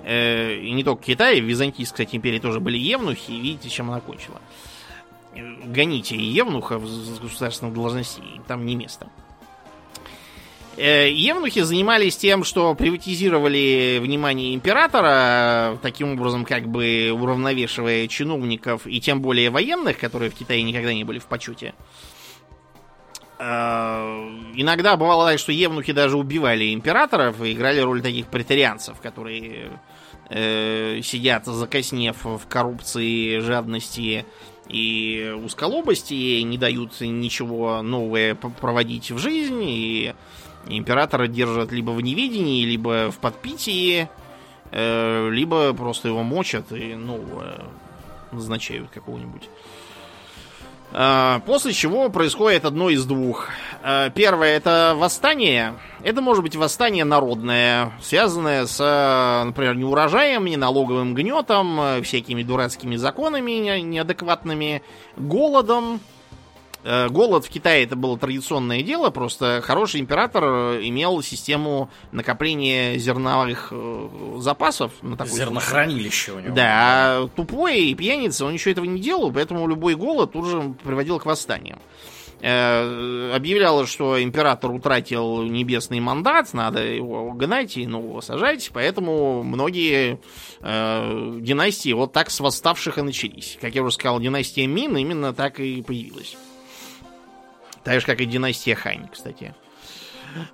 Э, 0.02 0.54
и 0.56 0.70
не 0.72 0.84
только 0.84 1.04
Китая, 1.04 1.40
в 1.40 1.44
Византийской, 1.44 2.08
империи 2.10 2.38
тоже 2.38 2.60
были 2.60 2.78
евнухи, 2.78 3.30
видите, 3.30 3.68
чем 3.68 3.90
она 3.90 4.00
кончила. 4.00 4.40
Гоните 5.34 6.16
евнуха 6.16 6.78
в 6.78 7.20
государственных 7.20 7.74
должностей, 7.74 8.40
там 8.48 8.66
не 8.66 8.74
место. 8.74 9.06
Э, 9.06 9.27
евнухи 10.78 11.60
занимались 11.62 12.16
тем, 12.16 12.44
что 12.44 12.74
приватизировали 12.74 13.98
внимание 14.00 14.54
императора, 14.54 15.78
таким 15.82 16.12
образом 16.12 16.44
как 16.44 16.68
бы 16.68 17.10
уравновешивая 17.12 18.06
чиновников 18.06 18.86
и 18.86 19.00
тем 19.00 19.20
более 19.20 19.50
военных, 19.50 19.98
которые 19.98 20.30
в 20.30 20.34
Китае 20.34 20.62
никогда 20.62 20.94
не 20.94 21.04
были 21.04 21.18
в 21.18 21.26
почете. 21.26 21.74
Э, 23.38 24.28
иногда 24.54 24.96
бывало 24.96 25.30
так, 25.30 25.38
что 25.38 25.52
евнухи 25.52 25.92
даже 25.92 26.16
убивали 26.16 26.74
императоров 26.74 27.40
и 27.42 27.52
играли 27.52 27.80
роль 27.80 28.02
таких 28.02 28.26
претарианцев, 28.26 29.00
которые 29.00 29.80
э, 30.28 31.00
сидят 31.02 31.46
закоснев 31.46 32.24
в 32.24 32.40
коррупции, 32.48 33.38
жадности 33.38 34.26
и 34.68 35.34
узколобости, 35.42 36.40
не 36.42 36.58
дают 36.58 37.00
ничего 37.00 37.80
новое 37.82 38.34
проводить 38.34 39.10
в 39.10 39.18
жизнь 39.18 39.62
и 39.62 40.14
Императора 40.68 41.26
держат 41.26 41.72
либо 41.72 41.90
в 41.90 42.00
неведении, 42.00 42.64
либо 42.64 43.10
в 43.10 43.18
подпитии, 43.18 44.08
э, 44.70 45.30
либо 45.30 45.72
просто 45.72 46.08
его 46.08 46.22
мочат 46.22 46.70
и, 46.72 46.94
ну, 46.94 47.24
э, 47.40 47.62
назначают 48.32 48.90
какого-нибудь. 48.90 49.48
Э, 50.92 51.40
после 51.46 51.72
чего 51.72 52.08
происходит 52.08 52.64
одно 52.64 52.90
из 52.90 53.04
двух. 53.04 53.48
Э, 53.82 54.10
первое 54.14 54.56
это 54.56 54.94
восстание. 54.96 55.74
Это 56.02 56.20
может 56.20 56.42
быть 56.42 56.56
восстание 56.56 57.04
народное, 57.04 57.92
связанное 58.00 58.66
с, 58.66 59.42
например, 59.44 59.74
неурожаем, 59.76 60.44
неналоговым 60.44 61.14
гнетом, 61.14 61.80
э, 61.80 62.02
всякими 62.02 62.42
дурацкими 62.42 62.96
законами 62.96 63.52
неадекватными, 63.80 64.82
голодом, 65.16 66.00
голод 67.10 67.44
в 67.44 67.48
Китае 67.48 67.84
это 67.84 67.96
было 67.96 68.18
традиционное 68.18 68.82
дело, 68.82 69.10
просто 69.10 69.60
хороший 69.62 70.00
император 70.00 70.44
имел 70.80 71.22
систему 71.22 71.90
накопления 72.12 72.98
зерновых 72.98 73.68
э, 73.70 74.08
запасов. 74.38 74.92
На 75.02 75.16
такой 75.16 75.32
Зернохранилище 75.32 76.32
у 76.32 76.40
него. 76.40 76.54
Да, 76.54 76.68
а 76.68 77.28
тупой 77.34 77.80
и 77.86 77.94
пьяница, 77.94 78.44
он 78.44 78.52
ничего 78.52 78.72
этого 78.72 78.84
не 78.84 79.00
делал, 79.00 79.32
поэтому 79.32 79.66
любой 79.66 79.94
голод 79.94 80.32
тут 80.32 80.46
же 80.46 80.74
приводил 80.82 81.18
к 81.18 81.26
восстаниям. 81.26 81.78
Э, 82.40 83.32
объявлялось, 83.34 83.90
что 83.90 84.22
император 84.22 84.70
утратил 84.70 85.42
небесный 85.42 85.98
мандат, 85.98 86.54
надо 86.54 86.84
его 86.84 87.32
гнать 87.32 87.76
и 87.76 87.86
нового 87.86 88.20
сажать, 88.20 88.70
поэтому 88.72 89.42
многие 89.42 90.20
э, 90.60 91.38
династии 91.40 91.92
вот 91.92 92.12
так 92.12 92.30
с 92.30 92.38
восставших 92.38 92.98
и 92.98 93.02
начались. 93.02 93.58
Как 93.60 93.74
я 93.74 93.82
уже 93.82 93.92
сказал, 93.92 94.20
династия 94.20 94.66
Мин 94.66 94.96
именно 94.96 95.34
так 95.34 95.58
и 95.58 95.82
появилась. 95.82 96.36
Так 97.88 98.00
же, 98.00 98.06
как 98.06 98.20
и 98.20 98.26
династия 98.26 98.74
Хань, 98.74 99.08
кстати. 99.10 99.54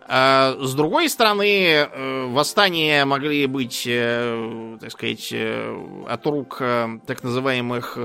А, 0.06 0.56
с 0.60 0.72
другой 0.72 1.08
стороны, 1.08 1.44
э, 1.44 2.26
восстания 2.26 3.04
могли 3.04 3.46
быть, 3.46 3.82
э, 3.88 4.78
так 4.80 4.92
сказать, 4.92 5.30
э, 5.32 6.04
от 6.08 6.24
рук 6.26 6.58
так 6.58 7.24
называемых, 7.24 7.98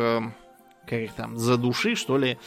как 0.84 1.00
их 1.00 1.14
там, 1.14 1.38
за 1.38 1.58
души, 1.58 1.94
что 1.94 2.18
ли, 2.18 2.40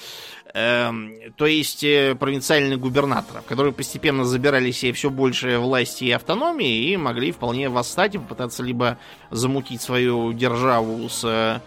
то 0.53 1.47
есть 1.47 1.81
провинциальных 2.19 2.81
губернаторов, 2.81 3.45
которые 3.47 3.73
постепенно 3.73 4.25
забирали 4.25 4.73
себе 4.73 4.93
все 4.93 5.09
больше 5.09 5.59
власти 5.59 6.07
и 6.07 6.11
автономии 6.11 6.91
и 6.91 6.97
могли 6.97 7.31
вполне 7.31 7.69
восстать 7.69 8.17
и 8.17 8.19
попытаться 8.19 8.65
либо 8.65 8.99
замутить 9.31 9.83
свою 9.83 10.33
державу 10.33 11.09
с 11.09 11.63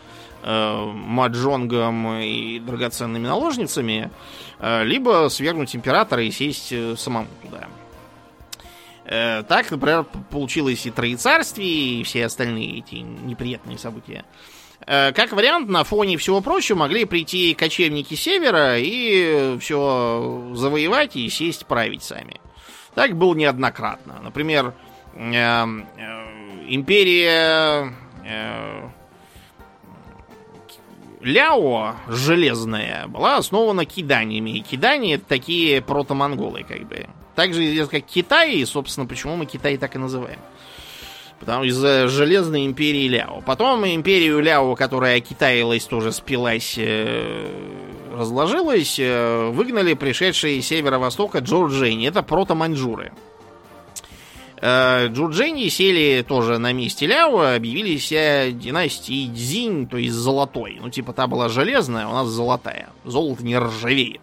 маджонгом 0.46 2.20
и 2.20 2.60
драгоценными 2.60 3.26
наложницами, 3.26 4.12
Э, 4.60 4.84
либо 4.84 5.28
свергнуть 5.30 5.76
императора 5.76 6.24
и 6.24 6.32
сесть 6.32 6.72
э, 6.72 6.96
самому 6.98 7.28
туда. 7.44 7.68
Э, 9.06 9.44
так, 9.44 9.70
например, 9.70 10.06
получилось 10.32 10.86
и 10.86 10.92
Троецарствие, 10.92 12.00
и 12.00 12.04
все 12.04 12.26
остальные 12.26 12.80
эти 12.80 12.96
неприятные 12.96 13.78
события. 13.78 14.26
Как 14.86 15.32
вариант, 15.32 15.70
на 15.70 15.86
фоне 15.86 16.18
всего 16.18 16.42
прочего 16.42 16.80
могли 16.80 17.06
прийти 17.06 17.54
кочевники 17.56 18.14
севера 18.14 18.78
и 18.78 19.58
все 19.60 20.52
завоевать 20.54 21.16
и 21.16 21.30
сесть 21.30 21.66
править 21.66 22.04
сами. 22.04 22.42
Так 22.94 23.16
было 23.16 23.34
неоднократно. 23.34 24.20
Например, 24.22 24.74
империя 26.68 27.94
Ляо 31.26 31.96
железная 32.08 33.08
была 33.08 33.38
основана 33.38 33.84
киданиями. 33.86 34.52
И 34.52 34.60
кидания 34.62 35.16
это 35.16 35.26
такие 35.26 35.82
протомонголы, 35.82 36.64
как 36.64 36.88
бы. 36.88 37.08
Также 37.34 37.88
как 37.88 38.06
Китай, 38.06 38.54
и, 38.54 38.66
собственно, 38.66 39.08
почему 39.08 39.36
мы 39.36 39.48
Китай 39.48 39.78
так 39.78 39.96
и 39.96 40.00
называем. 40.00 40.40
Потому 41.40 41.64
из-за 41.64 42.08
железной 42.08 42.66
империи 42.66 43.08
Ляо. 43.08 43.42
Потом 43.42 43.86
империю 43.88 44.40
Ляо, 44.40 44.76
которая 44.76 45.20
китаилась, 45.20 45.86
тоже 45.86 46.12
спилась, 46.12 46.76
э, 46.78 47.48
разложилась, 48.14 48.98
э, 49.00 49.50
выгнали 49.50 49.96
пришедшие 49.96 50.62
с 50.62 50.68
северо-востока 50.68 51.40
Джорджини. 51.40 52.08
Это 52.08 52.22
протоманьчжуры. 52.22 53.12
маньчжуры 53.12 53.35
Э, 54.68 55.10
Джурджени 55.10 55.68
сели 55.70 56.26
тоже 56.28 56.58
на 56.58 56.74
месте 56.74 57.06
Ляо, 57.06 57.56
объявили 57.56 57.98
себя 57.98 58.50
династией 58.50 59.28
Дзинь, 59.30 59.88
то 59.88 59.96
есть 59.98 60.16
золотой. 60.16 60.80
Ну, 60.82 60.90
типа, 60.90 61.14
та 61.14 61.28
была 61.28 61.50
железная, 61.50 62.08
у 62.08 62.14
нас 62.14 62.28
золотая. 62.30 62.90
Золото 63.04 63.46
не 63.46 63.60
ржавеет. 63.60 64.22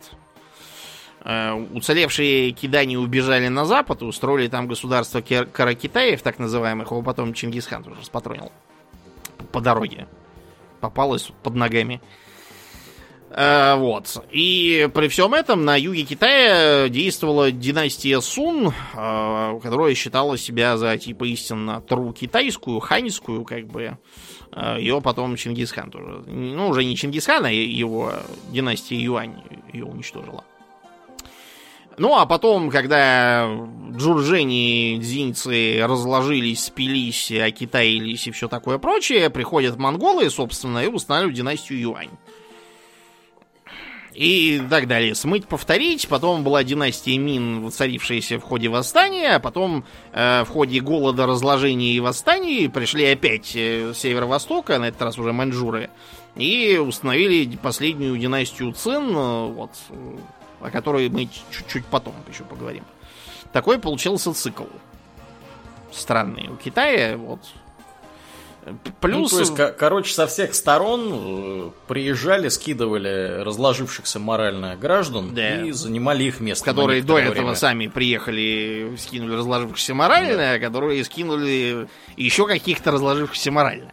Э, 1.20 1.52
уцелевшие 1.52 2.50
кидани 2.50 2.96
убежали 2.96 3.46
на 3.46 3.64
запад 3.66 4.02
и 4.02 4.04
устроили 4.04 4.48
там 4.48 4.66
государство 4.66 5.20
Каракитаев, 5.20 6.22
так 6.22 6.40
называемых, 6.40 6.90
его 6.90 7.02
потом 7.02 7.34
Чингисхан 7.34 7.84
тоже 7.84 8.04
спатронил. 8.04 8.50
По 9.52 9.60
дороге. 9.60 10.08
Попалось 10.80 11.30
под 11.44 11.54
ногами. 11.54 12.00
Э, 13.34 13.76
вот. 13.76 14.22
И 14.30 14.88
при 14.92 15.08
всем 15.08 15.32
этом 15.32 15.64
на 15.64 15.76
юге 15.76 16.04
Китая 16.04 16.88
действовала 16.88 17.50
династия 17.50 18.20
Сун, 18.20 18.68
э, 18.68 19.60
которая 19.62 19.94
считала 19.94 20.36
себя 20.36 20.76
за 20.76 20.98
типа 20.98 21.24
истинно 21.24 21.80
тру 21.80 22.12
китайскую, 22.12 22.80
ханьскую, 22.80 23.44
как 23.44 23.66
бы. 23.68 23.96
Э, 24.54 24.76
ее 24.78 25.00
потом 25.00 25.36
Чингисхан 25.36 25.90
тоже. 25.90 26.22
Ну, 26.26 26.68
уже 26.68 26.84
не 26.84 26.94
Чингисхан, 26.94 27.46
а 27.46 27.50
его 27.50 28.12
династия 28.50 29.00
Юань 29.00 29.42
ее 29.72 29.86
уничтожила. 29.86 30.44
Ну, 31.98 32.16
а 32.16 32.26
потом, 32.26 32.70
когда 32.70 33.48
джуржени 33.92 34.98
дзиньцы 34.98 35.78
разложились, 35.82 36.64
спились, 36.64 37.30
окитаились 37.30 38.26
и 38.26 38.30
все 38.30 38.48
такое 38.48 38.78
прочее, 38.78 39.28
приходят 39.30 39.78
монголы, 39.78 40.28
собственно, 40.30 40.84
и 40.84 40.88
устанавливают 40.88 41.36
династию 41.36 41.80
Юань. 41.80 42.10
И 44.14 44.62
так 44.68 44.86
далее. 44.86 45.14
Смыть, 45.14 45.46
повторить. 45.46 46.08
Потом 46.08 46.44
была 46.44 46.64
династия 46.64 47.18
Мин, 47.18 47.62
воцарившаяся 47.62 48.38
в 48.38 48.42
ходе 48.42 48.68
восстания. 48.68 49.36
А 49.36 49.40
потом 49.40 49.84
э, 50.12 50.44
в 50.44 50.48
ходе 50.48 50.80
голода, 50.80 51.26
разложения 51.26 51.92
и 51.92 52.00
восстаний 52.00 52.68
пришли 52.68 53.06
опять 53.06 53.52
э, 53.54 53.92
с 53.94 53.98
северо-востока, 53.98 54.78
на 54.78 54.86
этот 54.86 55.02
раз 55.02 55.18
уже 55.18 55.32
маньчжуры, 55.32 55.90
и 56.36 56.76
установили 56.76 57.56
последнюю 57.56 58.16
династию 58.18 58.72
Цин, 58.72 59.10
э, 59.10 59.46
вот, 59.48 59.70
о 60.60 60.70
которой 60.70 61.08
мы 61.08 61.28
чуть-чуть 61.50 61.86
потом 61.86 62.14
еще 62.28 62.44
поговорим. 62.44 62.84
Такой 63.52 63.78
получился 63.78 64.32
цикл. 64.32 64.64
Странный. 65.90 66.48
У 66.48 66.56
Китая 66.56 67.18
вот 67.18 67.40
Плюс... 69.00 69.32
Ну, 69.32 69.38
то 69.38 69.40
есть, 69.40 69.76
короче, 69.76 70.14
со 70.14 70.28
всех 70.28 70.54
сторон 70.54 71.10
э, 71.12 71.70
приезжали, 71.88 72.48
скидывали 72.48 73.42
разложившихся 73.42 74.20
морально 74.20 74.76
граждан 74.76 75.34
да. 75.34 75.62
и 75.62 75.72
занимали 75.72 76.24
их 76.24 76.38
место. 76.38 76.64
Которые 76.64 77.02
до 77.02 77.18
этого 77.18 77.32
время. 77.32 77.54
сами 77.56 77.88
приехали, 77.88 78.94
скинули 78.98 79.34
разложившихся 79.34 79.94
морально, 79.94 80.36
да. 80.36 80.52
а 80.52 80.58
которые 80.60 81.04
скинули 81.04 81.88
еще 82.16 82.46
каких-то 82.46 82.92
разложившихся 82.92 83.50
морально. 83.50 83.92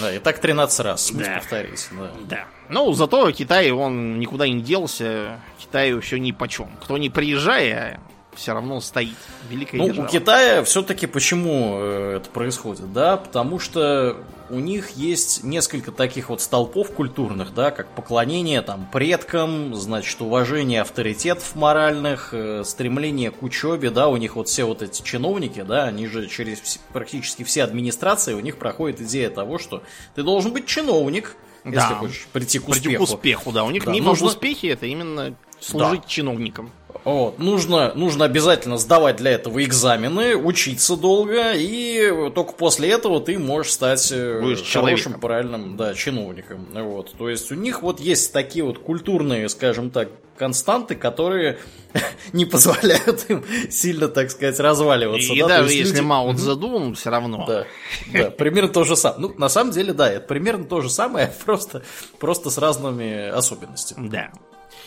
Да, 0.00 0.14
и 0.14 0.18
так 0.18 0.38
13 0.38 0.80
раз, 0.80 1.10
да. 1.12 1.34
повторить. 1.36 1.88
Да. 1.92 2.10
да. 2.24 2.44
Ну, 2.70 2.92
зато 2.94 3.30
Китай, 3.32 3.70
он 3.70 4.18
никуда 4.18 4.48
не 4.48 4.62
делся, 4.62 5.40
Китаю 5.58 6.00
все 6.00 6.18
ни 6.18 6.32
почем. 6.32 6.70
Кто 6.80 6.96
не 6.96 7.10
приезжая, 7.10 8.00
все 8.36 8.52
равно 8.52 8.80
стоит. 8.80 9.16
Великая 9.48 9.78
ну, 9.78 9.86
держава. 9.86 10.06
у 10.06 10.10
Китая 10.10 10.64
все-таки 10.64 11.06
почему 11.06 11.78
э, 11.78 12.16
это 12.16 12.30
происходит, 12.30 12.92
да? 12.92 13.16
Потому 13.16 13.58
что 13.58 14.16
у 14.50 14.58
них 14.58 14.90
есть 14.90 15.42
несколько 15.42 15.90
таких 15.90 16.28
вот 16.28 16.40
столпов 16.40 16.92
культурных, 16.92 17.54
да, 17.54 17.70
как 17.70 17.88
поклонение 17.88 18.62
там 18.62 18.88
предкам, 18.92 19.74
значит, 19.74 20.20
уважение 20.20 20.82
авторитетов 20.82 21.54
моральных, 21.56 22.30
э, 22.32 22.62
стремление 22.64 23.30
к 23.30 23.42
учебе, 23.42 23.90
да, 23.90 24.08
у 24.08 24.16
них 24.16 24.36
вот 24.36 24.48
все 24.48 24.64
вот 24.64 24.82
эти 24.82 25.02
чиновники, 25.02 25.62
да, 25.62 25.84
они 25.84 26.06
же 26.06 26.28
через 26.28 26.80
практически 26.92 27.42
все 27.42 27.64
администрации, 27.64 28.34
у 28.34 28.40
них 28.40 28.58
проходит 28.58 29.00
идея 29.00 29.30
того, 29.30 29.58
что 29.58 29.82
ты 30.14 30.22
должен 30.22 30.52
быть 30.52 30.66
чиновник, 30.66 31.36
да. 31.64 31.82
если 31.82 31.94
хочешь 31.94 32.28
прийти 32.32 32.58
к 32.58 32.68
успеху. 32.68 32.84
Прийти 32.84 32.96
к 32.96 33.00
успеху, 33.00 33.52
да. 33.52 33.64
У 33.64 33.70
них 33.70 33.84
да, 33.84 33.92
миф 33.92 34.04
нужно... 34.04 34.26
успехе 34.26 34.68
это 34.68 34.86
именно 34.86 35.34
служить 35.60 36.02
да. 36.02 36.08
чиновникам. 36.08 36.70
Вот. 37.06 37.38
Нужно, 37.38 37.92
нужно 37.94 38.24
обязательно 38.24 38.78
сдавать 38.78 39.16
для 39.16 39.30
этого 39.30 39.62
экзамены, 39.62 40.34
учиться 40.36 40.96
долго, 40.96 41.52
и 41.54 42.30
только 42.34 42.52
после 42.52 42.90
этого 42.90 43.20
ты 43.20 43.38
можешь 43.38 43.72
стать 43.72 44.10
э, 44.10 44.40
Будешь 44.40 44.58
хорошим, 44.58 44.72
человеком. 44.72 45.20
правильным 45.20 45.76
да, 45.76 45.94
чиновником. 45.94 46.66
Вот. 46.72 47.14
То 47.16 47.28
есть 47.28 47.52
у 47.52 47.54
них 47.54 47.82
вот 47.82 48.00
есть 48.00 48.32
такие 48.32 48.64
вот 48.64 48.80
культурные, 48.80 49.48
скажем 49.48 49.90
так, 49.90 50.08
константы, 50.36 50.96
которые 50.96 51.60
не 52.32 52.44
позволяют 52.44 53.24
им 53.28 53.44
сильно, 53.70 54.08
так 54.08 54.28
сказать, 54.32 54.58
разваливаться. 54.58 55.32
И 55.32 55.40
да, 55.42 55.46
даже 55.46 55.74
если 55.74 55.98
люди... 55.98 56.04
Мао 56.04 56.32
Цзэдун, 56.34 56.96
все 56.96 57.10
равно. 57.10 57.44
Да, 57.46 57.66
да, 58.12 58.30
примерно 58.32 58.72
то 58.72 58.82
же 58.82 58.96
самое. 58.96 59.20
Ну, 59.20 59.34
на 59.38 59.48
самом 59.48 59.70
деле, 59.70 59.92
да, 59.92 60.10
это 60.10 60.26
примерно 60.26 60.64
то 60.64 60.80
же 60.80 60.90
самое, 60.90 61.32
просто, 61.44 61.82
просто 62.18 62.50
с 62.50 62.58
разными 62.58 63.28
особенностями. 63.28 64.08
Да. 64.08 64.32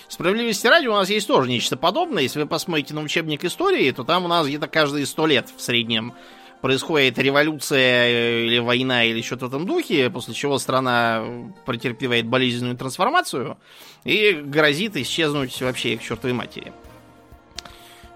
Справедливости 0.10 0.66
ради 0.66 0.88
у 0.88 0.93
нас 0.93 1.07
есть 1.10 1.28
тоже 1.28 1.47
нечто 1.47 1.78
подобное. 1.78 2.24
Если 2.24 2.41
вы 2.41 2.47
посмотрите 2.47 2.95
на 2.95 3.01
учебник 3.01 3.45
истории, 3.45 3.91
то 3.91 4.03
там 4.03 4.26
у 4.26 4.28
нас 4.28 4.47
где-то 4.47 4.68
каждые 4.68 5.05
сто 5.05 5.28
лет 5.28 5.49
в 5.55 5.62
среднем 5.62 6.14
происходит 6.62 7.20
революция 7.20 8.07
э, 8.07 8.45
или 8.45 8.57
война 8.57 9.05
или 9.05 9.22
что-то 9.22 9.45
в 9.45 9.49
этом 9.49 9.68
духе, 9.68 10.10
после 10.10 10.34
чего 10.34 10.57
страна 10.57 11.24
претерпевает 11.66 12.26
болезненную 12.26 12.76
трансформацию 12.76 13.57
и 14.03 14.32
грозит 14.34 14.97
исчезнуть 14.97 15.62
вообще 15.62 15.95
к 15.95 16.01
чертовой 16.01 16.34
матери. 16.34 16.74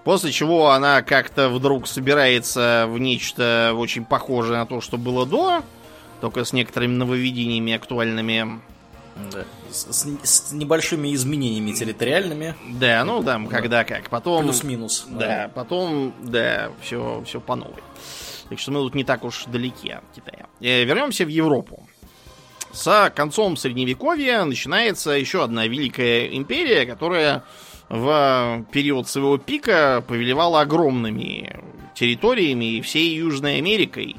После 0.02 0.32
чего 0.32 0.70
она 0.70 1.00
как-то 1.02 1.48
вдруг 1.48 1.86
собирается 1.86 2.86
в 2.88 2.98
нечто 2.98 3.72
очень 3.74 4.04
похожее 4.04 4.58
на 4.58 4.66
то, 4.66 4.80
что 4.80 4.98
было 4.98 5.24
до, 5.24 5.62
только 6.20 6.44
с 6.44 6.52
некоторыми 6.52 6.96
нововведениями 6.96 7.72
актуальными. 7.72 8.60
С, 9.74 10.06
с, 10.22 10.52
небольшими 10.52 11.12
изменениями 11.14 11.72
территориальными. 11.72 12.54
Да, 12.78 13.04
ну 13.04 13.22
там, 13.22 13.46
да. 13.46 13.50
когда 13.50 13.84
как. 13.84 14.08
Потом. 14.08 14.44
Плюс-минус. 14.44 15.06
Да, 15.08 15.18
да, 15.18 15.50
потом, 15.54 16.14
да, 16.22 16.70
все, 16.80 17.22
все 17.26 17.40
по 17.40 17.56
новой. 17.56 17.82
Так 18.48 18.58
что 18.58 18.70
мы 18.70 18.80
тут 18.80 18.94
не 18.94 19.04
так 19.04 19.24
уж 19.24 19.44
далеки 19.46 19.90
от 19.90 20.04
Китая. 20.14 20.46
Э, 20.60 20.84
вернемся 20.84 21.24
в 21.24 21.28
Европу. 21.28 21.86
С 22.72 23.12
концом 23.14 23.56
средневековья 23.56 24.44
начинается 24.44 25.10
еще 25.12 25.44
одна 25.44 25.66
великая 25.66 26.26
империя, 26.26 26.86
которая 26.86 27.44
в 27.88 28.64
период 28.72 29.08
своего 29.08 29.38
пика 29.38 30.04
повелевала 30.06 30.60
огромными 30.60 31.60
территориями 31.94 32.76
и 32.76 32.80
всей 32.80 33.14
Южной 33.14 33.58
Америкой 33.58 34.16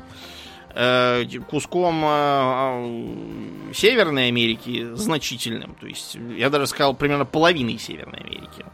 куском 1.49 2.01
э, 2.03 3.73
Северной 3.73 4.28
Америки 4.28 4.93
значительным. 4.93 5.76
То 5.80 5.88
есть, 5.88 6.17
я 6.36 6.49
даже 6.49 6.67
сказал, 6.67 6.93
примерно 6.93 7.26
половиной 7.26 7.78
Северной 7.78 8.19
Америки. 8.19 8.65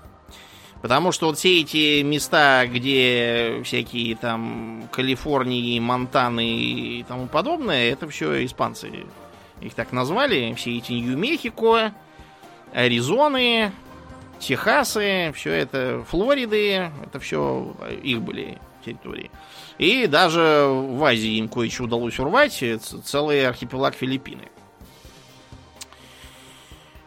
Потому 0.81 1.11
что 1.11 1.27
вот 1.27 1.37
все 1.37 1.61
эти 1.61 2.01
места, 2.01 2.65
где 2.65 3.61
всякие 3.63 4.15
там 4.15 4.89
Калифорнии, 4.91 5.79
Монтаны 5.79 6.57
и 6.57 7.03
тому 7.07 7.27
подобное, 7.27 7.91
это 7.91 8.09
все 8.09 8.43
испанцы 8.45 8.89
их 9.61 9.75
так 9.75 9.91
назвали. 9.91 10.53
Все 10.55 10.77
эти 10.77 10.93
Нью-Мехико, 10.93 11.93
Аризоны, 12.73 13.71
Техасы, 14.39 15.31
все 15.35 15.51
это 15.51 16.03
Флориды, 16.09 16.91
это 17.03 17.19
все 17.19 17.75
их 18.01 18.21
были 18.21 18.57
территории. 18.81 19.31
И 19.77 20.07
даже 20.07 20.67
в 20.69 21.03
Азии 21.03 21.37
им 21.37 21.47
кое-что 21.47 21.83
удалось 21.83 22.19
урвать, 22.19 22.63
целый 23.03 23.47
архипелаг 23.47 23.95
Филиппины. 23.95 24.49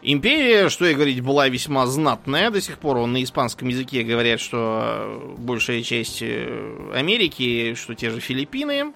Империя, 0.01 0.69
что 0.69 0.85
и 0.85 0.93
говорить, 0.93 1.21
была 1.21 1.49
весьма 1.49 1.87
знатная 1.87 2.51
до 2.51 2.61
сих 2.61 2.77
пор. 2.77 3.05
На 3.07 3.23
испанском 3.23 3.69
языке 3.69 4.03
говорят, 4.03 4.39
что 4.39 5.35
большая 5.37 5.81
часть 5.81 6.21
э, 6.21 6.91
Америки, 6.93 7.73
что 7.73 7.95
те 7.95 8.11
же 8.11 8.19
Филиппины, 8.19 8.93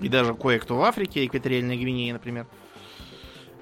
и 0.00 0.08
даже 0.08 0.34
кое-кто 0.34 0.76
в 0.76 0.82
Африке, 0.82 1.26
экваториальная 1.26 1.76
Гвинея, 1.76 2.12
например– 2.12 2.46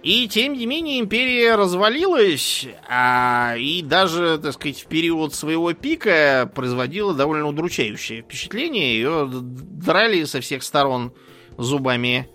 и 0.05 0.29
тем 0.29 0.53
не 0.53 0.67
менее 0.67 1.01
империя 1.01 1.55
развалилась, 1.55 2.67
а, 2.87 3.55
и 3.57 3.81
даже, 3.81 4.37
так 4.37 4.53
сказать, 4.53 4.83
в 4.83 4.87
период 4.87 5.35
своего 5.35 5.73
пика 5.73 6.51
производила 6.55 7.15
довольно 7.15 7.49
удручающее 7.49 8.21
впечатление. 8.21 8.97
Ее 8.97 9.27
драли 9.31 10.25
со 10.25 10.43
всех 10.43 10.63
сторон 10.63 11.15
зубами 11.57 12.29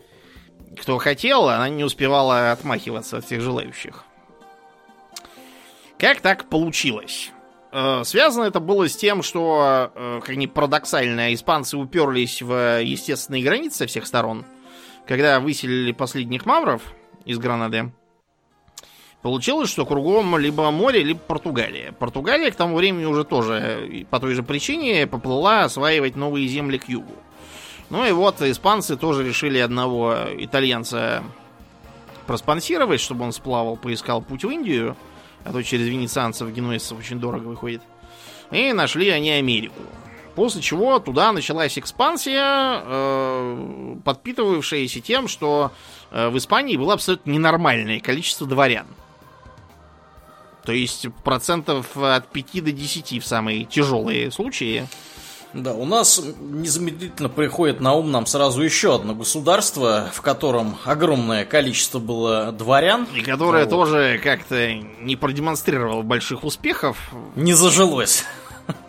кто 0.81 0.97
хотел, 0.97 1.47
она 1.47 1.69
не 1.69 1.83
успевала 1.83 2.51
отмахиваться 2.51 3.17
от 3.17 3.25
всех 3.25 3.41
желающих. 3.41 4.03
Как 5.99 6.21
так 6.21 6.49
получилось? 6.49 7.31
Э, 7.71 8.01
связано 8.03 8.45
это 8.45 8.59
было 8.59 8.89
с 8.89 8.95
тем, 8.95 9.21
что, 9.21 9.91
э, 9.93 10.21
как 10.25 10.35
ни 10.37 10.47
парадоксально, 10.47 11.35
испанцы 11.35 11.77
уперлись 11.77 12.41
в 12.41 12.81
естественные 12.81 13.43
границы 13.43 13.77
со 13.79 13.85
всех 13.85 14.07
сторон, 14.07 14.43
когда 15.05 15.39
выселили 15.39 15.91
последних 15.91 16.47
мавров– 16.47 16.81
из 17.29 17.37
Гранады. 17.37 17.91
Получилось, 19.21 19.69
что 19.69 19.85
кругом 19.85 20.37
либо 20.37 20.71
море, 20.71 21.03
либо 21.03 21.19
Португалия. 21.19 21.91
Португалия 21.91 22.49
к 22.51 22.55
тому 22.55 22.75
времени 22.75 23.05
уже 23.05 23.23
тоже 23.23 24.07
по 24.09 24.19
той 24.19 24.33
же 24.33 24.41
причине 24.41 25.05
поплыла 25.05 25.65
осваивать 25.65 26.15
новые 26.15 26.47
земли 26.47 26.79
к 26.79 26.89
югу. 26.89 27.13
Ну 27.91 28.05
и 28.05 28.11
вот 28.11 28.41
испанцы 28.41 28.95
тоже 28.95 29.23
решили 29.23 29.59
одного 29.59 30.15
итальянца 30.37 31.23
проспонсировать, 32.25 33.01
чтобы 33.01 33.25
он 33.25 33.31
сплавал, 33.31 33.77
поискал 33.77 34.21
путь 34.21 34.43
в 34.43 34.49
Индию, 34.49 34.95
а 35.43 35.51
то 35.51 35.61
через 35.61 35.87
венецианцев, 35.87 36.51
генуэзцев 36.51 36.97
очень 36.97 37.19
дорого 37.19 37.47
выходит. 37.47 37.81
И 38.51 38.73
нашли 38.73 39.09
они 39.09 39.31
Америку. 39.31 39.81
После 40.39 40.61
чего 40.61 40.99
туда 40.99 41.33
началась 41.33 41.77
экспансия, 41.77 42.81
э, 42.81 43.95
подпитывавшаяся 44.05 45.01
тем, 45.01 45.27
что 45.27 45.73
э, 46.11 46.29
в 46.29 46.37
Испании 46.37 46.77
было 46.77 46.93
абсолютно 46.93 47.31
ненормальное 47.31 47.99
количество 47.99 48.47
дворян. 48.47 48.87
То 50.63 50.71
есть 50.71 51.07
процентов 51.25 51.87
от 51.97 52.29
5 52.29 52.63
до 52.63 52.71
10 52.71 53.21
в 53.21 53.27
самые 53.27 53.65
тяжелые 53.65 54.31
случаи. 54.31 54.87
Да, 55.51 55.73
у 55.73 55.83
нас 55.83 56.21
незамедлительно 56.39 57.27
приходит 57.27 57.81
на 57.81 57.95
ум 57.95 58.09
нам 58.09 58.25
сразу 58.25 58.61
еще 58.61 58.95
одно 58.95 59.15
государство, 59.15 60.09
в 60.13 60.21
котором 60.21 60.77
огромное 60.85 61.43
количество 61.43 61.99
было 61.99 62.53
дворян. 62.53 63.09
И 63.13 63.19
которое 63.19 63.65
вот. 63.65 63.71
тоже 63.71 64.21
как-то 64.23 64.73
не 64.73 65.17
продемонстрировало 65.17 66.01
больших 66.01 66.45
успехов. 66.45 67.11
Не 67.35 67.55
зажилось. 67.55 68.23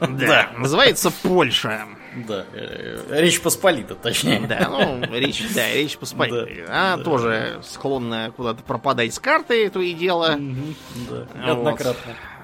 Да. 0.01 0.51
Называется 0.57 1.11
Польша. 1.23 1.85
Да, 2.27 2.45
э, 2.53 3.21
Речь 3.21 3.41
Посполита, 3.41 3.95
точнее. 3.95 4.41
Да, 4.41 4.69
ну, 4.69 5.01
Речь, 5.15 5.43
да, 5.55 5.73
Речь 5.73 5.97
Посполита. 5.97 6.47
Да, 6.67 6.73
Она 6.89 6.97
да. 6.97 7.05
тоже 7.05 7.61
склонна 7.63 8.33
куда-то 8.37 8.63
пропадать 8.65 9.15
с 9.15 9.19
карты, 9.21 9.71
то 9.71 9.81
и 9.81 9.93
дело. 9.93 10.37
Мгм, 10.37 10.75
да. 11.09 11.27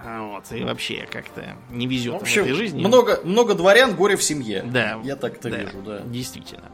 А 0.08 0.20
Вот, 0.22 0.44
и 0.52 0.62
вообще 0.62 1.08
как-то 1.10 1.56
не 1.70 1.88
везет 1.88 2.14
В 2.14 2.18
в, 2.18 2.22
общем, 2.22 2.42
этой 2.42 2.52
жизни. 2.52 2.78
много, 2.78 3.20
много 3.24 3.54
дворян, 3.54 3.94
горе 3.96 4.16
в 4.16 4.22
семье. 4.22 4.62
Да. 4.64 5.00
Я 5.02 5.16
так 5.16 5.34
это 5.34 5.50
Да, 5.50 5.56
вижу, 5.56 5.82
да. 5.84 6.00
Действительно. 6.04 6.70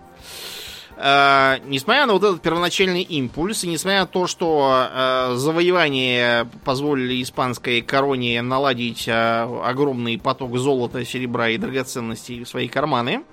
А, 0.97 1.59
несмотря 1.67 2.07
на 2.07 2.13
вот 2.13 2.23
этот 2.23 2.43
первоначальный 2.43 3.03
импульс, 3.03 3.65
и 3.65 3.69
несмотря 3.69 4.01
на 4.01 4.07
то, 4.07 4.27
что 4.27 4.69
а, 4.71 5.35
завоевания 5.37 6.49
позволили 6.65 7.23
испанской 7.23 7.81
короне 7.81 8.41
наладить 8.43 9.09
а, 9.09 9.63
огромный 9.65 10.19
поток 10.19 10.57
золота, 10.59 11.05
серебра 11.05 11.49
и 11.49 11.59
драгоценностей 11.59 12.45
в 12.45 12.49
свои 12.49 12.69
карманы, 12.69 13.25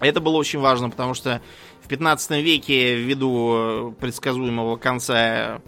это 0.00 0.20
было 0.20 0.36
очень 0.36 0.58
важно, 0.58 0.90
потому 0.90 1.14
что 1.14 1.40
в 1.82 1.88
15 1.88 2.42
веке, 2.42 2.96
ввиду 2.96 3.54
э, 3.54 3.92
предсказуемого 4.00 4.76
конца 4.76 5.62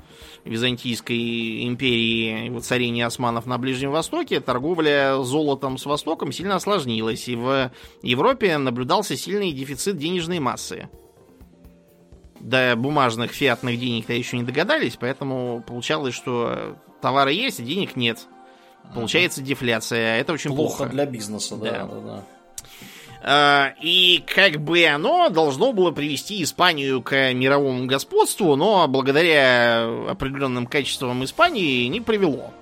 Византийской 0.45 1.67
империи 1.67 2.47
и 2.47 2.51
воцарения 2.51 3.07
османов 3.07 3.47
на 3.47 3.57
Ближнем 3.59 3.91
Востоке, 3.91 4.41
торговля 4.41 5.23
золотом 5.23 5.79
с 5.79 5.87
Востоком 5.87 6.33
сильно 6.33 6.57
осложнилась, 6.57 7.29
и 7.29 7.37
в 7.37 7.71
Европе 8.03 8.59
наблюдался 8.59 9.17
сильный 9.17 9.53
дефицит 9.53 9.97
денежной 9.97 10.41
массы. 10.41 10.89
До 12.41 12.75
бумажных 12.77 13.33
фиатных 13.33 13.79
денег-то 13.79 14.13
еще 14.13 14.37
не 14.37 14.45
догадались, 14.45 14.97
поэтому 14.99 15.63
получалось, 15.67 16.15
что 16.15 16.77
товары 17.01 17.33
есть, 17.33 17.61
а 17.61 17.63
денег 17.63 17.97
нет. 17.97 18.27
Получается 18.95 19.43
дефляция. 19.43 20.19
Это 20.21 20.33
очень 20.33 20.55
Плохо 20.55 20.77
плохо. 20.79 20.91
для 20.93 21.05
бизнеса, 21.05 21.57
да, 21.57 21.71
Да. 21.71 21.85
да, 21.87 22.01
да. 22.01 22.25
А, 23.21 23.75
И 23.83 24.25
как 24.33 24.61
бы 24.61 24.85
оно 24.87 25.29
должно 25.29 25.73
было 25.73 25.91
привести 25.91 26.43
Испанию 26.43 27.03
к 27.03 27.33
мировому 27.33 27.87
господству, 27.87 28.55
но 28.57 28.87
благодаря 28.89 29.87
определенным 30.09 30.67
качествам 30.67 31.25
Испании 31.25 31.87
не 31.89 32.01
привело. 32.01 32.53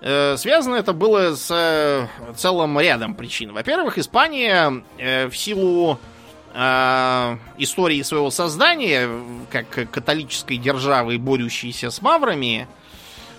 Э, 0.00 0.36
Связано 0.36 0.76
это 0.76 0.92
было 0.92 1.34
с 1.34 1.50
э, 1.50 2.06
целым 2.36 2.78
рядом 2.78 3.14
причин. 3.14 3.52
Во-первых, 3.52 3.98
Испания 3.98 4.84
э, 4.98 5.26
в 5.28 5.36
силу 5.36 5.98
истории 6.56 8.00
своего 8.02 8.30
создания, 8.30 9.10
как 9.50 9.90
католической 9.90 10.56
державы, 10.56 11.18
борющейся 11.18 11.90
с 11.90 12.00
маврами, 12.00 12.66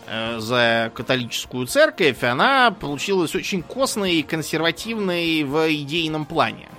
э, 0.05 0.39
за 0.39 0.91
католическую 0.93 1.65
церковь, 1.65 2.23
она 2.23 2.69
получилась 2.71 3.33
очень 3.33 3.63
костной 3.63 4.15
и 4.15 4.23
консервативной 4.23 5.43
в 5.43 5.67
идейном 5.73 6.25
плане. 6.25 6.69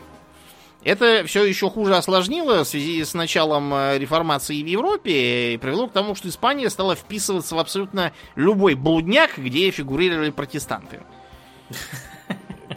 Это 0.84 1.24
все 1.26 1.44
еще 1.44 1.68
хуже 1.70 1.96
осложнило 1.96 2.62
в 2.62 2.68
связи 2.68 3.04
с 3.04 3.14
началом 3.14 3.74
э, 3.74 3.98
реформации 3.98 4.62
в 4.62 4.66
Европе 4.66 5.54
и 5.54 5.56
привело 5.56 5.88
к 5.88 5.92
тому, 5.92 6.14
что 6.14 6.28
Испания 6.28 6.70
стала 6.70 6.94
вписываться 6.94 7.56
в 7.56 7.58
абсолютно 7.58 8.12
любой 8.36 8.74
блудняк, 8.74 9.38
где 9.38 9.70
фигурировали 9.70 10.30
протестанты. 10.30 11.00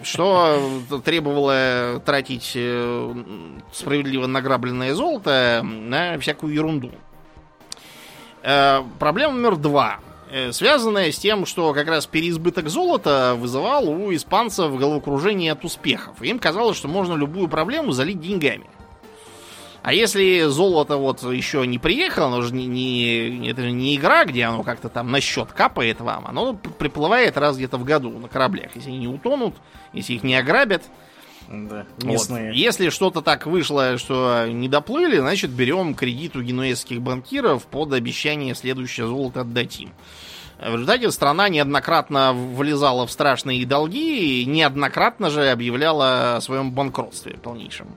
Что 0.04 0.82
требовало 1.04 2.02
тратить 2.06 2.54
э, 2.56 3.14
справедливо 3.72 4.26
награбленное 4.26 4.94
золото 4.96 5.62
на 5.64 6.18
всякую 6.18 6.54
ерунду. 6.54 6.92
Э, 8.42 8.82
Проблема 9.00 9.34
номер 9.34 9.58
два. 9.58 10.00
Э, 10.32 10.52
Связанная 10.52 11.12
с 11.12 11.20
тем, 11.20 11.46
что 11.46 11.74
как 11.74 11.88
раз 11.88 12.08
переизбыток 12.08 12.70
золота 12.70 13.36
вызывал 13.38 13.90
у 13.90 14.14
испанцев 14.14 14.76
головокружение 14.76 15.52
от 15.52 15.66
успехов. 15.66 16.22
Им 16.22 16.40
казалось, 16.40 16.78
что 16.78 16.88
можно 16.88 17.16
любую 17.16 17.48
проблему 17.48 17.92
залить 17.92 18.22
деньгами. 18.22 18.66
А 19.84 19.94
если 19.94 20.42
золото 20.48 20.98
вот 20.98 21.24
еще 21.24 21.66
не 21.66 21.80
приехало, 21.80 22.28
оно 22.28 22.42
же 22.44 22.54
не, 22.54 22.68
не- 22.68 23.50
это 23.50 23.64
же 23.64 23.72
не 23.72 23.96
игра, 23.96 24.26
где 24.26 24.44
оно 24.46 24.62
как-то 24.64 24.90
там 24.90 25.10
на 25.12 25.20
счет 25.22 25.52
капает 25.54 26.00
вам, 26.02 26.28
оно 26.28 26.54
приплывает 26.54 27.36
раз 27.38 27.58
где-то 27.58 27.78
в 27.78 27.84
году 27.84 28.12
на 28.12 28.28
кораблях. 28.28 28.76
Если 28.76 28.90
они 28.90 29.00
не 29.00 29.08
утонут, 29.08 29.56
если 29.94 30.14
их 30.14 30.24
не 30.24 30.36
ограбят, 30.36 30.84
Да, 31.50 31.86
вот. 31.98 32.04
местные. 32.04 32.56
Если 32.56 32.90
что-то 32.90 33.22
так 33.24 33.48
вышло, 33.48 33.98
что 33.98 34.46
не 34.48 34.70
доплыли, 34.70 35.18
значит 35.18 35.50
берем 35.50 35.96
кредит 35.96 36.36
у 36.36 36.42
генуэзских 36.44 37.02
банкиров 37.02 37.66
под 37.66 37.94
обещание 37.94 38.54
следующее 38.54 39.08
золото 39.08 39.42
отдать 39.42 39.80
им. 39.80 39.92
В 40.60 40.74
результате 40.74 41.10
страна 41.10 41.50
неоднократно 41.50 42.34
влезала 42.34 43.08
в 43.08 43.12
страшные 43.12 43.66
долги 43.66 44.44
и 44.44 44.46
неоднократно 44.46 45.32
же 45.32 45.50
объявляла 45.50 46.36
о 46.36 46.42
своем 46.42 46.72
банкротстве 46.72 47.34
полнейшем. 47.42 47.88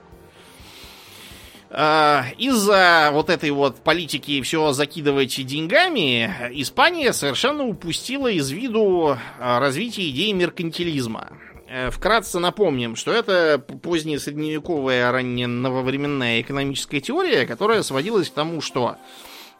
А, 1.69 2.25
Из-за 2.37 3.09
вот 3.11 3.29
этой 3.29 3.51
вот 3.51 3.77
политики 3.83 4.41
все 4.41 4.71
закидывать 4.71 5.43
деньгами, 5.45 6.31
Испания 6.51 7.11
совершенно 7.13 7.65
упустила 7.65 8.27
из 8.27 8.49
виду 8.51 9.17
а, 9.39 9.59
развитие 9.59 10.09
идеи 10.11 10.31
меркантилизма. 10.31 11.29
Э, 11.67 11.89
Вкратце 11.89 12.39
напомним, 12.39 12.95
что 12.95 13.11
это 13.11 13.59
поздняя 13.59 14.19
средневековая, 14.19 15.11
ранее 15.11 15.47
нововременная 15.47 16.41
экономическая 16.41 17.01
теория, 17.01 17.45
которая 17.45 17.81
сводилась 17.83 18.29
к 18.29 18.33
тому, 18.33 18.61
что 18.61 18.97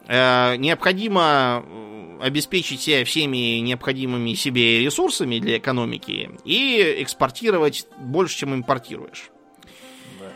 э, 0.06 0.56
необходимо 0.56 1.64
э, 1.66 2.18
обеспечить 2.22 2.80
себя 2.80 3.04
всеми 3.04 3.58
необходимыми 3.58 4.34
себе 4.34 4.80
ресурсами 4.80 5.38
для 5.40 5.58
экономики 5.58 6.30
и 6.44 6.96
экспортировать 7.00 7.86
больше, 7.98 8.38
чем 8.38 8.54
импортируешь. 8.54 9.30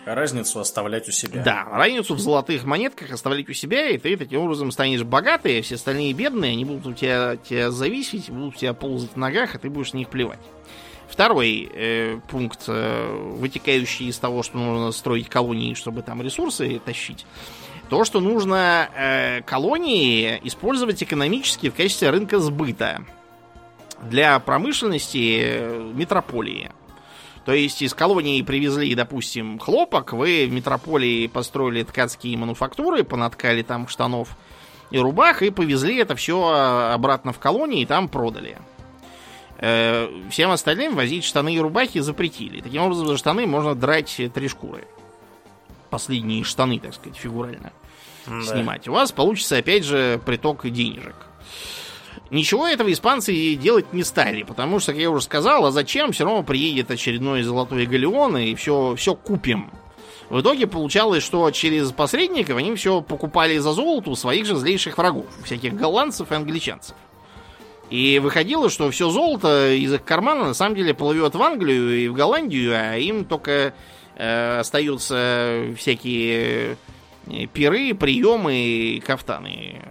Разницу 0.07 0.61
оставлять 0.61 1.09
у 1.09 1.13
себя. 1.13 1.43
Да, 1.43 1.67
разницу 1.71 2.15
в 2.15 2.21
золотых 2.21 2.65
монетках 2.65 3.11
оставлять 3.11 3.49
у 3.49 3.53
себя, 3.53 3.91
и 3.91 3.99
ты 3.99 4.17
таким 4.17 4.41
образом 4.41 4.71
станешь 4.71 5.03
богатый, 5.03 5.59
а 5.59 5.63
все 5.63 5.75
остальные 5.75 6.13
бедные, 6.15 6.53
они 6.53 6.65
будут 6.65 6.87
у 6.87 6.93
тебя, 6.93 7.37
тебя 7.37 7.71
зависеть, 7.71 8.31
будут 8.31 8.57
у 8.57 8.59
тебя 8.59 8.73
ползать 8.73 9.13
в 9.13 9.17
ногах, 9.17 9.55
а 9.55 9.59
ты 9.59 9.69
будешь 9.69 9.93
на 9.93 9.99
них 9.99 10.09
плевать. 10.09 10.41
Второй 11.09 11.71
э, 11.75 12.21
пункт, 12.29 12.65
э, 12.69 13.35
вытекающий 13.37 14.09
из 14.09 14.19
того, 14.19 14.43
что 14.43 14.57
нужно 14.59 14.93
строить 14.93 15.29
колонии, 15.29 15.75
чтобы 15.75 16.03
там 16.03 16.23
ресурсы 16.23 16.81
тащить, 16.85 17.27
то, 17.89 18.05
что 18.05 18.21
нужно 18.21 18.89
э, 18.95 19.43
колонии 19.43 20.41
использовать 20.45 21.03
экономически 21.03 21.69
в 21.69 21.75
качестве 21.75 22.11
рынка 22.11 22.39
сбыта 22.39 23.05
для 24.03 24.39
промышленности 24.39 25.41
э, 25.43 25.93
метрополии. 25.95 26.71
То 27.45 27.53
есть 27.53 27.81
из 27.83 27.95
колонии 27.95 28.43
привезли, 28.43 28.95
допустим, 28.95 29.59
хлопок, 29.59 30.13
вы 30.13 30.47
в 30.47 30.53
метрополии 30.53 31.27
построили 31.27 31.83
ткацкие 31.83 32.37
мануфактуры, 32.37 33.03
понаткали 33.03 33.63
там 33.63 33.89
штанов 33.89 34.37
и 34.91 34.99
рубах, 34.99 35.43
и 35.43 35.51
повезли 35.51 35.97
это 35.97 36.15
все 36.17 36.47
обратно 36.93 37.33
в 37.33 37.39
колонии 37.39 37.83
и 37.83 37.87
там 37.87 38.09
продали. 38.09 38.59
Э, 39.59 40.09
Всем 40.31 40.51
остальным 40.51 40.95
возить 40.95 41.25
штаны 41.25 41.55
и 41.55 41.61
рубахи 41.61 42.01
запретили. 42.01 42.61
Таким 42.61 42.83
образом, 42.83 43.07
за 43.09 43.17
штаны 43.17 43.47
можно 43.47 43.75
драть 43.75 44.21
три 44.35 44.49
шкуры. 44.49 44.85
Последние 45.91 46.45
штаны, 46.45 46.79
так 46.79 46.95
сказать, 46.95 47.19
фигурально 47.19 47.73
Да. 48.27 48.43
снимать. 48.43 48.87
У 48.87 48.93
вас 48.93 49.13
получится, 49.13 49.57
опять 49.57 49.85
же, 49.85 50.21
приток 50.25 50.69
денежек. 50.71 51.17
Ничего 52.31 52.67
этого 52.67 52.93
испанцы 52.93 53.55
делать 53.55 53.93
не 53.93 54.05
стали, 54.05 54.45
потому 54.45 54.79
что, 54.79 54.93
как 54.93 55.01
я 55.01 55.11
уже 55.11 55.25
сказал, 55.25 55.67
а 55.67 55.71
зачем? 55.71 56.13
Все 56.13 56.25
равно 56.25 56.43
приедет 56.43 56.91
очередной 56.91 57.43
золотой 57.43 57.87
галеон 57.87 58.37
и 58.39 58.55
все, 58.55 58.95
все 58.97 59.15
купим. 59.15 59.71
В 60.29 60.41
итоге 60.41 60.69
получалось, 60.69 61.25
что 61.25 61.51
через 61.51 61.91
посредников 61.91 62.57
они 62.57 62.77
все 62.77 63.01
покупали 63.01 63.59
за 63.59 63.73
золото 63.73 64.11
у 64.11 64.15
своих 64.15 64.47
же 64.47 64.55
злейших 64.55 64.97
врагов, 64.97 65.27
всяких 65.43 65.75
голландцев 65.75 66.31
и 66.31 66.35
англичанцев. 66.37 66.95
И 67.91 68.21
выходило, 68.21 68.71
что 68.71 68.89
все 68.93 69.11
золото 69.11 69.73
из 69.73 69.93
их 69.93 70.05
кармана 70.05 70.45
на 70.47 70.55
самом 70.55 70.77
деле 70.77 70.95
плывет 70.95 71.35
в 71.35 71.43
Англию 71.43 71.99
и 71.99 72.07
в 72.07 72.15
Голландию, 72.15 72.73
а 72.73 72.97
им 72.97 73.25
только 73.25 73.75
э, 74.15 74.59
остаются 74.61 75.65
всякие 75.77 76.77
э, 77.27 77.47
пиры, 77.53 77.93
приемы 77.95 78.55
и 78.55 79.01
кафтаны. 79.01 79.83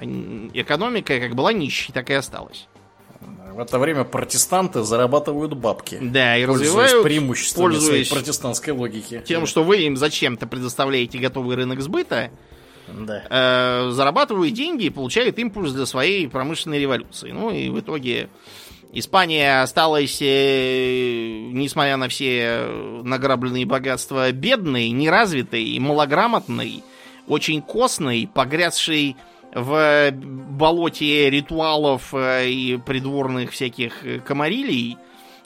Экономика 0.00 1.18
как 1.20 1.34
была 1.34 1.52
нищей, 1.52 1.92
так 1.92 2.10
и 2.10 2.14
осталась. 2.14 2.66
В 3.52 3.60
это 3.60 3.78
время 3.80 4.04
протестанты 4.04 4.82
зарабатывают 4.84 5.54
бабки. 5.54 5.98
Да, 6.00 6.36
и 6.36 6.44
развивают, 6.44 7.02
преимуществами 7.02 7.72
своей 7.72 7.78
пользуясь 7.80 8.08
протестантской 8.08 8.72
логики. 8.72 9.22
тем, 9.26 9.46
что 9.46 9.64
вы 9.64 9.78
им 9.78 9.96
зачем-то 9.96 10.46
предоставляете 10.46 11.18
готовый 11.18 11.56
рынок 11.56 11.80
сбыта, 11.80 12.30
Да. 12.86 13.24
э, 13.28 13.90
зарабатывают 13.90 14.54
деньги 14.54 14.84
и 14.84 14.90
получают 14.90 15.38
импульс 15.40 15.72
для 15.72 15.86
своей 15.86 16.28
промышленной 16.28 16.78
революции. 16.78 17.32
Ну 17.32 17.50
и 17.50 17.68
в 17.68 17.80
итоге 17.80 18.28
Испания 18.92 19.60
осталась, 19.62 20.18
э, 20.22 21.48
несмотря 21.52 21.96
на 21.96 22.08
все 22.08 22.68
награбленные 23.02 23.66
богатства, 23.66 24.30
бедной, 24.30 24.90
неразвитой, 24.90 25.78
малограмотной, 25.80 26.82
очень 27.26 27.60
костной, 27.60 28.30
погрязшей 28.32 29.16
в 29.54 30.10
болоте 30.12 31.30
ритуалов 31.30 32.14
э, 32.14 32.48
и 32.48 32.76
придворных 32.76 33.52
всяких 33.52 34.04
э, 34.04 34.20
комарилий, 34.20 34.98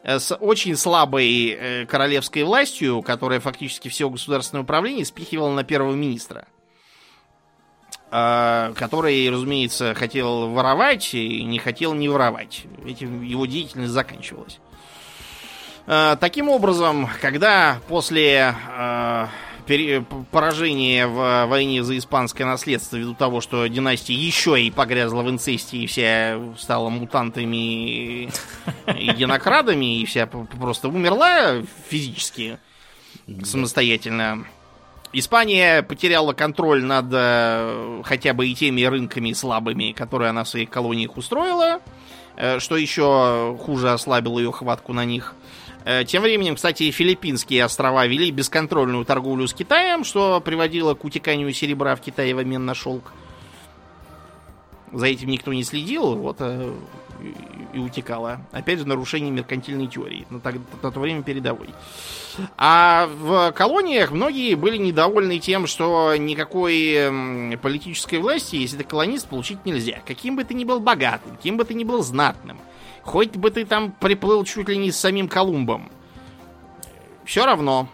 э, 0.02 0.18
с 0.18 0.34
очень 0.34 0.76
слабой 0.76 1.86
королевской 1.88 2.42
властью, 2.42 3.02
которая 3.02 3.40
фактически 3.40 3.88
все 3.88 4.10
государственное 4.10 4.62
управление 4.62 5.04
спихивала 5.04 5.52
на 5.52 5.64
первого 5.64 5.94
министра. 5.94 6.46
Э, 8.14 8.74
который, 8.76 9.30
разумеется, 9.30 9.94
хотел 9.94 10.50
воровать 10.50 11.14
и 11.14 11.42
не 11.44 11.58
хотел 11.58 11.94
не 11.94 12.10
воровать. 12.10 12.64
Этим 12.84 13.22
его 13.22 13.46
деятельность 13.46 13.92
заканчивалась. 13.92 14.58
Э, 15.86 16.18
таким 16.20 16.50
образом, 16.50 17.08
когда 17.22 17.78
после 17.88 18.54
э, 19.68 20.02
поражения 20.30 21.06
в 21.06 21.46
войне 21.46 21.82
за 21.82 21.96
испанское 21.96 22.46
наследство 22.46 22.96
ввиду 22.96 23.14
того, 23.14 23.40
что 23.40 23.66
династия 23.66 24.14
еще 24.14 24.60
и 24.60 24.70
погрязла 24.70 25.22
в 25.22 25.30
инцесте 25.30 25.78
и 25.78 25.86
вся 25.86 26.38
стала 26.58 26.88
мутантами 26.88 27.56
и 27.56 28.30
единокрадами 28.86 30.00
и 30.00 30.06
вся 30.06 30.26
просто 30.26 30.88
умерла 30.88 31.62
физически 31.88 32.58
самостоятельно. 33.44 34.46
Испания 35.12 35.82
потеряла 35.82 36.32
контроль 36.32 36.82
над 36.82 37.06
э, 37.12 38.02
хотя 38.04 38.32
бы 38.32 38.48
и 38.48 38.54
теми 38.54 38.82
рынками 38.82 39.32
слабыми, 39.34 39.92
которые 39.92 40.30
она 40.30 40.44
в 40.44 40.48
своих 40.48 40.70
колониях 40.70 41.18
устроила, 41.18 41.80
э, 42.36 42.58
что 42.60 42.76
еще 42.76 43.58
хуже 43.60 43.92
ослабило 43.92 44.38
ее 44.38 44.52
хватку 44.52 44.94
на 44.94 45.04
них. 45.04 45.34
Э, 45.84 46.04
тем 46.04 46.22
временем, 46.22 46.54
кстати, 46.54 46.90
филиппинские 46.90 47.64
острова 47.64 48.06
вели 48.06 48.30
бесконтрольную 48.30 49.04
торговлю 49.04 49.46
с 49.46 49.54
Китаем, 49.54 50.04
что 50.04 50.40
приводило 50.40 50.94
к 50.94 51.04
утеканию 51.04 51.52
серебра 51.52 51.96
в 51.96 52.00
Китае 52.00 52.34
в 52.34 52.38
обмен 52.38 52.64
на 52.64 52.74
шелк. 52.74 53.12
За 54.92 55.06
этим 55.06 55.28
никто 55.28 55.52
не 55.52 55.64
следил, 55.64 56.14
вот 56.16 56.36
э, 56.40 56.72
и 57.72 57.78
утекало. 57.78 58.40
Опять 58.52 58.80
же, 58.80 58.86
нарушение 58.86 59.30
меркантильной 59.30 59.86
теории, 59.86 60.26
на, 60.30 60.38
так, 60.38 60.56
на 60.82 60.90
то 60.90 61.00
время 61.00 61.22
передовой. 61.22 61.70
А 62.56 63.08
в 63.08 63.52
колониях 63.52 64.10
многие 64.10 64.54
были 64.54 64.76
недовольны 64.76 65.38
тем, 65.38 65.66
что 65.66 66.14
никакой 66.16 67.56
политической 67.58 68.16
власти, 68.16 68.56
если 68.56 68.78
ты 68.78 68.84
колонист, 68.84 69.28
получить 69.28 69.64
нельзя. 69.64 70.00
Каким 70.06 70.36
бы 70.36 70.44
ты 70.44 70.54
ни 70.54 70.64
был 70.64 70.80
богатым, 70.80 71.36
каким 71.36 71.56
бы 71.56 71.64
ты 71.64 71.74
ни 71.74 71.84
был 71.84 72.02
знатным– 72.02 72.58
Хоть 73.02 73.36
бы 73.36 73.50
ты 73.50 73.64
там 73.64 73.92
приплыл 73.92 74.44
чуть 74.44 74.68
ли 74.68 74.76
не 74.76 74.92
с 74.92 74.96
самим 74.96 75.28
Колумбом. 75.28 75.90
Все 77.24 77.44
равно. 77.44 77.88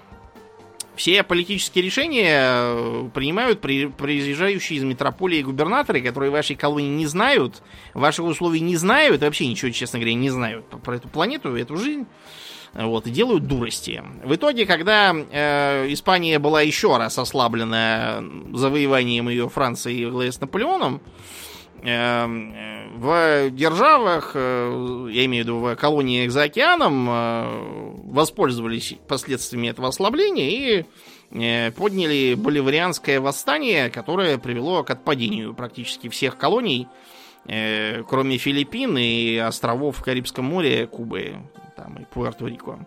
Все 0.97 1.23
политические 1.23 1.85
решения 1.85 2.41
э, 2.43 3.09
принимают 3.15 3.61
при, 3.61 3.87
приезжающие 3.87 4.81
из 4.81 4.83
метрополии 4.83 5.43
губернаторы, 5.43 6.01
которые 6.01 6.33
вашей 6.33 6.57
колонии 6.57 6.89
не 6.89 7.07
знают, 7.07 7.63
ваших 7.95 8.25
условий 8.25 8.59
не 8.59 8.77
знают, 8.77 9.23
и 9.23 9.25
вообще 9.25 9.47
ничего, 9.47 9.71
честно 9.71 10.01
говоря, 10.01 10.15
не 10.15 10.29
знают 10.29 10.67
про 10.83 10.97
эту 10.97 11.09
планету, 11.09 11.55
эту 11.55 11.77
жизнь. 11.77 12.05
Вот, 12.75 13.07
и 13.07 13.11
делают 13.11 13.47
дурости. 13.47 14.03
В 14.25 14.35
итоге, 14.35 14.67
когда 14.67 15.15
э, 15.15 15.87
Испания 15.93 16.41
была 16.41 16.63
еще 16.63 16.97
раз 16.97 17.17
ослаблена 17.17 18.23
завоеванием 18.53 19.29
ее 19.29 19.49
Франции 19.49 20.05
во 20.05 20.25
с 20.25 20.41
Наполеоном, 20.41 20.97
э, 20.97 21.48
в 21.81 23.51
державах, 23.51 24.33
э, 24.35 25.09
я 25.13 25.25
имею 25.27 25.45
в 25.45 25.47
виду 25.47 25.59
в 25.59 25.77
колониях 25.77 26.31
за 26.31 26.45
океаном, 26.45 27.09
э, 27.09 28.03
воспользовались 28.05 28.97
последствиями 29.07 29.69
этого 29.69 29.89
ослабления 29.89 30.51
и 30.51 30.85
подняли 31.31 32.35
боливарианское 32.35 33.21
восстание, 33.21 33.91
которое 33.91 34.39
привело 34.39 34.83
к 34.83 34.91
отпадению 34.91 35.53
практически 35.53 36.09
всех 36.09 36.39
колоний, 36.39 36.89
кроме 37.45 38.39
Филиппин 38.39 38.97
и 38.97 39.37
островов 39.37 39.99
в 39.99 40.03
Карибском 40.03 40.47
море, 40.47 40.87
Кубы 40.87 41.37
там, 41.77 41.99
и 41.99 42.07
Пуэрто-Рико. 42.15 42.79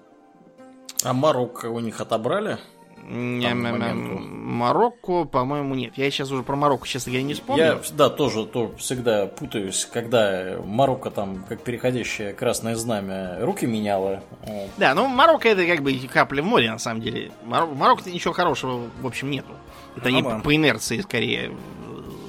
А 1.04 1.14
Марокко 1.14 1.68
у 1.68 1.80
них 1.80 2.02
отобрали? 2.02 2.58
Марокко, 3.04 5.26
по-моему, 5.26 5.76
нет. 5.76 5.98
Я 5.98 6.10
сейчас 6.12 6.32
уже 6.32 6.44
про 6.44 6.56
Марокко, 6.56 6.88
честно 6.88 7.12
говоря, 7.12 7.28
не 7.28 7.34
вспомню. 7.34 7.64
Я, 7.64 7.82
да, 7.94 8.10
тоже 8.10 8.46
то 8.46 8.74
всегда 8.78 9.28
путаюсь, 9.28 9.88
когда 9.92 10.58
Марокко 10.64 11.12
там, 11.12 11.44
как 11.48 11.62
переходящее 11.62 12.34
красное 12.34 12.76
знамя, 12.76 13.38
руки 13.42 13.66
меняло. 13.66 14.24
Да, 14.78 14.94
ну 14.94 15.08
Марокко 15.08 15.50
это 15.50 15.66
как 15.66 15.82
бы 15.82 15.94
капля 16.12 16.42
в 16.42 16.46
море, 16.46 16.72
на 16.72 16.80
самом 16.80 17.02
деле. 17.02 17.32
Марокко, 17.44 17.76
Марокко 17.76 18.10
ничего 18.10 18.34
хорошего, 18.34 18.90
в 19.02 19.08
общем, 19.08 19.32
нету. 19.32 19.52
Это 19.96 20.10
они 20.10 20.22
а, 20.22 20.40
по 20.40 20.56
инерции 20.56 21.02
скорее 21.02 21.52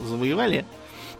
завоевали. 0.04 0.64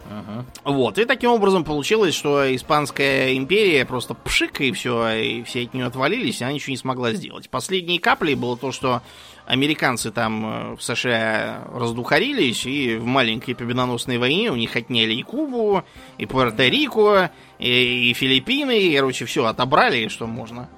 Ага. 0.09 0.45
Вот, 0.63 0.97
и 0.97 1.05
таким 1.05 1.31
образом 1.31 1.63
получилось, 1.63 2.13
что 2.13 2.53
Испанская 2.55 3.35
империя 3.35 3.85
просто 3.85 4.13
пшик 4.13 4.61
и 4.61 4.71
все, 4.71 5.09
и 5.11 5.43
все 5.43 5.63
от 5.63 5.73
нее 5.73 5.85
отвалились, 5.85 6.41
и 6.41 6.43
она 6.43 6.53
ничего 6.53 6.71
не 6.71 6.77
смогла 6.77 7.13
сделать. 7.13 7.49
Последней 7.49 7.99
каплей 7.99 8.35
было 8.35 8.57
то, 8.57 8.71
что 8.71 9.01
американцы 9.45 10.11
там 10.11 10.45
э, 10.45 10.75
в 10.75 10.83
США 10.83 11.63
раздухарились, 11.73 12.65
и 12.65 12.95
в 12.95 13.05
маленькой 13.05 13.55
победоносной 13.55 14.17
войне 14.17 14.51
у 14.51 14.55
них 14.55 14.75
отняли 14.75 15.13
и 15.13 15.23
Кубу, 15.23 15.83
и 16.17 16.25
Пуэрто-Рико, 16.25 17.29
и, 17.59 18.11
и 18.11 18.13
Филиппины, 18.13 18.79
и, 18.79 18.95
короче, 18.95 19.25
все 19.25 19.45
отобрали, 19.45 20.07
что 20.07 20.27
можно. 20.27 20.69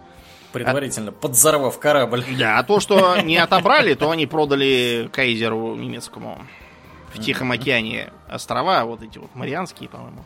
Предварительно, 0.52 1.10
а... 1.10 1.12
подзорвав 1.12 1.80
корабль. 1.80 2.24
Да, 2.38 2.60
а 2.60 2.64
то, 2.64 2.80
что 2.80 3.20
не 3.22 3.38
отобрали, 3.38 3.94
то 3.94 4.10
они 4.10 4.26
продали 4.26 5.10
Кайзеру 5.12 5.76
немецкому 5.76 6.42
в 7.14 7.20
Тихом 7.20 7.52
океане 7.52 8.12
острова, 8.30 8.84
вот 8.86 9.02
эти 9.02 9.18
вот 9.18 9.34
Марианские, 9.36 9.90
по-моему. 9.90 10.24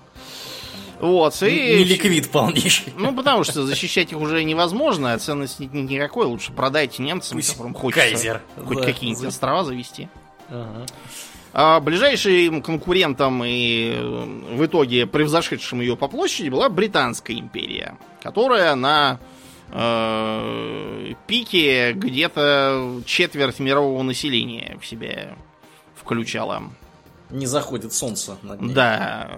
Вот, 1.00 1.42
и... 1.44 1.78
Не 1.78 1.84
ликвид 1.86 2.30
полнейший. 2.30 2.94
Ну, 2.98 3.16
потому 3.16 3.44
что 3.44 3.66
защищать 3.66 4.12
их 4.12 4.20
уже 4.20 4.44
невозможно, 4.44 5.14
а 5.14 5.20
ценность 5.20 5.60
никакой. 5.60 6.26
Лучше 6.26 6.52
продайте 6.52 7.02
немцам, 7.04 7.38
Пусть 7.38 7.52
которым 7.52 7.74
хочется 7.74 8.10
Кайзер. 8.10 8.42
хоть 8.66 8.78
да. 8.78 8.84
какие-нибудь 8.84 9.26
острова 9.26 9.64
завести. 9.64 10.10
Ага. 10.50 10.86
А 11.52 11.80
ближайшим 11.80 12.62
конкурентом 12.62 13.44
и 13.44 13.94
э, 13.96 14.56
в 14.56 14.66
итоге 14.66 15.08
превзошедшим 15.08 15.82
ее 15.82 15.98
по 15.98 16.08
площади 16.08 16.50
была 16.50 16.70
Британская 16.70 17.34
империя, 17.34 17.98
которая 18.22 18.76
на 18.76 19.20
э, 19.72 21.14
пике 21.26 21.94
где-то 21.94 23.02
четверть 23.06 23.60
мирового 23.60 24.04
населения 24.04 24.78
в 24.80 24.86
себя 24.86 25.36
включала. 25.96 26.64
Не 27.30 27.46
заходит 27.46 27.94
солнце 27.94 28.38
над 28.42 28.62
ней. 28.62 28.74
Да. 28.74 29.30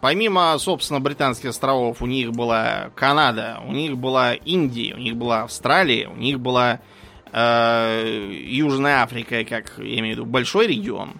Помимо, 0.00 0.56
собственно, 0.58 1.00
британских 1.00 1.50
островов, 1.50 2.00
у 2.00 2.06
них 2.06 2.30
была 2.32 2.90
Канада, 2.94 3.60
у 3.66 3.72
них 3.72 3.96
была 3.96 4.34
Индия, 4.34 4.94
у 4.94 4.98
них 4.98 5.16
была 5.16 5.42
Австралия, 5.42 6.08
у 6.08 6.16
них 6.16 6.38
была 6.38 6.80
э, 7.32 8.30
Южная 8.46 9.02
Африка, 9.02 9.44
как 9.44 9.74
я 9.78 9.98
имею 9.98 10.14
в 10.14 10.18
виду, 10.18 10.26
большой 10.26 10.68
регион. 10.68 11.14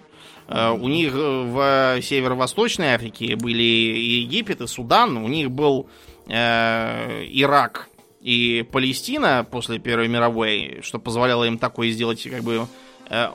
Э, 0.47 0.71
у 0.71 0.87
них 0.87 1.13
в 1.13 1.99
Северо-Восточной 2.01 2.93
Африке 2.93 3.35
были 3.35 3.61
и 3.61 4.21
Египет, 4.21 4.61
и 4.61 4.67
Судан, 4.67 5.17
у 5.17 5.27
них 5.27 5.51
был 5.51 5.89
э, 6.27 7.25
Ирак 7.29 7.89
и 8.21 8.65
Палестина 8.71 9.45
после 9.49 9.79
Первой 9.79 10.07
мировой, 10.07 10.79
что 10.83 10.99
позволяло 10.99 11.43
им 11.43 11.57
такое 11.57 11.89
сделать, 11.89 12.23
как 12.29 12.43
бы 12.43 12.67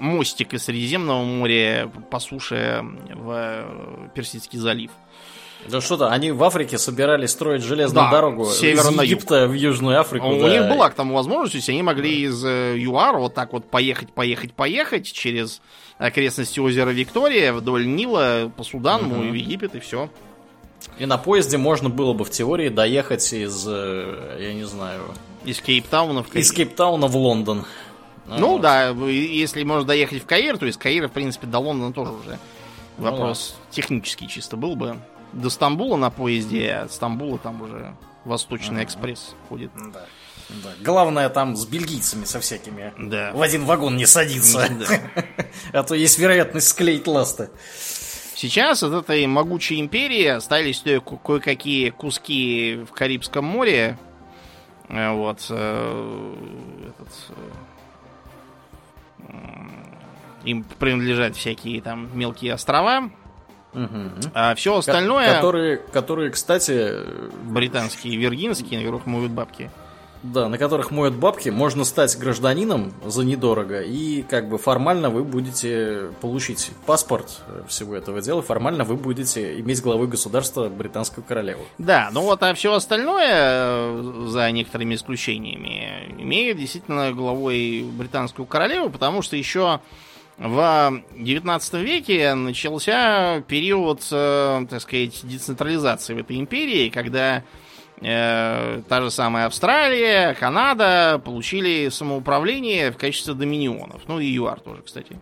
мостик 0.00 0.54
из 0.54 0.64
Средиземного 0.64 1.22
моря 1.22 1.90
по 2.10 2.18
суше 2.18 2.84
в 3.14 3.30
э, 3.30 4.08
Персидский 4.14 4.58
залив. 4.58 4.90
Да 5.68 5.80
что-то, 5.80 6.08
они 6.08 6.30
в 6.30 6.42
Африке 6.44 6.78
собирались 6.78 7.30
строить 7.30 7.62
железную 7.62 8.06
да, 8.06 8.10
дорогу 8.10 8.46
с 8.46 8.62
из 8.62 8.78
Египта 8.78 9.42
юг. 9.42 9.50
в 9.50 9.54
Южную 9.54 10.00
Африку. 10.00 10.28
У 10.28 10.40
да. 10.40 10.48
них 10.48 10.70
была 10.70 10.90
к 10.90 10.94
тому 10.94 11.14
возможность, 11.14 11.68
они 11.68 11.82
могли 11.82 12.22
из 12.22 12.44
э, 12.44 12.76
ЮАР 12.78 13.18
вот 13.18 13.34
так 13.34 13.52
вот 13.52 13.68
поехать, 13.68 14.12
поехать, 14.12 14.52
поехать 14.54 15.10
через 15.10 15.60
окрестности 15.98 16.60
озера 16.60 16.90
Виктория 16.90 17.52
вдоль 17.52 17.86
Нила 17.86 18.50
по 18.56 18.64
Судану 18.64 19.16
угу. 19.16 19.24
и 19.24 19.30
в 19.30 19.34
Египет 19.34 19.74
и 19.74 19.80
все. 19.80 20.08
И 20.98 21.06
на 21.06 21.18
поезде 21.18 21.58
можно 21.58 21.88
было 21.88 22.12
бы 22.12 22.24
в 22.24 22.30
теории 22.30 22.68
доехать 22.68 23.32
из, 23.32 23.66
я 23.66 24.54
не 24.54 24.64
знаю... 24.64 25.02
Из 25.44 25.60
Кейптауна 25.60 26.22
в 26.22 26.34
Из 26.34 26.50
Кейптауна 26.50 27.06
в 27.06 27.16
Лондон. 27.16 27.64
Ну, 28.28 28.38
ну 28.38 28.48
вот. 28.52 28.62
да, 28.62 28.90
если 28.90 29.62
можно 29.62 29.86
доехать 29.86 30.22
в 30.22 30.26
Каир, 30.26 30.58
то 30.58 30.66
из 30.66 30.76
Каира, 30.76 31.08
в 31.08 31.12
принципе, 31.12 31.46
до 31.46 31.58
Лондона 31.58 31.92
тоже 31.92 32.12
уже 32.12 32.38
вопрос 32.96 33.56
ну, 33.58 33.72
технический 33.72 34.28
чисто 34.28 34.56
был 34.56 34.76
бы. 34.76 34.96
До 35.32 35.50
Стамбула 35.50 35.96
на 35.96 36.10
поезде, 36.10 36.70
а 36.70 36.84
от 36.84 36.92
Стамбула 36.92 37.38
там 37.38 37.62
уже 37.62 37.94
Восточный 38.24 38.76
ага. 38.76 38.84
экспресс 38.84 39.34
ходит. 39.48 39.70
Да. 39.92 40.04
Да. 40.48 40.70
Главное 40.80 41.28
там 41.28 41.56
с 41.56 41.66
бельгийцами 41.66 42.24
со 42.24 42.38
всякими 42.40 42.92
да. 42.98 43.32
в 43.32 43.42
один 43.42 43.64
вагон 43.64 43.96
не 43.96 44.06
садиться. 44.06 44.68
Да. 44.70 45.24
а 45.72 45.82
то 45.82 45.94
есть 45.94 46.18
вероятность 46.18 46.68
склеить 46.68 47.06
ласты. 47.06 47.50
Сейчас 48.36 48.82
от 48.82 48.92
этой 48.92 49.26
могучей 49.26 49.80
империи 49.80 50.26
остались 50.26 50.82
кое-какие 50.82 51.90
куски 51.90 52.84
в 52.88 52.92
Карибском 52.92 53.44
море. 53.44 53.98
Э, 54.88 55.12
вот. 55.14 55.46
Э, 55.50 56.34
этот, 56.88 57.14
э, 57.30 57.34
им 60.44 60.64
принадлежат 60.78 61.36
всякие 61.36 61.80
там 61.82 62.08
мелкие 62.16 62.54
острова. 62.54 63.10
Угу. 63.74 64.30
А 64.32 64.54
все 64.54 64.78
остальное... 64.78 65.34
Которые, 65.34 65.76
которые, 65.76 66.30
кстати... 66.30 66.92
Британские, 67.44 68.16
виргинские, 68.16 68.80
наверх 68.80 69.04
моют 69.06 69.32
бабки. 69.32 69.70
Да, 70.32 70.48
на 70.48 70.58
которых 70.58 70.90
моют 70.90 71.14
бабки, 71.14 71.50
можно 71.50 71.84
стать 71.84 72.16
гражданином 72.18 72.92
за 73.04 73.22
недорого, 73.22 73.80
и 73.80 74.22
как 74.22 74.48
бы 74.48 74.58
формально 74.58 75.10
вы 75.10 75.24
будете 75.24 76.08
получить 76.20 76.70
паспорт 76.86 77.42
всего 77.68 77.94
этого 77.94 78.20
дела, 78.20 78.42
формально 78.42 78.84
вы 78.84 78.96
будете 78.96 79.58
иметь 79.60 79.80
главой 79.82 80.08
государства 80.08 80.68
британскую 80.68 81.24
королеву. 81.24 81.62
Да, 81.78 82.10
ну 82.12 82.22
вот, 82.22 82.42
а 82.42 82.54
все 82.54 82.74
остальное, 82.74 83.28
э, 83.28 84.26
за 84.28 84.50
некоторыми 84.50 84.94
исключениями, 84.94 86.14
имеет 86.18 86.58
действительно 86.58 87.12
главой 87.12 87.82
британскую 87.82 88.46
королеву, 88.46 88.90
потому 88.90 89.22
что 89.22 89.36
еще 89.36 89.80
в 90.38 91.02
19 91.16 91.74
веке 91.74 92.34
начался 92.34 93.42
период, 93.42 94.06
э, 94.10 94.66
так 94.68 94.80
сказать, 94.80 95.20
децентрализации 95.22 96.14
в 96.14 96.18
этой 96.18 96.38
империи, 96.38 96.90
когда 96.90 97.42
э, 98.00 98.82
та 98.88 99.02
же 99.02 99.10
самая 99.10 99.46
Австралия, 99.46 100.34
Канада 100.34 101.20
получили 101.24 101.88
самоуправление 101.88 102.90
в 102.90 102.96
качестве 102.96 103.34
доминионов. 103.34 104.02
Ну 104.08 104.20
и 104.20 104.26
ЮАР 104.26 104.60
тоже, 104.60 104.82
кстати, 104.82 105.18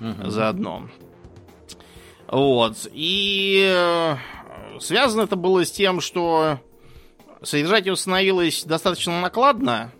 угу. 0.00 0.30
заодно. 0.30 0.88
Вот. 2.28 2.88
И 2.92 3.70
э, 3.74 4.16
связано 4.80 5.22
это 5.22 5.36
было 5.36 5.64
с 5.64 5.70
тем, 5.70 6.00
что 6.00 6.58
содержать 7.42 7.86
его 7.86 7.96
становилось 7.96 8.64
достаточно 8.64 9.20
накладно, 9.20 9.92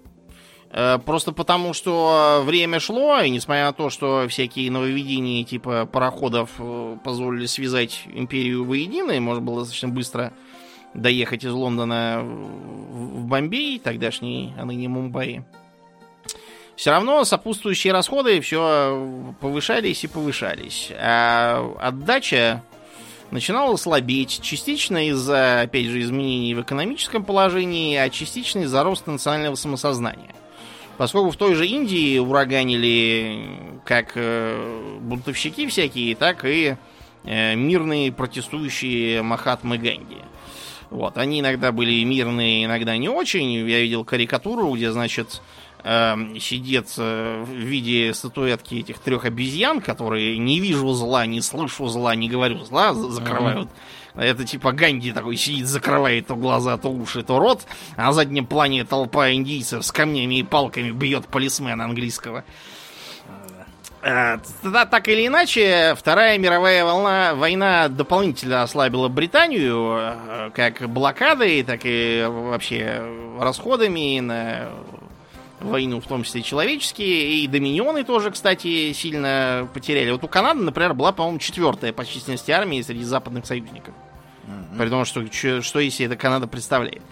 Э, 0.76 0.98
просто 0.98 1.30
потому, 1.30 1.72
что 1.72 2.42
время 2.44 2.80
шло, 2.80 3.20
и 3.20 3.30
несмотря 3.30 3.66
на 3.66 3.72
то, 3.72 3.90
что 3.90 4.26
всякие 4.28 4.72
нововведения 4.72 5.44
типа 5.44 5.86
пароходов 5.86 6.50
позволили 7.04 7.46
связать 7.46 8.02
империю 8.12 8.64
воедино, 8.64 9.12
и 9.12 9.20
можно 9.20 9.40
было 9.40 9.60
достаточно 9.60 9.88
быстро 9.88 10.32
доехать 10.94 11.44
из 11.44 11.52
Лондона 11.52 12.22
в 12.22 13.26
Бомбей, 13.26 13.78
тогдашний, 13.78 14.54
а 14.56 14.64
ныне 14.64 14.88
Мумбаи. 14.88 15.44
Все 16.76 16.90
равно 16.90 17.24
сопутствующие 17.24 17.92
расходы 17.92 18.40
все 18.40 19.34
повышались 19.40 20.02
и 20.04 20.08
повышались. 20.08 20.90
А 20.98 21.74
отдача 21.80 22.62
начинала 23.30 23.76
слабеть, 23.76 24.40
частично 24.42 25.08
из-за, 25.08 25.62
опять 25.62 25.86
же, 25.86 26.00
изменений 26.00 26.54
в 26.54 26.62
экономическом 26.62 27.24
положении, 27.24 27.96
а 27.96 28.10
частично 28.10 28.60
из-за 28.60 28.82
роста 28.82 29.10
национального 29.10 29.54
самосознания. 29.54 30.34
Поскольку 30.96 31.30
в 31.30 31.36
той 31.36 31.54
же 31.54 31.66
Индии 31.66 32.18
ураганили 32.18 33.80
как 33.84 34.12
э, 34.14 34.98
бунтовщики 35.00 35.66
всякие, 35.66 36.14
так 36.14 36.44
и 36.44 36.76
э, 37.24 37.54
мирные 37.56 38.12
протестующие 38.12 39.22
Махатмы 39.22 39.78
Ганди. 39.78 40.18
Вот, 40.90 41.18
они 41.18 41.40
иногда 41.40 41.72
были 41.72 42.02
мирные, 42.04 42.64
иногда 42.64 42.96
не 42.96 43.08
очень. 43.08 43.52
Я 43.68 43.80
видел 43.80 44.04
карикатуру, 44.04 44.72
где, 44.74 44.92
значит, 44.92 45.42
э, 45.82 46.14
сидит 46.40 46.96
в 46.96 47.46
виде 47.50 48.12
статуэтки 48.14 48.76
этих 48.76 48.98
трех 48.98 49.24
обезьян, 49.24 49.80
которые 49.80 50.38
не 50.38 50.60
вижу 50.60 50.92
зла, 50.92 51.26
не 51.26 51.40
слышу 51.40 51.88
зла, 51.88 52.14
не 52.14 52.28
говорю 52.28 52.64
зла, 52.64 52.94
закрывают 52.94 53.68
mm-hmm 53.68 54.04
это 54.16 54.44
типа 54.44 54.72
Ганди 54.72 55.12
такой 55.12 55.36
сидит, 55.36 55.66
закрывает 55.66 56.28
то 56.28 56.36
глаза, 56.36 56.76
то 56.76 56.88
уши, 56.88 57.22
то 57.22 57.38
рот. 57.38 57.62
А 57.96 58.04
на 58.04 58.12
заднем 58.12 58.46
плане 58.46 58.84
толпа 58.84 59.32
индийцев 59.32 59.84
с 59.84 59.90
камнями 59.90 60.38
и 60.38 60.42
палками 60.42 60.90
бьет 60.90 61.26
полисмена 61.26 61.84
английского. 61.84 62.38
Э, 62.38 62.42
так 64.90 65.08
или 65.08 65.26
иначе, 65.26 65.94
Вторая 65.96 66.36
мировая 66.36 66.84
волна, 66.84 67.34
война 67.34 67.88
дополнительно 67.88 68.62
ослабила 68.62 69.08
Британию, 69.08 69.96
э, 69.98 70.50
как 70.54 70.88
блокадой, 70.90 71.62
так 71.62 71.80
и 71.84 72.26
вообще 72.28 73.02
расходами 73.40 74.20
на 74.20 74.68
войну, 75.60 76.02
в 76.02 76.06
том 76.06 76.22
числе 76.22 76.42
человеческие, 76.42 77.38
и 77.38 77.46
доминионы 77.46 78.04
тоже, 78.04 78.30
кстати, 78.30 78.92
сильно 78.92 79.66
потеряли. 79.72 80.10
Вот 80.10 80.22
у 80.22 80.28
Канады, 80.28 80.60
например, 80.60 80.92
была, 80.92 81.12
по-моему, 81.12 81.38
четвертая 81.38 81.94
по 81.94 82.04
численности 82.04 82.50
армии 82.50 82.82
среди 82.82 83.04
западных 83.04 83.46
союзников. 83.46 83.94
Mm-hmm. 84.46 84.78
При 84.78 84.88
том, 84.88 85.04
что, 85.04 85.32
что, 85.32 85.62
что 85.62 85.78
если 85.80 86.06
это 86.06 86.16
Канада 86.16 86.46
представляет. 86.46 87.02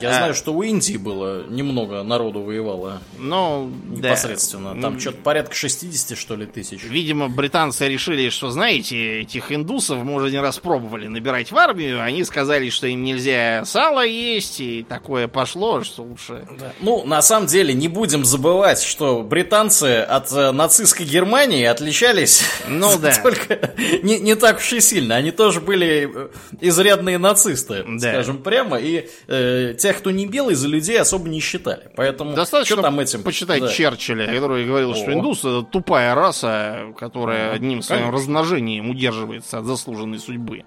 Я 0.00 0.10
а, 0.10 0.14
знаю, 0.14 0.34
что 0.34 0.54
у 0.54 0.62
Индии 0.62 0.96
было 0.96 1.46
немного 1.48 2.02
народу 2.02 2.40
воевало. 2.40 3.00
Ну, 3.18 3.70
непосредственно. 3.88 4.74
Да. 4.74 4.82
Там 4.82 4.94
ну, 4.94 5.00
что-то 5.00 5.18
порядка 5.18 5.54
60, 5.54 6.16
что 6.16 6.36
ли, 6.36 6.46
тысяч. 6.46 6.84
Видимо, 6.84 7.28
британцы 7.28 7.88
решили, 7.88 8.28
что, 8.30 8.50
знаете, 8.50 9.20
этих 9.20 9.52
индусов 9.52 10.02
мы 10.04 10.14
уже 10.14 10.30
не 10.30 10.38
раз 10.38 10.58
пробовали 10.58 11.08
набирать 11.08 11.52
в 11.52 11.56
армию. 11.56 12.02
Они 12.02 12.24
сказали, 12.24 12.70
что 12.70 12.86
им 12.86 13.02
нельзя 13.02 13.64
сало 13.64 14.06
есть, 14.06 14.60
и 14.60 14.82
такое 14.82 15.28
пошло, 15.28 15.82
что 15.82 16.02
лучше... 16.02 16.46
Да. 16.58 16.72
Ну, 16.80 17.04
на 17.04 17.20
самом 17.22 17.46
деле, 17.46 17.74
не 17.74 17.88
будем 17.88 18.24
забывать, 18.24 18.82
что 18.82 19.22
британцы 19.22 20.00
от 20.00 20.32
э, 20.32 20.52
нацистской 20.52 21.06
Германии 21.06 21.64
отличались 21.64 22.42
ну, 22.68 22.98
да. 23.02 23.14
только 23.22 23.72
не, 24.02 24.18
не 24.18 24.34
так 24.34 24.58
уж 24.58 24.72
и 24.72 24.80
сильно. 24.80 25.16
Они 25.16 25.30
тоже 25.30 25.60
были 25.60 26.10
э, 26.14 26.28
изрядные 26.78 27.18
нацисты, 27.18 27.84
да. 27.86 28.12
скажем 28.12 28.42
прямо, 28.42 28.78
и 28.78 29.08
э, 29.26 29.74
тех, 29.78 29.98
кто 29.98 30.10
не 30.10 30.26
белый, 30.26 30.54
за 30.54 30.68
людей 30.68 30.98
особо 31.00 31.28
не 31.28 31.40
считали. 31.40 31.90
Поэтому 31.96 32.34
Достаточно 32.34 32.76
что 32.76 32.82
там 32.82 33.00
этим... 33.00 33.22
почитать 33.22 33.60
да. 33.60 33.68
Черчилля, 33.68 34.26
который 34.26 34.66
говорил, 34.66 34.92
О. 34.92 34.94
что 34.94 35.12
индус 35.12 35.40
это 35.40 35.62
тупая 35.62 36.14
раса, 36.14 36.92
которая 36.98 37.52
одним 37.52 37.82
своим 37.82 38.02
Конечно. 38.02 38.18
размножением 38.18 38.90
удерживается 38.90 39.58
от 39.58 39.64
заслуженной 39.64 40.18
судьбы. 40.18 40.64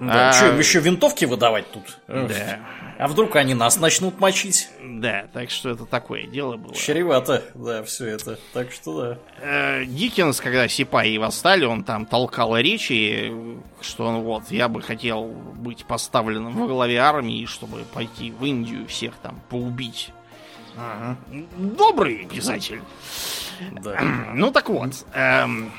Да, 0.00 0.30
а... 0.30 0.32
что, 0.32 0.46
еще 0.58 0.80
винтовки 0.80 1.24
выдавать 1.24 1.70
тут? 1.70 1.98
Да. 2.06 2.60
А 2.98 3.08
вдруг 3.08 3.36
они 3.36 3.54
нас 3.54 3.78
начнут 3.78 4.18
мочить? 4.20 4.68
Да, 4.82 5.26
так 5.32 5.50
что 5.50 5.70
это 5.70 5.84
такое 5.84 6.26
дело 6.26 6.56
было. 6.56 6.74
Чревато, 6.74 7.42
да, 7.54 7.82
все 7.82 8.06
это. 8.06 8.38
Так 8.52 8.72
что 8.72 9.00
да. 9.00 9.18
Э, 9.40 9.84
Диккенс, 9.84 10.40
когда 10.40 10.66
сипаи 10.66 11.16
восстали, 11.18 11.64
он 11.64 11.84
там 11.84 12.06
толкал 12.06 12.56
речи, 12.56 13.32
что 13.82 14.06
он 14.06 14.22
вот, 14.22 14.50
я 14.50 14.68
бы 14.68 14.80
хотел 14.80 15.26
быть 15.26 15.84
поставленным 15.84 16.56
во 16.56 16.66
главе 16.66 16.98
армии, 16.98 17.44
чтобы 17.44 17.84
пойти 17.92 18.30
в 18.30 18.44
Индию 18.44 18.86
всех 18.86 19.14
там 19.16 19.40
поубить. 19.50 20.10
Ага. 20.76 21.16
Добрый 21.56 22.26
писатель. 22.26 22.80
Да. 23.82 24.00
Ну 24.34 24.50
так 24.50 24.68
вот. 24.68 24.92
Эм, 25.14 25.72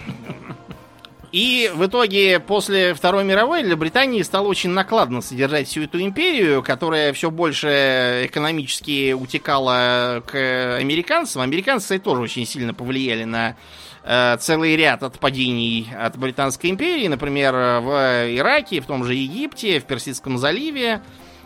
и 1.38 1.72
в 1.72 1.86
итоге 1.86 2.40
после 2.40 2.96
Второй 2.96 3.24
мировой 3.24 3.62
для 3.62 3.78
Британии 3.78 4.24
стало 4.24 4.48
очень 4.48 4.72
накладно 4.72 5.22
содержать 5.22 5.68
всю 5.68 5.84
эту 5.84 6.02
империю, 6.02 6.64
которая 6.64 7.14
все 7.14 7.30
больше 7.30 8.24
экономически 8.26 9.14
утекала 9.14 10.24
к 10.26 10.78
американцам. 10.80 11.44
Американцы, 11.44 12.00
тоже 12.00 12.24
очень 12.24 12.48
сильно 12.48 12.74
повлияли 12.74 13.24
на 13.24 13.56
э, 14.04 14.38
целый 14.40 14.76
ряд 14.76 15.04
отпадений 15.04 15.88
от 15.96 16.18
Британской 16.18 16.72
империи. 16.72 17.08
Например, 17.08 17.54
в 17.54 18.36
Ираке, 18.36 18.82
в 18.82 18.88
том 18.88 19.04
же 19.04 19.14
Египте, 19.14 19.80
в 19.80 19.84
Персидском 19.84 20.40
заливе. 20.40 21.04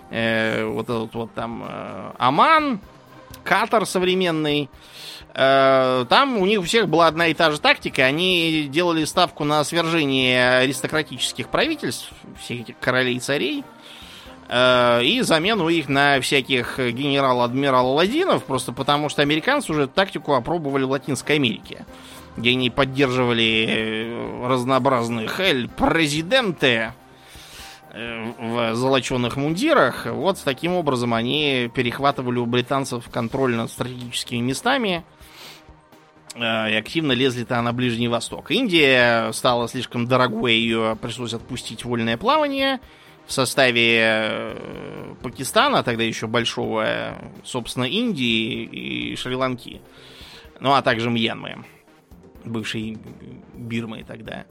Э, 0.10 0.64
вот 0.68 0.86
этот 0.86 1.14
вот 1.14 1.34
там 1.34 1.66
э, 1.68 2.12
Оман, 2.18 2.80
Катар 3.44 3.86
современный. 3.86 4.70
Э, 5.34 6.06
там 6.10 6.38
у 6.38 6.46
них 6.46 6.60
у 6.60 6.64
всех 6.64 6.90
была 6.90 7.08
одна 7.08 7.28
и 7.28 7.34
та 7.34 7.52
же 7.52 7.60
тактика. 7.60 8.04
Они 8.04 8.68
делали 8.70 9.06
ставку 9.06 9.44
на 9.44 9.64
свержение 9.64 10.60
аристократических 10.60 11.50
правительств, 11.50 12.12
всех 12.40 12.62
этих 12.62 12.80
королей 12.80 13.16
и 13.16 13.20
царей, 13.20 13.64
э, 14.50 15.04
и 15.04 15.22
замену 15.22 15.70
их 15.70 15.88
на 15.88 16.20
всяких 16.22 16.80
генерал-адмирал 16.80 17.94
Ладинов, 17.94 18.44
просто 18.44 18.74
потому 18.74 19.10
что 19.10 19.22
американцы 19.22 19.72
уже 19.72 19.88
тактику 19.88 20.34
опробовали 20.34 20.84
в 20.84 20.92
Латинской 20.92 21.38
Америке, 21.38 21.86
где 22.36 22.52
они 22.52 22.70
поддерживали 22.70 23.66
э, 23.70 24.48
разнообразных 24.48 25.40
эль 25.40 25.70
президенте 25.70 26.94
в 27.94 28.76
золоченных 28.76 29.36
мундирах. 29.36 30.06
Вот 30.06 30.40
таким 30.44 30.74
образом 30.74 31.14
они 31.14 31.70
перехватывали 31.74 32.40
у 32.40 32.46
британцев 32.46 33.10
контроль 33.10 33.56
над 33.56 33.70
стратегическими 33.70 34.40
местами– 34.40 35.04
Э, 36.36 36.72
и 36.72 36.76
активно 36.76 37.12
лезли-то 37.12 37.62
на 37.62 37.74
Ближний 37.74 38.08
Восток. 38.08 38.52
Индия 38.52 39.32
стала 39.34 39.68
слишком 39.68 40.08
дорогой, 40.08 40.54
ее 40.54 40.98
пришлось 41.02 41.34
отпустить 41.34 41.84
вольное 41.86 42.18
плавание 42.18 42.80
в 43.26 43.34
составе 43.34 44.00
э, 44.02 45.16
Пакистана, 45.22 45.84
тогда 45.84 46.04
еще 46.04 46.28
большого, 46.28 47.16
собственно, 47.44 47.86
Индии 47.86 48.64
и 48.64 49.16
Шри-Ланки. 49.16 49.82
Ну, 50.60 50.74
а 50.74 50.82
также 50.82 51.10
Мьянмы, 51.10 51.66
бывшей 52.46 52.98
Бирмы 53.54 54.04
тогда. 54.04 54.46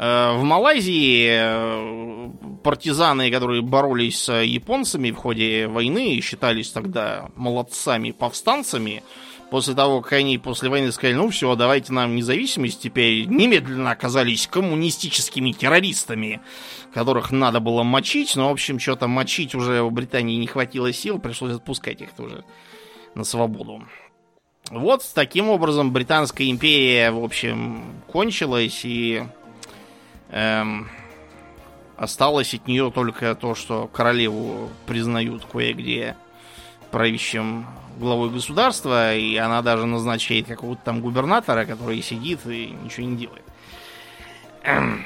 Э, 0.00 0.34
в 0.34 0.42
Малайзии 0.44 2.32
партизаны, 2.62 3.30
которые 3.30 3.60
боролись 3.60 4.18
с 4.18 4.32
японцами 4.32 5.10
в 5.10 5.16
ходе 5.16 5.66
войны, 5.66 6.22
считались 6.22 6.70
тогда 6.70 7.28
молодцами-повстанцами, 7.36 9.02
после 9.50 9.74
того, 9.74 10.00
как 10.00 10.14
они 10.14 10.38
после 10.38 10.70
войны 10.70 10.90
сказали, 10.90 11.16
ну 11.16 11.28
все, 11.28 11.54
давайте 11.54 11.92
нам 11.92 12.16
независимость, 12.16 12.80
теперь 12.80 13.26
немедленно 13.26 13.90
оказались 13.90 14.46
коммунистическими 14.46 15.52
террористами, 15.52 16.40
которых 16.94 17.30
надо 17.30 17.60
было 17.60 17.82
мочить, 17.82 18.36
но, 18.36 18.48
в 18.48 18.52
общем, 18.52 18.78
что-то 18.78 19.06
мочить 19.06 19.54
уже 19.54 19.82
в 19.82 19.92
Британии 19.92 20.36
не 20.36 20.46
хватило 20.46 20.94
сил, 20.94 21.18
пришлось 21.18 21.56
отпускать 21.56 22.00
их 22.00 22.12
тоже 22.12 22.42
на 23.14 23.24
свободу. 23.24 23.82
Вот 24.70 25.02
таким 25.14 25.50
образом 25.50 25.92
Британская 25.92 26.48
империя, 26.48 27.10
в 27.10 27.22
общем, 27.22 28.02
кончилась, 28.06 28.82
и 28.84 29.24
эм, 30.30 30.88
осталось 31.96 32.54
от 32.54 32.66
нее 32.66 32.90
только 32.94 33.34
то, 33.34 33.54
что 33.54 33.88
королеву 33.88 34.70
признают 34.86 35.44
кое-где 35.44 36.16
правящим 36.90 37.66
главой 37.98 38.30
государства, 38.30 39.14
и 39.14 39.36
она 39.36 39.62
даже 39.62 39.86
назначает 39.86 40.46
какого-то 40.46 40.80
там 40.84 41.00
губернатора, 41.00 41.64
который 41.66 42.02
сидит 42.02 42.40
и 42.46 42.74
ничего 42.82 43.06
не 43.06 43.16
делает. 43.16 43.44
Эм. 44.62 45.04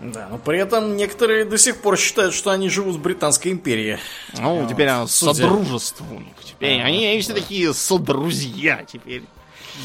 Да, 0.00 0.26
но 0.28 0.38
при 0.38 0.58
этом 0.58 0.96
некоторые 0.96 1.44
до 1.44 1.56
сих 1.56 1.80
пор 1.80 1.96
считают, 1.96 2.34
что 2.34 2.50
они 2.50 2.68
живут 2.68 2.96
в 2.96 3.00
Британской 3.00 3.52
империи. 3.52 4.00
Ну, 4.36 4.66
теперь 4.68 4.88
она 4.88 5.06
содружество 5.06 6.04
у 6.10 6.18
них. 6.18 6.34
Теперь 6.42 6.80
а, 6.80 6.86
они, 6.86 7.06
они 7.06 7.20
все 7.20 7.34
такие 7.34 7.72
содрузья 7.72 8.84
теперь. 8.90 9.22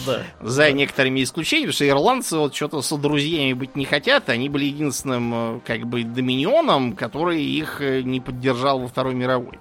Да. 0.06 0.24
За 0.42 0.72
некоторыми 0.72 1.24
исключениями, 1.24 1.72
потому 1.72 1.76
что 1.76 1.88
ирландцы 1.88 2.38
вот 2.38 2.56
что-то 2.56 2.82
со 2.82 2.98
друзьями 2.98 3.54
быть 3.54 3.76
не 3.76 3.86
хотят. 3.86 4.30
Они 4.30 4.50
были 4.50 4.66
единственным, 4.66 5.58
э, 5.58 5.60
как 5.66 5.88
бы, 5.88 6.04
доминионом, 6.04 6.94
который 6.94 7.44
их 7.44 7.82
э, 7.82 8.02
не 8.02 8.20
поддержал 8.20 8.80
во 8.80 8.88
Второй 8.88 9.16
мировой. 9.16 9.60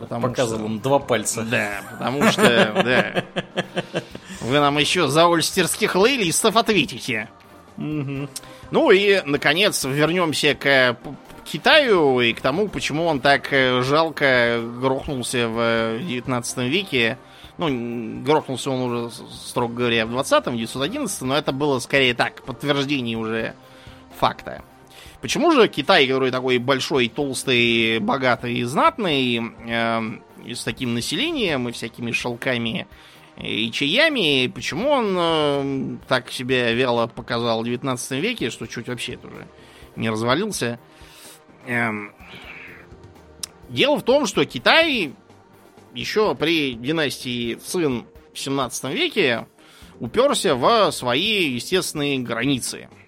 Потому 0.00 0.28
Показывал 0.28 0.64
что... 0.64 0.66
им 0.66 0.80
два 0.80 0.98
пальца. 0.98 1.42
Да, 1.42 1.82
потому 1.92 2.30
что, 2.30 2.82
да. 2.84 3.24
Вы 4.40 4.60
нам 4.60 4.78
еще 4.78 5.08
за 5.08 5.26
ольстерских 5.26 5.94
лейлистов 5.94 6.56
ответите. 6.56 7.28
Ну 7.76 8.90
и, 8.90 9.22
наконец, 9.24 9.84
вернемся 9.84 10.54
к 10.54 10.96
Китаю 11.44 12.20
и 12.20 12.32
к 12.32 12.40
тому, 12.40 12.68
почему 12.68 13.06
он 13.06 13.20
так 13.20 13.52
э, 13.52 13.82
жалко 13.82 14.60
грохнулся 14.80 15.48
в 15.48 15.98
19 16.00 16.58
веке. 16.58 17.18
Ну, 17.58 18.22
грохнулся 18.22 18.70
он 18.70 18.80
уже, 18.82 19.10
строго 19.32 19.74
говоря, 19.74 20.06
в 20.06 20.14
20-м, 20.14 20.56
911 20.56 21.22
но 21.22 21.36
это 21.36 21.52
было 21.52 21.78
скорее 21.78 22.14
так, 22.14 22.42
подтверждение 22.42 23.16
уже 23.16 23.54
факта. 24.18 24.62
Почему 25.22 25.50
же 25.52 25.66
Китай, 25.66 26.06
который 26.06 26.30
такой 26.30 26.58
большой, 26.58 27.08
толстый, 27.08 27.98
богатый 27.98 28.58
и 28.58 28.64
знатный, 28.64 29.40
э, 29.66 30.00
с 30.54 30.64
таким 30.64 30.94
населением 30.94 31.68
и 31.68 31.72
всякими 31.72 32.12
шелками 32.12 32.86
и 33.38 33.70
чаями, 33.70 34.50
почему 34.54 34.90
он 34.90 35.16
э, 35.18 35.96
так 36.08 36.30
себя 36.30 36.72
вяло 36.72 37.06
показал 37.06 37.62
в 37.62 37.64
19 37.64 38.12
веке, 38.22 38.50
что 38.50 38.66
чуть 38.66 38.88
вообще 38.88 39.14
это 39.14 39.28
уже 39.28 39.46
не 39.94 40.08
развалился? 40.08 40.78
Эм, 41.66 42.12
дело 43.68 43.96
в 43.96 44.02
том, 44.02 44.26
что 44.26 44.44
Китай 44.44 45.12
еще 45.96 46.34
при 46.34 46.74
династии 46.74 47.54
Цин 47.54 48.06
в 48.32 48.38
17 48.38 48.84
веке 48.92 49.46
уперся 49.98 50.54
в 50.54 50.90
свои 50.92 51.50
естественные 51.50 52.20
границы– 52.20 52.88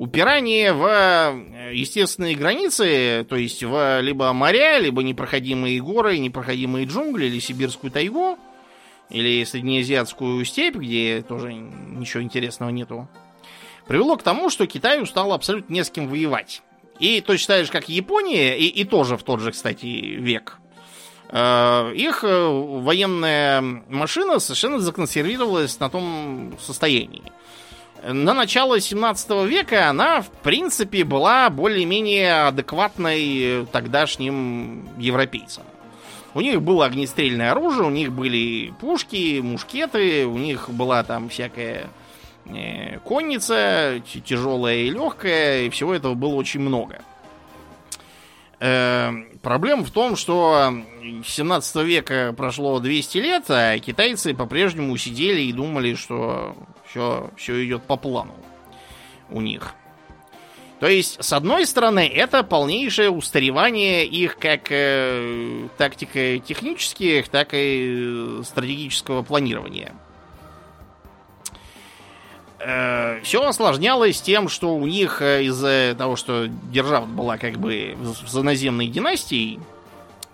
упирание 0.00 0.72
в 0.72 0.86
э, 0.86 1.72
естественные 1.74 2.34
границы, 2.34 3.26
то 3.28 3.36
есть 3.36 3.62
в 3.62 4.00
либо 4.00 4.32
моря, 4.32 4.78
либо 4.78 5.02
непроходимые 5.02 5.78
горы, 5.82 6.16
непроходимые 6.16 6.86
джунгли, 6.86 7.26
или 7.26 7.38
сибирскую 7.38 7.90
тайгу, 7.90 8.38
или 9.10 9.44
среднеазиатскую 9.44 10.42
степь, 10.46 10.76
где 10.76 11.20
тоже 11.20 11.52
ничего 11.52 12.22
интересного 12.22 12.70
нету, 12.70 13.08
привело 13.86 14.16
к 14.16 14.22
тому, 14.22 14.48
что 14.48 14.66
Китаю 14.66 15.04
стало 15.04 15.34
абсолютно 15.34 15.74
не 15.74 15.84
с 15.84 15.90
кем 15.90 16.08
воевать. 16.08 16.62
И 16.98 17.20
точно 17.20 17.56
так 17.56 17.66
же, 17.66 17.72
как 17.72 17.90
Япония, 17.90 18.56
и, 18.56 18.68
и 18.68 18.84
тоже 18.84 19.18
в 19.18 19.22
тот 19.22 19.40
же, 19.40 19.52
кстати, 19.52 19.84
век, 19.84 20.60
их 21.32 22.24
э, 22.24 22.48
военная 22.48 23.60
машина 23.88 24.40
совершенно 24.40 24.80
законсервировалась 24.80 25.78
на 25.78 25.88
том 25.88 26.54
состоянии 26.60 27.22
на 28.02 28.34
начало 28.34 28.80
17 28.80 29.30
века 29.46 29.88
она, 29.90 30.22
в 30.22 30.30
принципе, 30.30 31.04
была 31.04 31.50
более-менее 31.50 32.46
адекватной 32.46 33.66
тогдашним 33.72 34.88
европейцам. 34.98 35.64
У 36.32 36.40
них 36.40 36.62
было 36.62 36.86
огнестрельное 36.86 37.50
оружие, 37.50 37.86
у 37.86 37.90
них 37.90 38.12
были 38.12 38.72
пушки, 38.80 39.40
мушкеты, 39.40 40.26
у 40.26 40.38
них 40.38 40.70
была 40.70 41.02
там 41.02 41.28
всякая 41.28 41.88
э, 42.46 42.98
конница, 43.00 44.00
тяжелая 44.24 44.76
и 44.76 44.90
легкая, 44.90 45.62
и 45.62 45.70
всего 45.70 45.92
этого 45.92 46.14
было 46.14 46.34
очень 46.34 46.60
много. 46.60 47.00
Э, 48.60 49.12
проблема 49.42 49.84
в 49.84 49.90
том, 49.90 50.16
что 50.16 50.72
17 51.24 51.76
века 51.84 52.34
прошло 52.36 52.78
200 52.78 53.18
лет, 53.18 53.44
а 53.48 53.78
китайцы 53.78 54.34
по-прежнему 54.34 54.96
сидели 54.98 55.40
и 55.40 55.52
думали, 55.52 55.94
что 55.94 56.54
все, 56.90 57.30
все 57.36 57.64
идет 57.64 57.82
по 57.84 57.96
плану 57.96 58.34
у 59.30 59.40
них. 59.40 59.74
То 60.78 60.86
есть, 60.86 61.22
с 61.22 61.32
одной 61.32 61.66
стороны, 61.66 62.06
это 62.08 62.42
полнейшее 62.42 63.10
устаревание 63.10 64.06
их 64.06 64.38
как 64.38 64.68
э, 64.70 65.68
тактико-технических, 65.76 67.28
так 67.28 67.50
и 67.52 68.40
стратегического 68.44 69.22
планирования. 69.22 69.94
Э, 72.62 73.20
все 73.22 73.42
осложнялось 73.42 74.20
тем, 74.20 74.48
что 74.48 74.74
у 74.76 74.86
них 74.86 75.22
э, 75.22 75.44
из-за 75.44 75.94
того, 75.96 76.16
что 76.16 76.46
держава 76.46 77.06
была 77.06 77.38
как 77.38 77.54
бы 77.54 77.96
за 78.26 78.42
наземной 78.42 78.88
династией, 78.88 79.60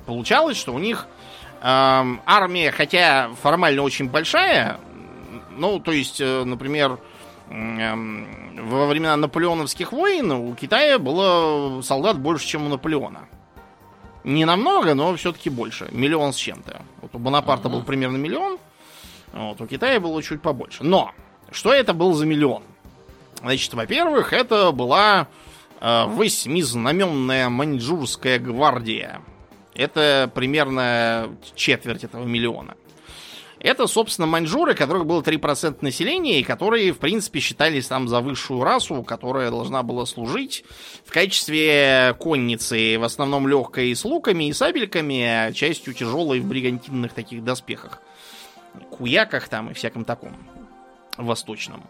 получалось, 0.07 0.57
что 0.57 0.75
у 0.75 0.79
них 0.81 1.07
э, 1.61 1.63
армия, 1.63 2.73
хотя 2.73 3.31
формально 3.41 3.83
очень 3.83 4.09
большая, 4.09 4.81
ну, 5.57 5.79
то 5.79 5.93
есть, 5.93 6.21
э, 6.21 6.45
например, 6.45 6.99
эм, 7.51 8.27
во 8.61 8.87
времена 8.87 9.17
наполеоновских 9.17 9.93
войн 9.93 10.33
у 10.33 10.55
Китая 10.55 10.99
было 10.99 11.81
солдат 11.83 12.19
больше, 12.19 12.47
чем 12.47 12.67
у 12.67 12.69
Наполеона. 12.69 13.29
Не 14.25 14.45
намного, 14.45 14.95
но 14.95 15.15
все-таки 15.15 15.49
больше. 15.49 15.89
Миллион 15.93 16.33
с 16.33 16.37
чем-то. 16.37 16.83
Вот 17.01 17.15
у 17.15 17.19
Бонапарта 17.19 17.69
uh-huh. 17.69 17.73
был 17.73 17.83
примерно 17.85 18.17
миллион, 18.17 18.59
вот, 19.33 19.61
у 19.61 19.67
Китая 19.67 20.01
было 20.01 20.21
чуть 20.23 20.43
побольше. 20.43 20.83
Но, 20.83 21.13
что 21.51 21.73
это 21.73 21.95
был 21.95 22.13
за 22.13 22.27
миллион? 22.27 22.63
Значит, 23.41 23.75
во-первых, 23.75 24.33
это 24.33 24.73
была 24.73 25.29
э, 25.81 26.05
восьмизнаменная 26.07 27.49
маньчжурская 27.49 28.39
гвардия. 28.39 29.21
Это 29.75 30.31
примерно 30.35 31.37
четверть 31.55 32.05
этого 32.05 32.25
миллиона. 32.25 32.75
Это, 33.59 33.87
собственно, 33.87 34.27
маньчжуры, 34.27 34.75
которых 34.75 35.07
было 35.07 35.23
3% 35.23 35.79
населения, 35.81 36.41
и 36.41 36.45
которые, 36.45 36.93
в 36.93 36.99
принципе, 36.99 37.41
считались 37.41 37.87
там 37.87 38.07
за 38.07 38.21
высшую 38.21 38.63
расу, 38.63 39.03
которая 39.03 39.51
должна 39.51 39.83
была 39.83 40.07
служить 40.07 40.65
в 41.05 41.13
качестве 41.13 42.15
конницы, 42.21 42.99
в 42.99 43.05
основном 43.05 43.49
легкой 43.49 43.95
с 43.95 44.05
луками 44.05 44.49
и 44.49 44.53
сабельками, 44.53 45.23
а 45.23 45.53
частью 45.53 45.95
тяжелой 45.95 46.41
в 46.41 46.47
бригантинных 46.47 47.13
таких 47.13 47.43
доспехах. 47.43 48.03
Куяках 48.91 49.49
там 49.49 49.71
и 49.71 49.75
всяком 49.75 50.05
таком 50.05 50.37
восточном. 51.17 51.83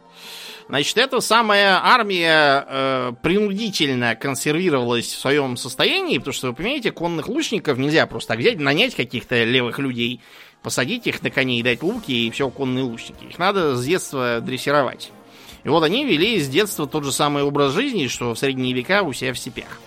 Значит, 0.68 0.98
эта 0.98 1.20
самая 1.20 1.80
армия 1.80 2.64
э, 2.68 3.12
принудительно 3.22 4.16
консервировалась 4.16 5.06
в 5.06 5.18
своем 5.18 5.56
состоянии, 5.56 6.18
потому 6.18 6.34
что, 6.34 6.48
вы 6.48 6.54
понимаете, 6.54 6.90
конных 6.90 7.28
лучников 7.28 7.78
нельзя 7.78 8.06
просто 8.06 8.30
так 8.30 8.40
взять, 8.40 8.58
нанять 8.58 8.94
каких-то 8.94 9.44
левых 9.44 9.78
людей 9.78 10.20
посадить 10.62 11.06
их 11.06 11.22
на 11.22 11.30
коней, 11.30 11.62
дать 11.62 11.82
луки 11.82 12.26
и 12.26 12.30
все 12.32 12.50
конные 12.50 12.84
лучники. 12.84 13.24
Их 13.26 13.38
надо 13.38 13.76
с 13.76 13.84
детства 13.84 14.40
дрессировать. 14.40 15.12
И 15.62 15.68
вот 15.68 15.84
они 15.84 16.04
вели 16.04 16.40
с 16.40 16.48
детства 16.48 16.88
тот 16.88 17.04
же 17.04 17.12
самый 17.12 17.44
образ 17.44 17.72
жизни, 17.72 18.08
что 18.08 18.34
в 18.34 18.38
средние 18.38 18.72
века 18.72 19.02
у 19.02 19.12
себя 19.12 19.32
в 19.32 19.38
степях. 19.38 19.80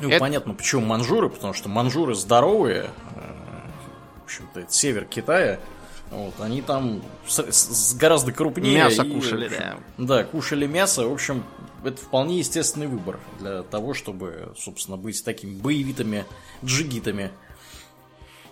Ну, 0.00 0.08
это... 0.08 0.18
понятно, 0.18 0.54
почему 0.54 0.84
манжуры, 0.84 1.28
потому 1.28 1.52
что 1.52 1.68
манжуры 1.68 2.14
здоровые. 2.14 2.90
Э, 3.14 3.20
в 4.20 4.24
общем-то, 4.24 4.60
это 4.60 4.72
север 4.72 5.04
Китая. 5.04 5.60
Вот, 6.10 6.34
они 6.40 6.62
там 6.62 7.02
с, 7.26 7.38
с, 7.38 7.94
гораздо 7.94 8.32
крупнее. 8.32 8.76
Мясо 8.76 9.02
и, 9.02 9.12
кушали, 9.12 9.48
да. 9.48 9.76
Да, 9.98 10.24
кушали 10.24 10.66
мясо. 10.66 11.06
В 11.06 11.12
общем, 11.12 11.44
это 11.84 11.98
вполне 11.98 12.38
естественный 12.38 12.86
выбор 12.86 13.20
для 13.38 13.62
того, 13.62 13.94
чтобы, 13.94 14.54
собственно, 14.58 14.96
быть 14.96 15.22
такими 15.22 15.54
боевитыми 15.60 16.24
джигитами. 16.64 17.30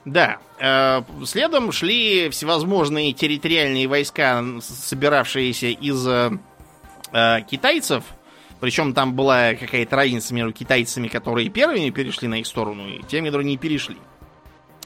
Да, 0.05 0.39
э, 0.61 1.03
следом 1.25 1.73
шли 1.73 2.29
всевозможные 2.31 3.13
территориальные 3.13 3.89
войска, 3.89 4.45
собиравшиеся 4.61 5.69
из 5.69 6.07
э, 6.07 6.31
китайцев. 7.51 8.05
Причем 8.61 8.95
там 8.95 9.15
была 9.15 9.55
какая-то 9.55 9.97
разница 9.97 10.33
между 10.33 10.53
китайцами, 10.53 11.09
которые 11.09 11.49
первыми 11.49 11.91
перешли 11.91 12.29
на 12.29 12.41
их 12.41 12.47
сторону, 12.47 12.89
и 12.89 13.03
теми, 13.03 13.27
которые 13.27 13.47
не 13.47 13.57
перешли. 13.57 13.97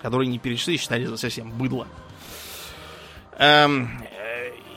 Которые 0.01 0.29
не 0.29 0.39
перешли, 0.39 0.77
считали 0.77 1.05
за 1.05 1.17
совсем 1.17 1.51
быдло. 1.51 1.87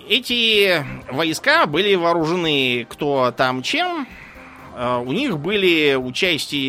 Эти 0.08 0.86
войска 1.12 1.66
были 1.66 1.96
вооружены 1.96 2.86
кто 2.90 3.32
там 3.32 3.62
чем. 3.62 4.08
э, 4.76 5.04
у 5.06 5.12
них 5.12 5.40
были 5.40 5.96
у 5.96 6.12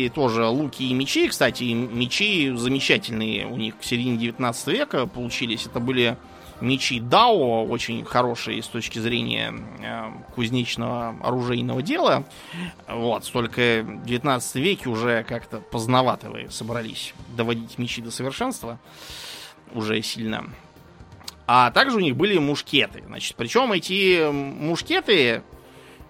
тоже 0.09 0.45
луки 0.45 0.83
и 0.83 0.93
мечи. 0.93 1.27
Кстати, 1.27 1.63
мечи 1.63 2.51
замечательные 2.55 3.47
у 3.47 3.57
них 3.57 3.75
в 3.79 3.85
середине 3.85 4.17
19 4.17 4.67
века 4.67 5.05
получились. 5.05 5.65
Это 5.65 5.79
были 5.79 6.17
мечи 6.61 6.99
Дао, 6.99 7.65
очень 7.65 8.03
хорошие 8.05 8.63
с 8.63 8.67
точки 8.67 8.99
зрения 8.99 9.53
э, 9.81 10.11
кузнечного 10.33 11.15
оружейного 11.23 11.81
дела. 11.81 12.23
Вот, 12.87 13.29
только 13.31 13.83
в 13.83 14.05
19 14.05 14.55
веке 14.55 14.89
уже 14.89 15.23
как-то 15.23 15.59
поздновато 15.59 16.29
вы 16.29 16.47
собрались 16.49 17.13
доводить 17.35 17.77
мечи 17.77 18.01
до 18.01 18.11
совершенства. 18.11 18.79
Уже 19.73 20.01
сильно. 20.01 20.45
А 21.47 21.69
также 21.71 21.97
у 21.97 21.99
них 21.99 22.15
были 22.15 22.37
мушкеты. 22.37 23.03
Значит, 23.05 23.35
причем 23.35 23.71
эти 23.71 24.29
мушкеты 24.31 25.43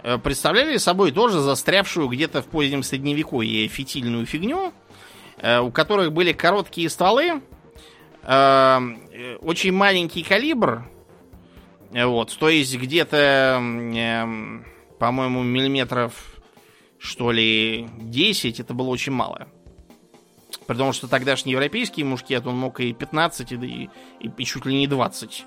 э, 0.02 0.18
представляли 0.18 0.78
собой 0.78 1.12
тоже 1.12 1.40
застрявшую 1.42 2.08
где-то 2.08 2.42
в 2.42 2.46
позднем 2.46 2.84
средневековье 2.84 3.68
фитильную 3.68 4.26
фигню, 4.26 4.72
э, 5.38 5.60
у 5.60 5.72
которых 5.72 6.14
были 6.14 6.32
короткие 6.32 6.90
стволы, 6.90 7.42
э, 8.24 8.80
очень 9.42 9.74
маленький 9.74 10.24
калибр, 10.24 10.90
вот, 11.92 12.36
то 12.38 12.50
есть 12.50 12.76
где-то, 12.76 13.62
по-моему, 15.00 15.44
миллиметров, 15.44 16.14
что 16.98 17.32
ли, 17.32 17.88
10, 18.00 18.60
это 18.60 18.74
было 18.74 18.90
очень 18.90 19.14
мало. 19.14 19.48
Потому 20.68 20.94
что 20.94 21.08
тогдашний 21.08 21.52
европейский 21.52 22.04
мушкет, 22.04 22.46
он 22.48 22.58
мог 22.58 22.80
и 22.80 22.94
15, 22.94 23.52
и, 23.52 23.56
и, 23.56 23.90
и 24.38 24.46
чуть 24.46 24.66
ли 24.66 24.76
не 24.76 24.88
20 24.88 25.46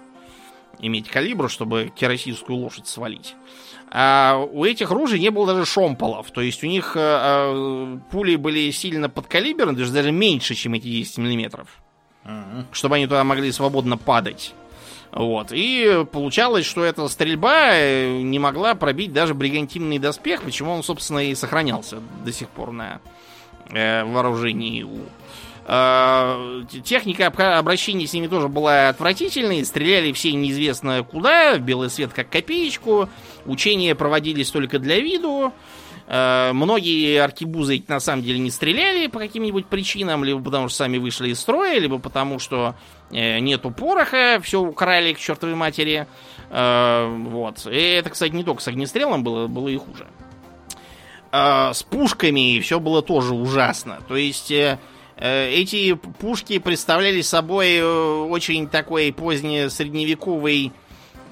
иметь 0.80 1.08
калибр, 1.08 1.50
чтобы 1.50 1.92
керосинскую 1.94 2.56
лошадь 2.56 2.86
свалить. 2.86 3.34
А 3.90 4.36
у 4.36 4.64
этих 4.64 4.90
ружей 4.90 5.18
не 5.18 5.30
было 5.30 5.46
даже 5.46 5.64
шомполов. 5.64 6.30
То 6.30 6.40
есть 6.40 6.62
у 6.62 6.66
них 6.66 6.92
э, 6.94 7.98
пули 8.10 8.36
были 8.36 8.70
сильно 8.70 9.08
подкалиберны, 9.08 9.72
даже, 9.72 9.92
даже 9.92 10.12
меньше, 10.12 10.54
чем 10.54 10.74
эти 10.74 10.88
10 10.88 11.18
миллиметров. 11.18 11.68
Uh-huh. 12.24 12.64
Чтобы 12.72 12.96
они 12.96 13.06
туда 13.06 13.24
могли 13.24 13.50
свободно 13.50 13.96
падать. 13.96 14.54
Вот. 15.10 15.48
И 15.52 16.04
получалось, 16.12 16.66
что 16.66 16.84
эта 16.84 17.08
стрельба 17.08 17.70
э, 17.72 18.20
не 18.20 18.38
могла 18.38 18.74
пробить 18.74 19.12
даже 19.12 19.34
бригантинный 19.34 19.98
доспех, 19.98 20.42
почему 20.42 20.72
он, 20.72 20.82
собственно, 20.82 21.30
и 21.30 21.34
сохранялся 21.34 22.00
до 22.24 22.32
сих 22.32 22.48
пор 22.50 22.72
на 22.72 23.00
э, 23.70 24.04
вооружении 24.04 24.82
у 24.82 25.00
э, 25.66 26.62
Техника 26.82 27.26
обращения 27.58 28.06
с 28.06 28.12
ними 28.12 28.26
тоже 28.26 28.48
была 28.48 28.88
отвратительной. 28.88 29.64
Стреляли 29.64 30.12
все 30.12 30.32
неизвестно 30.32 31.02
куда, 31.04 31.56
в 31.56 31.60
белый 31.60 31.90
свет 31.90 32.12
как 32.12 32.30
копеечку. 32.30 33.08
Учения 33.46 33.94
проводились 33.94 34.50
только 34.50 34.78
для 34.78 34.98
виду. 35.00 35.52
Э, 36.06 36.52
многие 36.54 37.20
аркибузы 37.20 37.84
на 37.86 38.00
самом 38.00 38.22
деле 38.22 38.38
не 38.38 38.50
стреляли 38.50 39.08
по 39.08 39.18
каким-нибудь 39.18 39.66
причинам, 39.66 40.24
либо 40.24 40.42
потому 40.42 40.68
что 40.68 40.78
сами 40.78 40.96
вышли 40.96 41.28
из 41.28 41.40
строя, 41.40 41.78
либо 41.78 41.98
потому 41.98 42.38
что 42.38 42.74
э, 43.10 43.38
нету 43.40 43.70
пороха, 43.70 44.40
все 44.42 44.60
украли 44.60 45.12
к 45.12 45.18
чертовой 45.18 45.54
матери. 45.54 46.06
Вот. 46.50 47.66
И 47.66 47.76
это, 47.76 48.08
кстати, 48.08 48.32
не 48.32 48.42
только 48.42 48.62
с 48.62 48.68
огнестрелом 48.68 49.22
было, 49.22 49.48
было 49.48 49.68
и 49.68 49.76
хуже 49.76 50.06
э, 50.06 50.27
с 51.30 51.82
пушками 51.82 52.60
все 52.60 52.80
было 52.80 53.02
тоже 53.02 53.34
ужасно. 53.34 53.98
То 54.08 54.16
есть 54.16 54.50
э, 54.50 54.78
э, 55.16 55.50
эти 55.50 55.94
пушки 55.94 56.58
представляли 56.58 57.20
собой 57.20 57.76
э, 57.76 57.84
очень 57.84 58.66
такой 58.68 59.12
поздний 59.12 59.68
средневековый 59.68 60.72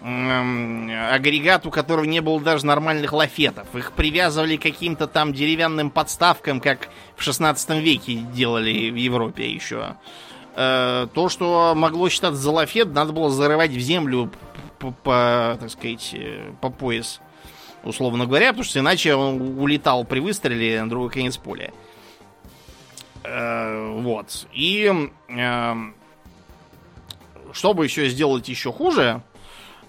э, 0.03 1.11
агрегат, 1.13 1.67
у 1.67 1.71
которого 1.71 2.05
не 2.05 2.21
было 2.21 2.41
даже 2.41 2.67
нормальных 2.67 3.13
лафетов. 3.13 3.67
Их 3.75 3.93
привязывали 3.93 4.57
к 4.57 4.63
каким-то 4.63 5.07
там 5.07 5.33
деревянным 5.33 5.91
подставкам, 5.91 6.61
как 6.61 6.89
в 7.17 7.23
16 7.23 7.71
веке 7.83 8.17
делали 8.35 8.91
в 8.91 8.97
Европе 8.97 9.51
еще. 9.51 9.97
Э, 10.57 11.07
то, 11.13 11.29
что 11.29 11.75
могло 11.75 12.09
считаться 12.09 12.41
за 12.41 12.51
лафет, 12.51 12.93
надо 12.93 13.13
было 13.13 13.31
зарывать 13.31 13.71
в 13.71 13.79
землю 13.79 14.31
по, 14.79 14.91
по 14.91 15.57
так 15.61 15.71
сказать, 15.71 16.11
э, 16.15 16.53
по 16.61 16.71
пояс 16.71 17.21
условно 17.87 18.27
говоря, 18.27 18.49
потому 18.49 18.65
что 18.65 18.81
иначе 18.81 19.15
он 19.15 19.59
улетал 19.59 20.05
при 20.05 20.21
выстреле 20.21 20.83
на 20.83 20.91
другой 20.91 21.11
конец 21.11 21.37
поля. 21.37 21.73
Э, 23.25 24.01
вот. 24.01 24.47
И 24.53 24.93
э, 25.29 25.75
чтобы 27.53 27.85
еще 27.85 28.09
сделать 28.09 28.49
еще 28.49 28.73
хуже, 28.73 29.23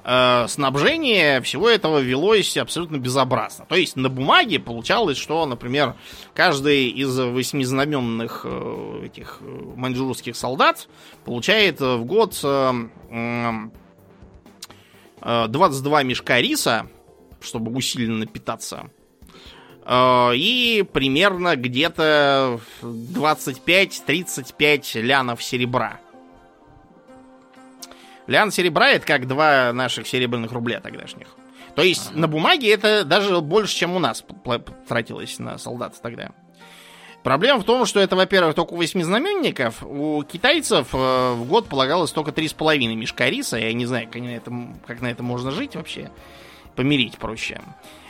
э, 0.04 0.46
снабжение 0.48 1.42
всего 1.42 1.70
этого 1.70 2.00
велось 2.00 2.58
абсолютно 2.58 2.98
безобразно. 2.98 3.66
То 3.66 3.76
есть 3.76 3.96
на 3.96 4.10
бумаге 4.10 4.60
получалось, 4.60 5.18
что, 5.18 5.46
например, 5.46 5.96
каждый 6.34 6.90
из 6.90 7.18
восьмизнаменных 7.20 8.42
э, 8.46 9.02
этих 9.06 9.42
маньчжурских 9.42 10.36
солдат 10.36 10.88
получает 11.26 11.80
в 11.80 12.04
год 12.06 12.40
э, 12.44 12.74
22 15.22 16.04
мешка 16.04 16.40
риса, 16.40 16.88
чтобы 17.42 17.72
усиленно 17.72 18.26
питаться. 18.26 18.90
Э, 19.88 20.32
и 20.36 20.86
примерно 20.92 21.56
где-то 21.56 22.60
25-35 22.82 25.02
лянов 25.02 25.42
серебра. 25.42 26.02
Лян 28.28 28.52
серебра 28.52 28.90
это 28.90 29.06
как 29.06 29.28
два 29.28 29.72
наших 29.72 30.08
серебряных 30.08 30.52
рубля 30.52 30.82
тогдашних. 30.82 31.28
То 31.76 31.84
есть 31.84 32.10
ага. 32.10 32.20
на 32.20 32.28
бумаге 32.28 32.74
это 32.74 33.06
даже 33.06 33.40
больше, 33.40 33.76
чем 33.76 33.96
у 33.96 34.00
нас 34.00 34.26
тратилось 34.88 35.40
на 35.40 35.58
солдат 35.58 35.96
тогда. 36.02 36.32
Проблема 37.24 37.60
в 37.60 37.64
том, 37.64 37.86
что 37.86 38.00
это, 38.00 38.16
во-первых, 38.16 38.56
только 38.56 38.74
у 38.74 38.78
восьмизнаменников. 38.78 39.84
У 39.84 40.24
китайцев 40.24 40.90
э, 40.94 41.34
в 41.34 41.46
год 41.46 41.68
полагалось 41.68 42.12
только 42.12 42.32
3,5 42.32 42.96
мешка 42.96 43.30
риса. 43.30 43.58
Я 43.58 43.74
не 43.74 43.86
знаю, 43.86 44.08
как 44.08 44.22
на, 44.22 44.36
это, 44.36 44.52
как 44.86 45.02
на 45.02 45.08
это 45.08 45.24
можно 45.24 45.52
жить 45.52 45.76
вообще 45.76 46.10
помирить 46.78 47.18
проще. 47.18 47.60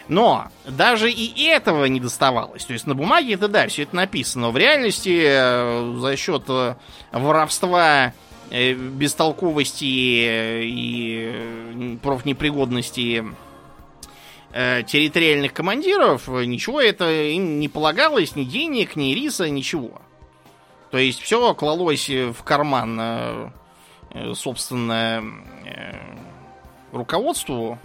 Но 0.09 0.47
даже 0.65 1.11
и 1.11 1.43
этого 1.45 1.85
не 1.85 1.99
доставалось. 1.99 2.65
То 2.65 2.73
есть 2.73 2.85
на 2.85 2.95
бумаге 2.95 3.33
это 3.33 3.47
да, 3.47 3.67
все 3.67 3.83
это 3.83 3.95
написано. 3.95 4.47
Но 4.47 4.51
в 4.51 4.57
реальности 4.57 5.21
э, 5.25 5.95
за 5.97 6.15
счет 6.15 6.43
э, 6.47 6.75
воровства, 7.11 8.13
э, 8.49 8.73
бестолковости 8.73 9.83
и 10.63 11.97
профнепригодности 12.03 13.25
территориальных 14.53 15.53
командиров, 15.53 16.27
ничего 16.29 16.81
это 16.81 17.11
им 17.11 17.59
не 17.59 17.67
полагалось, 17.67 18.35
ни 18.35 18.43
денег, 18.43 18.95
ни 18.95 19.13
риса, 19.13 19.49
ничего. 19.49 20.01
То 20.89 20.97
есть 20.97 21.21
все 21.21 21.53
клалось 21.53 22.09
в 22.09 22.43
карман, 22.43 23.51
собственно, 24.33 25.21
руководству 26.91 27.77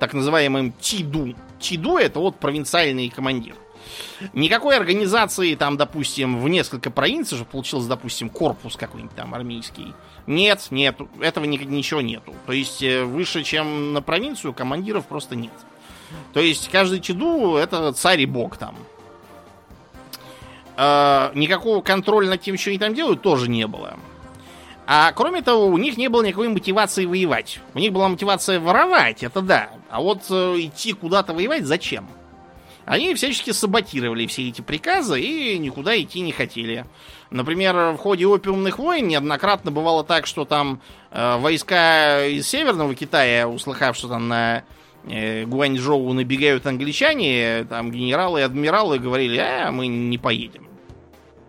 так 0.00 0.14
называемым 0.14 0.72
ТИДУ. 0.80 1.36
ТИДУ 1.60 1.98
это 1.98 2.18
вот 2.18 2.36
провинциальный 2.40 3.08
командир. 3.10 3.54
Никакой 4.32 4.76
организации, 4.76 5.54
там, 5.54 5.76
допустим, 5.76 6.40
в 6.40 6.48
несколько 6.48 6.90
провинций, 6.90 7.36
чтобы 7.36 7.50
получился, 7.50 7.88
допустим, 7.88 8.28
корпус 8.28 8.76
какой-нибудь 8.76 9.14
там 9.14 9.34
армейский. 9.34 9.94
Нет, 10.26 10.66
нет, 10.70 10.96
этого 11.20 11.44
ни, 11.44 11.56
ничего 11.56 12.00
нету. 12.00 12.34
То 12.46 12.52
есть 12.52 12.82
э, 12.82 13.04
выше, 13.04 13.42
чем 13.42 13.92
на 13.92 14.02
провинцию, 14.02 14.52
командиров 14.52 15.06
просто 15.06 15.36
нет. 15.36 15.52
То 16.32 16.40
есть 16.40 16.68
каждый 16.70 17.00
чеду 17.00 17.56
это 17.56 17.92
царь 17.92 18.20
и 18.20 18.26
бог 18.26 18.56
там. 18.56 18.76
Э, 20.76 21.30
никакого 21.34 21.82
контроля 21.82 22.28
над 22.28 22.40
тем, 22.40 22.56
что 22.56 22.70
они 22.70 22.78
там 22.78 22.94
делают, 22.94 23.22
тоже 23.22 23.48
не 23.48 23.66
было. 23.66 23.98
А 24.92 25.12
кроме 25.12 25.40
того, 25.40 25.66
у 25.66 25.78
них 25.78 25.96
не 25.96 26.08
было 26.08 26.24
никакой 26.24 26.48
мотивации 26.48 27.06
воевать. 27.06 27.60
У 27.74 27.78
них 27.78 27.92
была 27.92 28.08
мотивация 28.08 28.58
воровать, 28.58 29.22
это 29.22 29.40
да. 29.40 29.70
А 29.88 30.00
вот 30.00 30.22
э, 30.30 30.56
идти 30.58 30.94
куда-то 30.94 31.32
воевать 31.32 31.64
зачем? 31.64 32.08
Они 32.86 33.14
всячески 33.14 33.52
саботировали 33.52 34.26
все 34.26 34.48
эти 34.48 34.62
приказы 34.62 35.20
и 35.20 35.56
никуда 35.58 35.96
идти 35.96 36.18
не 36.18 36.32
хотели. 36.32 36.86
Например, 37.30 37.92
в 37.92 37.98
ходе 37.98 38.26
опиумных 38.26 38.80
войн 38.80 39.06
неоднократно 39.06 39.70
бывало 39.70 40.02
так, 40.02 40.26
что 40.26 40.44
там 40.44 40.80
э, 41.12 41.36
войска 41.38 42.26
из 42.26 42.48
Северного 42.48 42.92
Китая, 42.96 43.46
услыхав, 43.46 43.96
что 43.96 44.08
там 44.08 44.26
на 44.26 44.64
э, 45.08 45.44
Гуанчжоу 45.44 46.12
набегают 46.14 46.66
англичане, 46.66 47.64
там 47.70 47.92
генералы 47.92 48.40
и 48.40 48.42
адмиралы 48.42 48.98
говорили, 48.98 49.38
а 49.38 49.70
мы 49.70 49.86
не 49.86 50.18
поедем. 50.18 50.66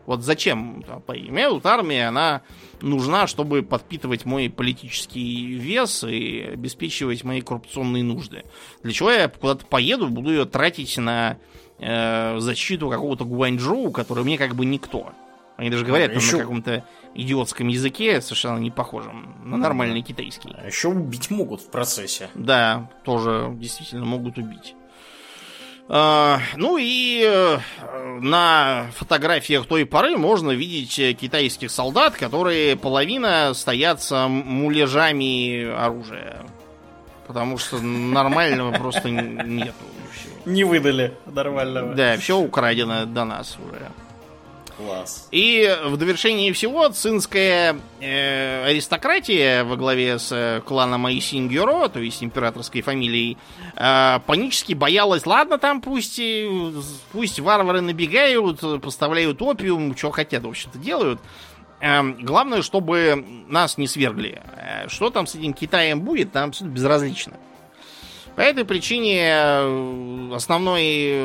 Вот 0.05 0.21
зачем 0.21 0.83
тут 0.83 1.65
армия, 1.65 2.09
она 2.09 2.41
нужна, 2.81 3.27
чтобы 3.27 3.63
подпитывать 3.63 4.25
мой 4.25 4.49
политический 4.49 5.53
вес 5.53 6.03
и 6.03 6.41
обеспечивать 6.53 7.23
мои 7.23 7.41
коррупционные 7.41 8.03
нужды. 8.03 8.43
Для 8.83 8.93
чего 8.93 9.11
я 9.11 9.27
куда-то 9.27 9.65
поеду, 9.65 10.07
буду 10.07 10.29
ее 10.31 10.45
тратить 10.45 10.97
на 10.97 11.37
э, 11.79 12.39
защиту 12.39 12.89
какого-то 12.89 13.25
Гуанчжоу, 13.25 13.91
который 13.91 14.23
мне 14.23 14.37
как 14.37 14.55
бы 14.55 14.65
никто. 14.65 15.11
Они 15.57 15.69
даже 15.69 15.85
говорят 15.85 16.11
а 16.11 16.15
еще... 16.15 16.37
на 16.37 16.41
каком-то 16.41 16.85
идиотском 17.13 17.67
языке, 17.67 18.21
совершенно 18.21 18.57
не 18.57 18.71
похожем 18.71 19.35
на 19.43 19.57
нормальный 19.57 20.01
китайский. 20.01 20.55
А 20.57 20.65
еще 20.65 20.87
убить 20.87 21.29
могут 21.29 21.61
в 21.61 21.69
процессе. 21.69 22.29
Да, 22.33 22.89
тоже 23.03 23.51
действительно 23.55 24.05
могут 24.05 24.37
убить. 24.37 24.75
А, 25.93 26.39
ну 26.55 26.77
и 26.79 27.21
э, 27.21 27.59
на 28.21 28.85
фотографиях 28.95 29.65
той 29.65 29.85
поры 29.85 30.15
можно 30.15 30.51
видеть 30.51 30.97
э, 30.97 31.11
китайских 31.11 31.69
солдат, 31.69 32.15
которые 32.15 32.77
половина 32.77 33.53
стоят 33.53 34.01
с 34.01 34.27
муляжами 34.29 35.69
оружия. 35.69 36.45
Потому 37.27 37.57
что 37.57 37.81
нормального 37.81 38.71
просто 38.79 39.09
нету. 39.09 39.83
Не 40.45 40.63
выдали 40.63 41.13
нормального. 41.25 41.93
Да, 41.93 42.15
все 42.15 42.37
украдено 42.37 43.05
до 43.05 43.25
нас 43.25 43.57
уже. 43.59 43.91
Класс. 44.85 45.27
И 45.31 45.77
в 45.85 45.97
довершении 45.97 46.51
всего 46.51 46.87
цинская 46.89 47.77
э, 47.99 48.65
аристократия 48.65 49.63
во 49.63 49.75
главе 49.75 50.19
с 50.19 50.31
э, 50.31 50.61
кланом 50.65 51.05
Айсингюро, 51.05 51.87
то 51.87 51.99
есть 51.99 52.23
императорской 52.23 52.81
фамилией, 52.81 53.37
э, 53.75 54.19
панически 54.25 54.73
боялась, 54.73 55.25
ладно, 55.25 55.57
там 55.57 55.81
пусть, 55.81 56.19
пусть 57.11 57.39
варвары 57.39 57.81
набегают, 57.81 58.61
поставляют 58.81 59.41
опиум, 59.41 59.95
что 59.95 60.11
хотят, 60.11 60.43
в 60.43 60.49
общем-то, 60.49 60.77
делают. 60.77 61.19
Э, 61.81 62.03
главное, 62.03 62.61
чтобы 62.61 63.25
нас 63.47 63.77
не 63.77 63.87
свергли. 63.87 64.41
Э, 64.55 64.87
что 64.87 65.09
там 65.09 65.27
с 65.27 65.35
этим 65.35 65.53
Китаем 65.53 66.01
будет, 66.01 66.31
там 66.31 66.49
абсолютно 66.49 66.75
безразлично. 66.75 67.33
По 68.35 68.41
этой 68.41 68.63
причине 68.63 69.27
э, 69.27 70.31
основной 70.33 71.21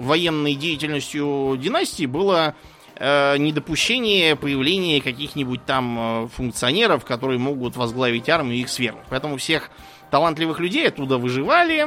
военной 0.00 0.54
деятельностью 0.54 1.56
династии 1.56 2.06
было 2.06 2.54
э, 3.00 3.36
недопущение 3.38 4.36
появления 4.36 5.00
каких-нибудь 5.00 5.64
там 5.64 5.98
э, 5.98 6.28
функционеров, 6.28 7.04
которые 7.04 7.38
могут 7.38 7.76
возглавить 7.76 8.28
армию 8.28 8.58
и 8.58 8.60
их 8.60 8.68
свергнуть. 8.68 9.06
Поэтому 9.08 9.38
всех 9.38 9.70
талантливых 10.10 10.60
людей 10.60 10.86
оттуда 10.86 11.18
выживали, 11.18 11.86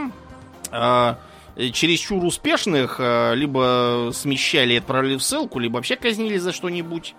э, 0.71 1.15
чересчур 1.71 2.23
успешных 2.25 2.95
э, 2.99 3.35
либо 3.35 4.09
смещали 4.13 4.73
и 4.73 4.77
отправляли 4.77 5.15
в 5.17 5.23
ссылку, 5.23 5.59
либо 5.59 5.75
вообще 5.75 5.95
казнили 5.95 6.37
за 6.37 6.51
что-нибудь. 6.51 7.13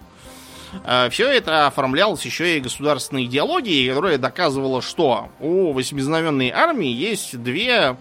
Э, 0.85 1.09
Все 1.11 1.31
это 1.31 1.69
оформлялось 1.69 2.25
еще 2.25 2.57
и 2.57 2.61
государственной 2.61 3.27
идеологией, 3.27 3.89
которая 3.89 4.19
доказывала, 4.19 4.83
что 4.83 5.29
у 5.39 5.73
восьмизнаменной 5.73 6.51
армии 6.51 6.91
есть 6.91 7.41
две 7.41 7.97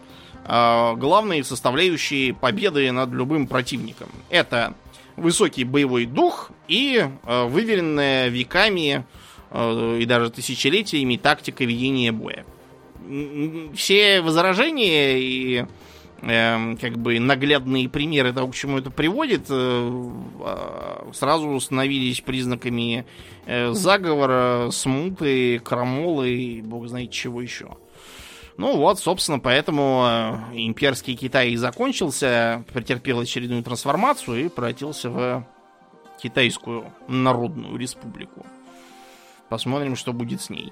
э, 0.45 0.93
главные 0.95 1.43
составляющие 1.43 2.33
победы 2.33 2.91
над 2.91 3.11
любым 3.11 3.45
противником. 3.45 4.09
Это 4.31 4.73
высокий 5.15 5.63
боевой 5.63 6.05
дух 6.05 6.51
и 6.67 7.05
э, 7.23 7.45
выверенная 7.45 8.29
веками 8.29 9.05
э, 9.51 9.97
и 9.99 10.05
даже 10.05 10.29
тысячелетиями 10.31 11.17
тактика 11.17 11.63
ведения 11.65 12.11
боя. 12.11 12.45
Все 13.75 14.21
возражения 14.21 15.19
и 15.19 15.65
э, 16.21 16.75
как 16.79 16.97
бы 16.97 17.19
наглядные 17.19 17.89
примеры 17.89 18.33
того, 18.33 18.47
к 18.49 18.55
чему 18.55 18.77
это 18.77 18.89
приводит, 18.89 19.45
э, 19.49 19.53
а, 20.41 21.09
сразу 21.13 21.59
становились 21.59 22.21
признаками 22.21 23.05
э, 23.45 23.73
заговора, 23.73 24.69
смуты, 24.71 25.59
крамолы 25.59 26.29
и 26.31 26.61
бог 26.61 26.87
знает 26.87 27.11
чего 27.11 27.41
еще. 27.41 27.77
Ну 28.57 28.77
вот, 28.77 28.99
собственно, 28.99 29.39
поэтому 29.39 30.05
э, 30.05 30.55
имперский 30.55 31.15
Китай 31.15 31.51
и 31.51 31.55
закончился, 31.55 32.63
претерпел 32.71 33.19
очередную 33.19 33.63
трансформацию 33.63 34.45
и 34.45 34.49
превратился 34.49 35.09
в 35.09 35.47
Китайскую 36.21 36.93
Народную 37.07 37.77
Республику. 37.77 38.45
Посмотрим, 39.49 39.95
что 39.95 40.13
будет 40.13 40.41
с 40.41 40.49
ней. 40.49 40.71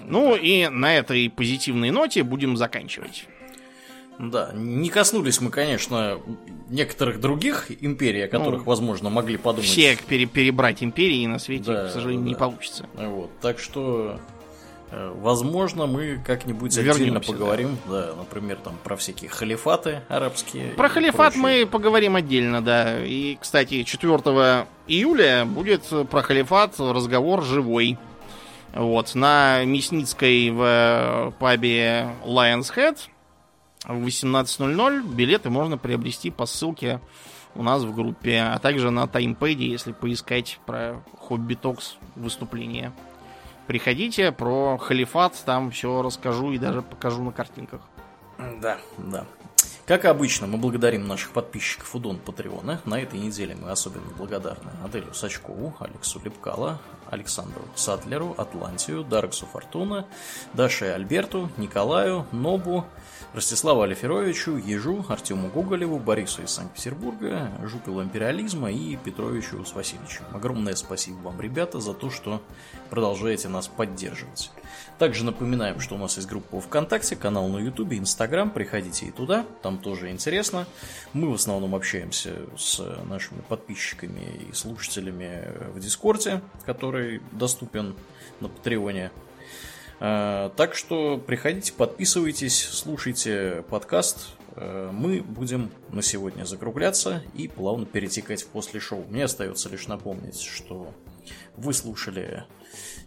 Ну 0.00 0.36
и 0.36 0.68
на 0.68 0.94
этой 0.94 1.30
позитивной 1.30 1.90
ноте 1.90 2.22
будем 2.22 2.56
заканчивать. 2.56 3.26
Да, 4.18 4.50
не 4.54 4.88
коснулись 4.88 5.40
мы, 5.40 5.50
конечно, 5.50 6.20
некоторых 6.70 7.20
других 7.20 7.70
империй, 7.82 8.22
о 8.22 8.28
которых, 8.28 8.60
ну, 8.60 8.64
возможно, 8.64 9.10
могли 9.10 9.36
подумать. 9.36 9.68
Все 9.68 9.96
пере 10.08 10.26
перебрать 10.26 10.82
империи 10.82 11.26
на 11.26 11.38
свете, 11.38 11.64
да, 11.64 11.88
к 11.88 11.90
сожалению, 11.90 12.24
да. 12.24 12.28
не 12.30 12.34
получится. 12.34 12.86
Вот, 12.94 13.30
так 13.40 13.58
что 13.58 14.18
возможно, 15.14 15.86
мы 15.86 16.20
как-нибудь 16.24 16.76
отдельно 16.76 17.20
поговорим, 17.20 17.76
да. 17.86 18.06
да, 18.06 18.14
например, 18.14 18.56
там 18.56 18.76
про 18.82 18.96
всякие 18.96 19.30
халифаты 19.30 20.02
арабские. 20.08 20.70
Про 20.70 20.88
халифат 20.88 21.34
прочее. 21.34 21.64
мы 21.64 21.66
поговорим 21.66 22.16
отдельно, 22.16 22.62
да. 22.62 23.04
И, 23.04 23.36
кстати, 23.40 23.82
4 23.82 24.12
июля 24.86 25.44
будет 25.44 25.82
про 26.10 26.22
халифат 26.22 26.78
разговор 26.78 27.42
живой. 27.42 27.98
Вот, 28.74 29.14
на 29.14 29.64
Мясницкой 29.64 30.50
в 30.50 31.34
пабе 31.38 32.10
Lion's 32.24 32.74
Head 32.74 32.98
в 33.86 34.06
18.00 34.06 35.14
билеты 35.14 35.48
можно 35.50 35.78
приобрести 35.78 36.30
по 36.30 36.46
ссылке 36.46 37.00
у 37.54 37.62
нас 37.62 37.82
в 37.82 37.94
группе, 37.94 38.40
а 38.40 38.58
также 38.58 38.90
на 38.90 39.06
таймпеде, 39.06 39.66
если 39.66 39.92
поискать 39.92 40.60
про 40.66 41.02
Хобби 41.18 41.54
Токс 41.54 41.96
выступление. 42.14 42.92
Приходите, 43.66 44.32
про 44.32 44.78
халифат 44.78 45.42
там 45.44 45.70
все 45.70 46.02
расскажу 46.02 46.52
и 46.52 46.58
даже 46.58 46.82
покажу 46.82 47.22
на 47.22 47.32
картинках. 47.32 47.80
Да, 48.60 48.78
да. 48.98 49.24
Как 49.86 50.04
обычно, 50.04 50.48
мы 50.48 50.58
благодарим 50.58 51.06
наших 51.06 51.30
подписчиков 51.30 51.94
у 51.94 52.00
Дон 52.00 52.18
Патреона. 52.18 52.80
На 52.84 53.00
этой 53.00 53.20
неделе 53.20 53.54
мы 53.54 53.70
особенно 53.70 54.10
благодарны 54.18 54.70
Аделю 54.84 55.14
Сачкову, 55.14 55.76
Алексу 55.78 56.20
Лепкала, 56.24 56.80
Александру 57.08 57.62
Сатлеру, 57.76 58.34
Атлантию, 58.36 59.04
Дарксу 59.04 59.46
Фортуна, 59.46 60.06
Даше 60.54 60.86
Альберту, 60.86 61.50
Николаю, 61.56 62.26
Нобу, 62.32 62.84
Ростиславу 63.34 63.82
Алиферовичу, 63.82 64.56
Ежу, 64.56 65.04
Артему 65.08 65.48
Гоголеву, 65.48 65.98
Борису 65.98 66.42
из 66.42 66.50
Санкт-Петербурга, 66.50 67.50
Жупилу 67.64 68.02
Империализма 68.02 68.72
и 68.72 68.96
Петровичу 68.96 69.62
с 69.64 69.74
Васильевичем. 69.74 70.24
Огромное 70.32 70.74
спасибо 70.74 71.16
вам, 71.18 71.40
ребята, 71.40 71.80
за 71.80 71.92
то, 71.92 72.10
что 72.10 72.40
продолжаете 72.88 73.48
нас 73.48 73.68
поддерживать. 73.68 74.50
Также 74.98 75.24
напоминаем, 75.24 75.80
что 75.80 75.96
у 75.96 75.98
нас 75.98 76.16
есть 76.16 76.28
группа 76.28 76.60
ВКонтакте, 76.60 77.16
канал 77.16 77.48
на 77.48 77.58
Ютубе, 77.58 77.98
Инстаграм. 77.98 78.50
Приходите 78.50 79.06
и 79.06 79.10
туда, 79.10 79.44
там 79.62 79.78
тоже 79.78 80.10
интересно. 80.10 80.66
Мы 81.12 81.30
в 81.30 81.34
основном 81.34 81.74
общаемся 81.74 82.36
с 82.56 82.82
нашими 83.04 83.42
подписчиками 83.42 84.48
и 84.48 84.54
слушателями 84.54 85.52
в 85.74 85.80
Дискорде, 85.80 86.40
который 86.64 87.20
доступен 87.32 87.94
на 88.40 88.48
Патреоне. 88.48 89.10
Э, 90.00 90.50
так 90.56 90.74
что 90.74 91.18
приходите, 91.18 91.72
подписывайтесь, 91.72 92.58
слушайте 92.58 93.64
подкаст. 93.68 94.28
Э, 94.56 94.90
мы 94.92 95.22
будем 95.22 95.70
на 95.90 96.02
сегодня 96.02 96.44
закругляться 96.44 97.22
и 97.34 97.48
плавно 97.48 97.86
перетекать 97.86 98.42
в 98.42 98.48
после 98.48 98.80
шоу. 98.80 99.04
Мне 99.08 99.24
остается 99.24 99.68
лишь 99.68 99.86
напомнить, 99.86 100.40
что 100.40 100.92
вы 101.56 101.72
слушали 101.72 102.44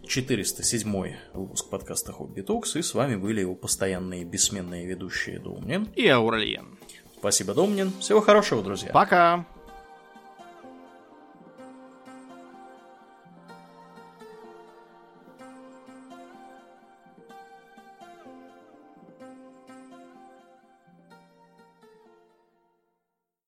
407 0.06 1.16
выпуск 1.34 1.68
подкаста 1.70 2.12
Хобби 2.12 2.40
Токс, 2.40 2.76
и 2.76 2.82
с 2.82 2.94
вами 2.94 3.16
были 3.16 3.40
его 3.40 3.54
постоянные 3.54 4.24
бессменные 4.24 4.86
ведущие 4.86 5.38
Домнин 5.38 5.88
и 5.94 6.08
Аурельен. 6.08 6.78
Спасибо, 7.18 7.54
Домнин. 7.54 7.92
Всего 8.00 8.20
хорошего, 8.20 8.62
друзья. 8.62 8.90
Пока. 8.92 9.46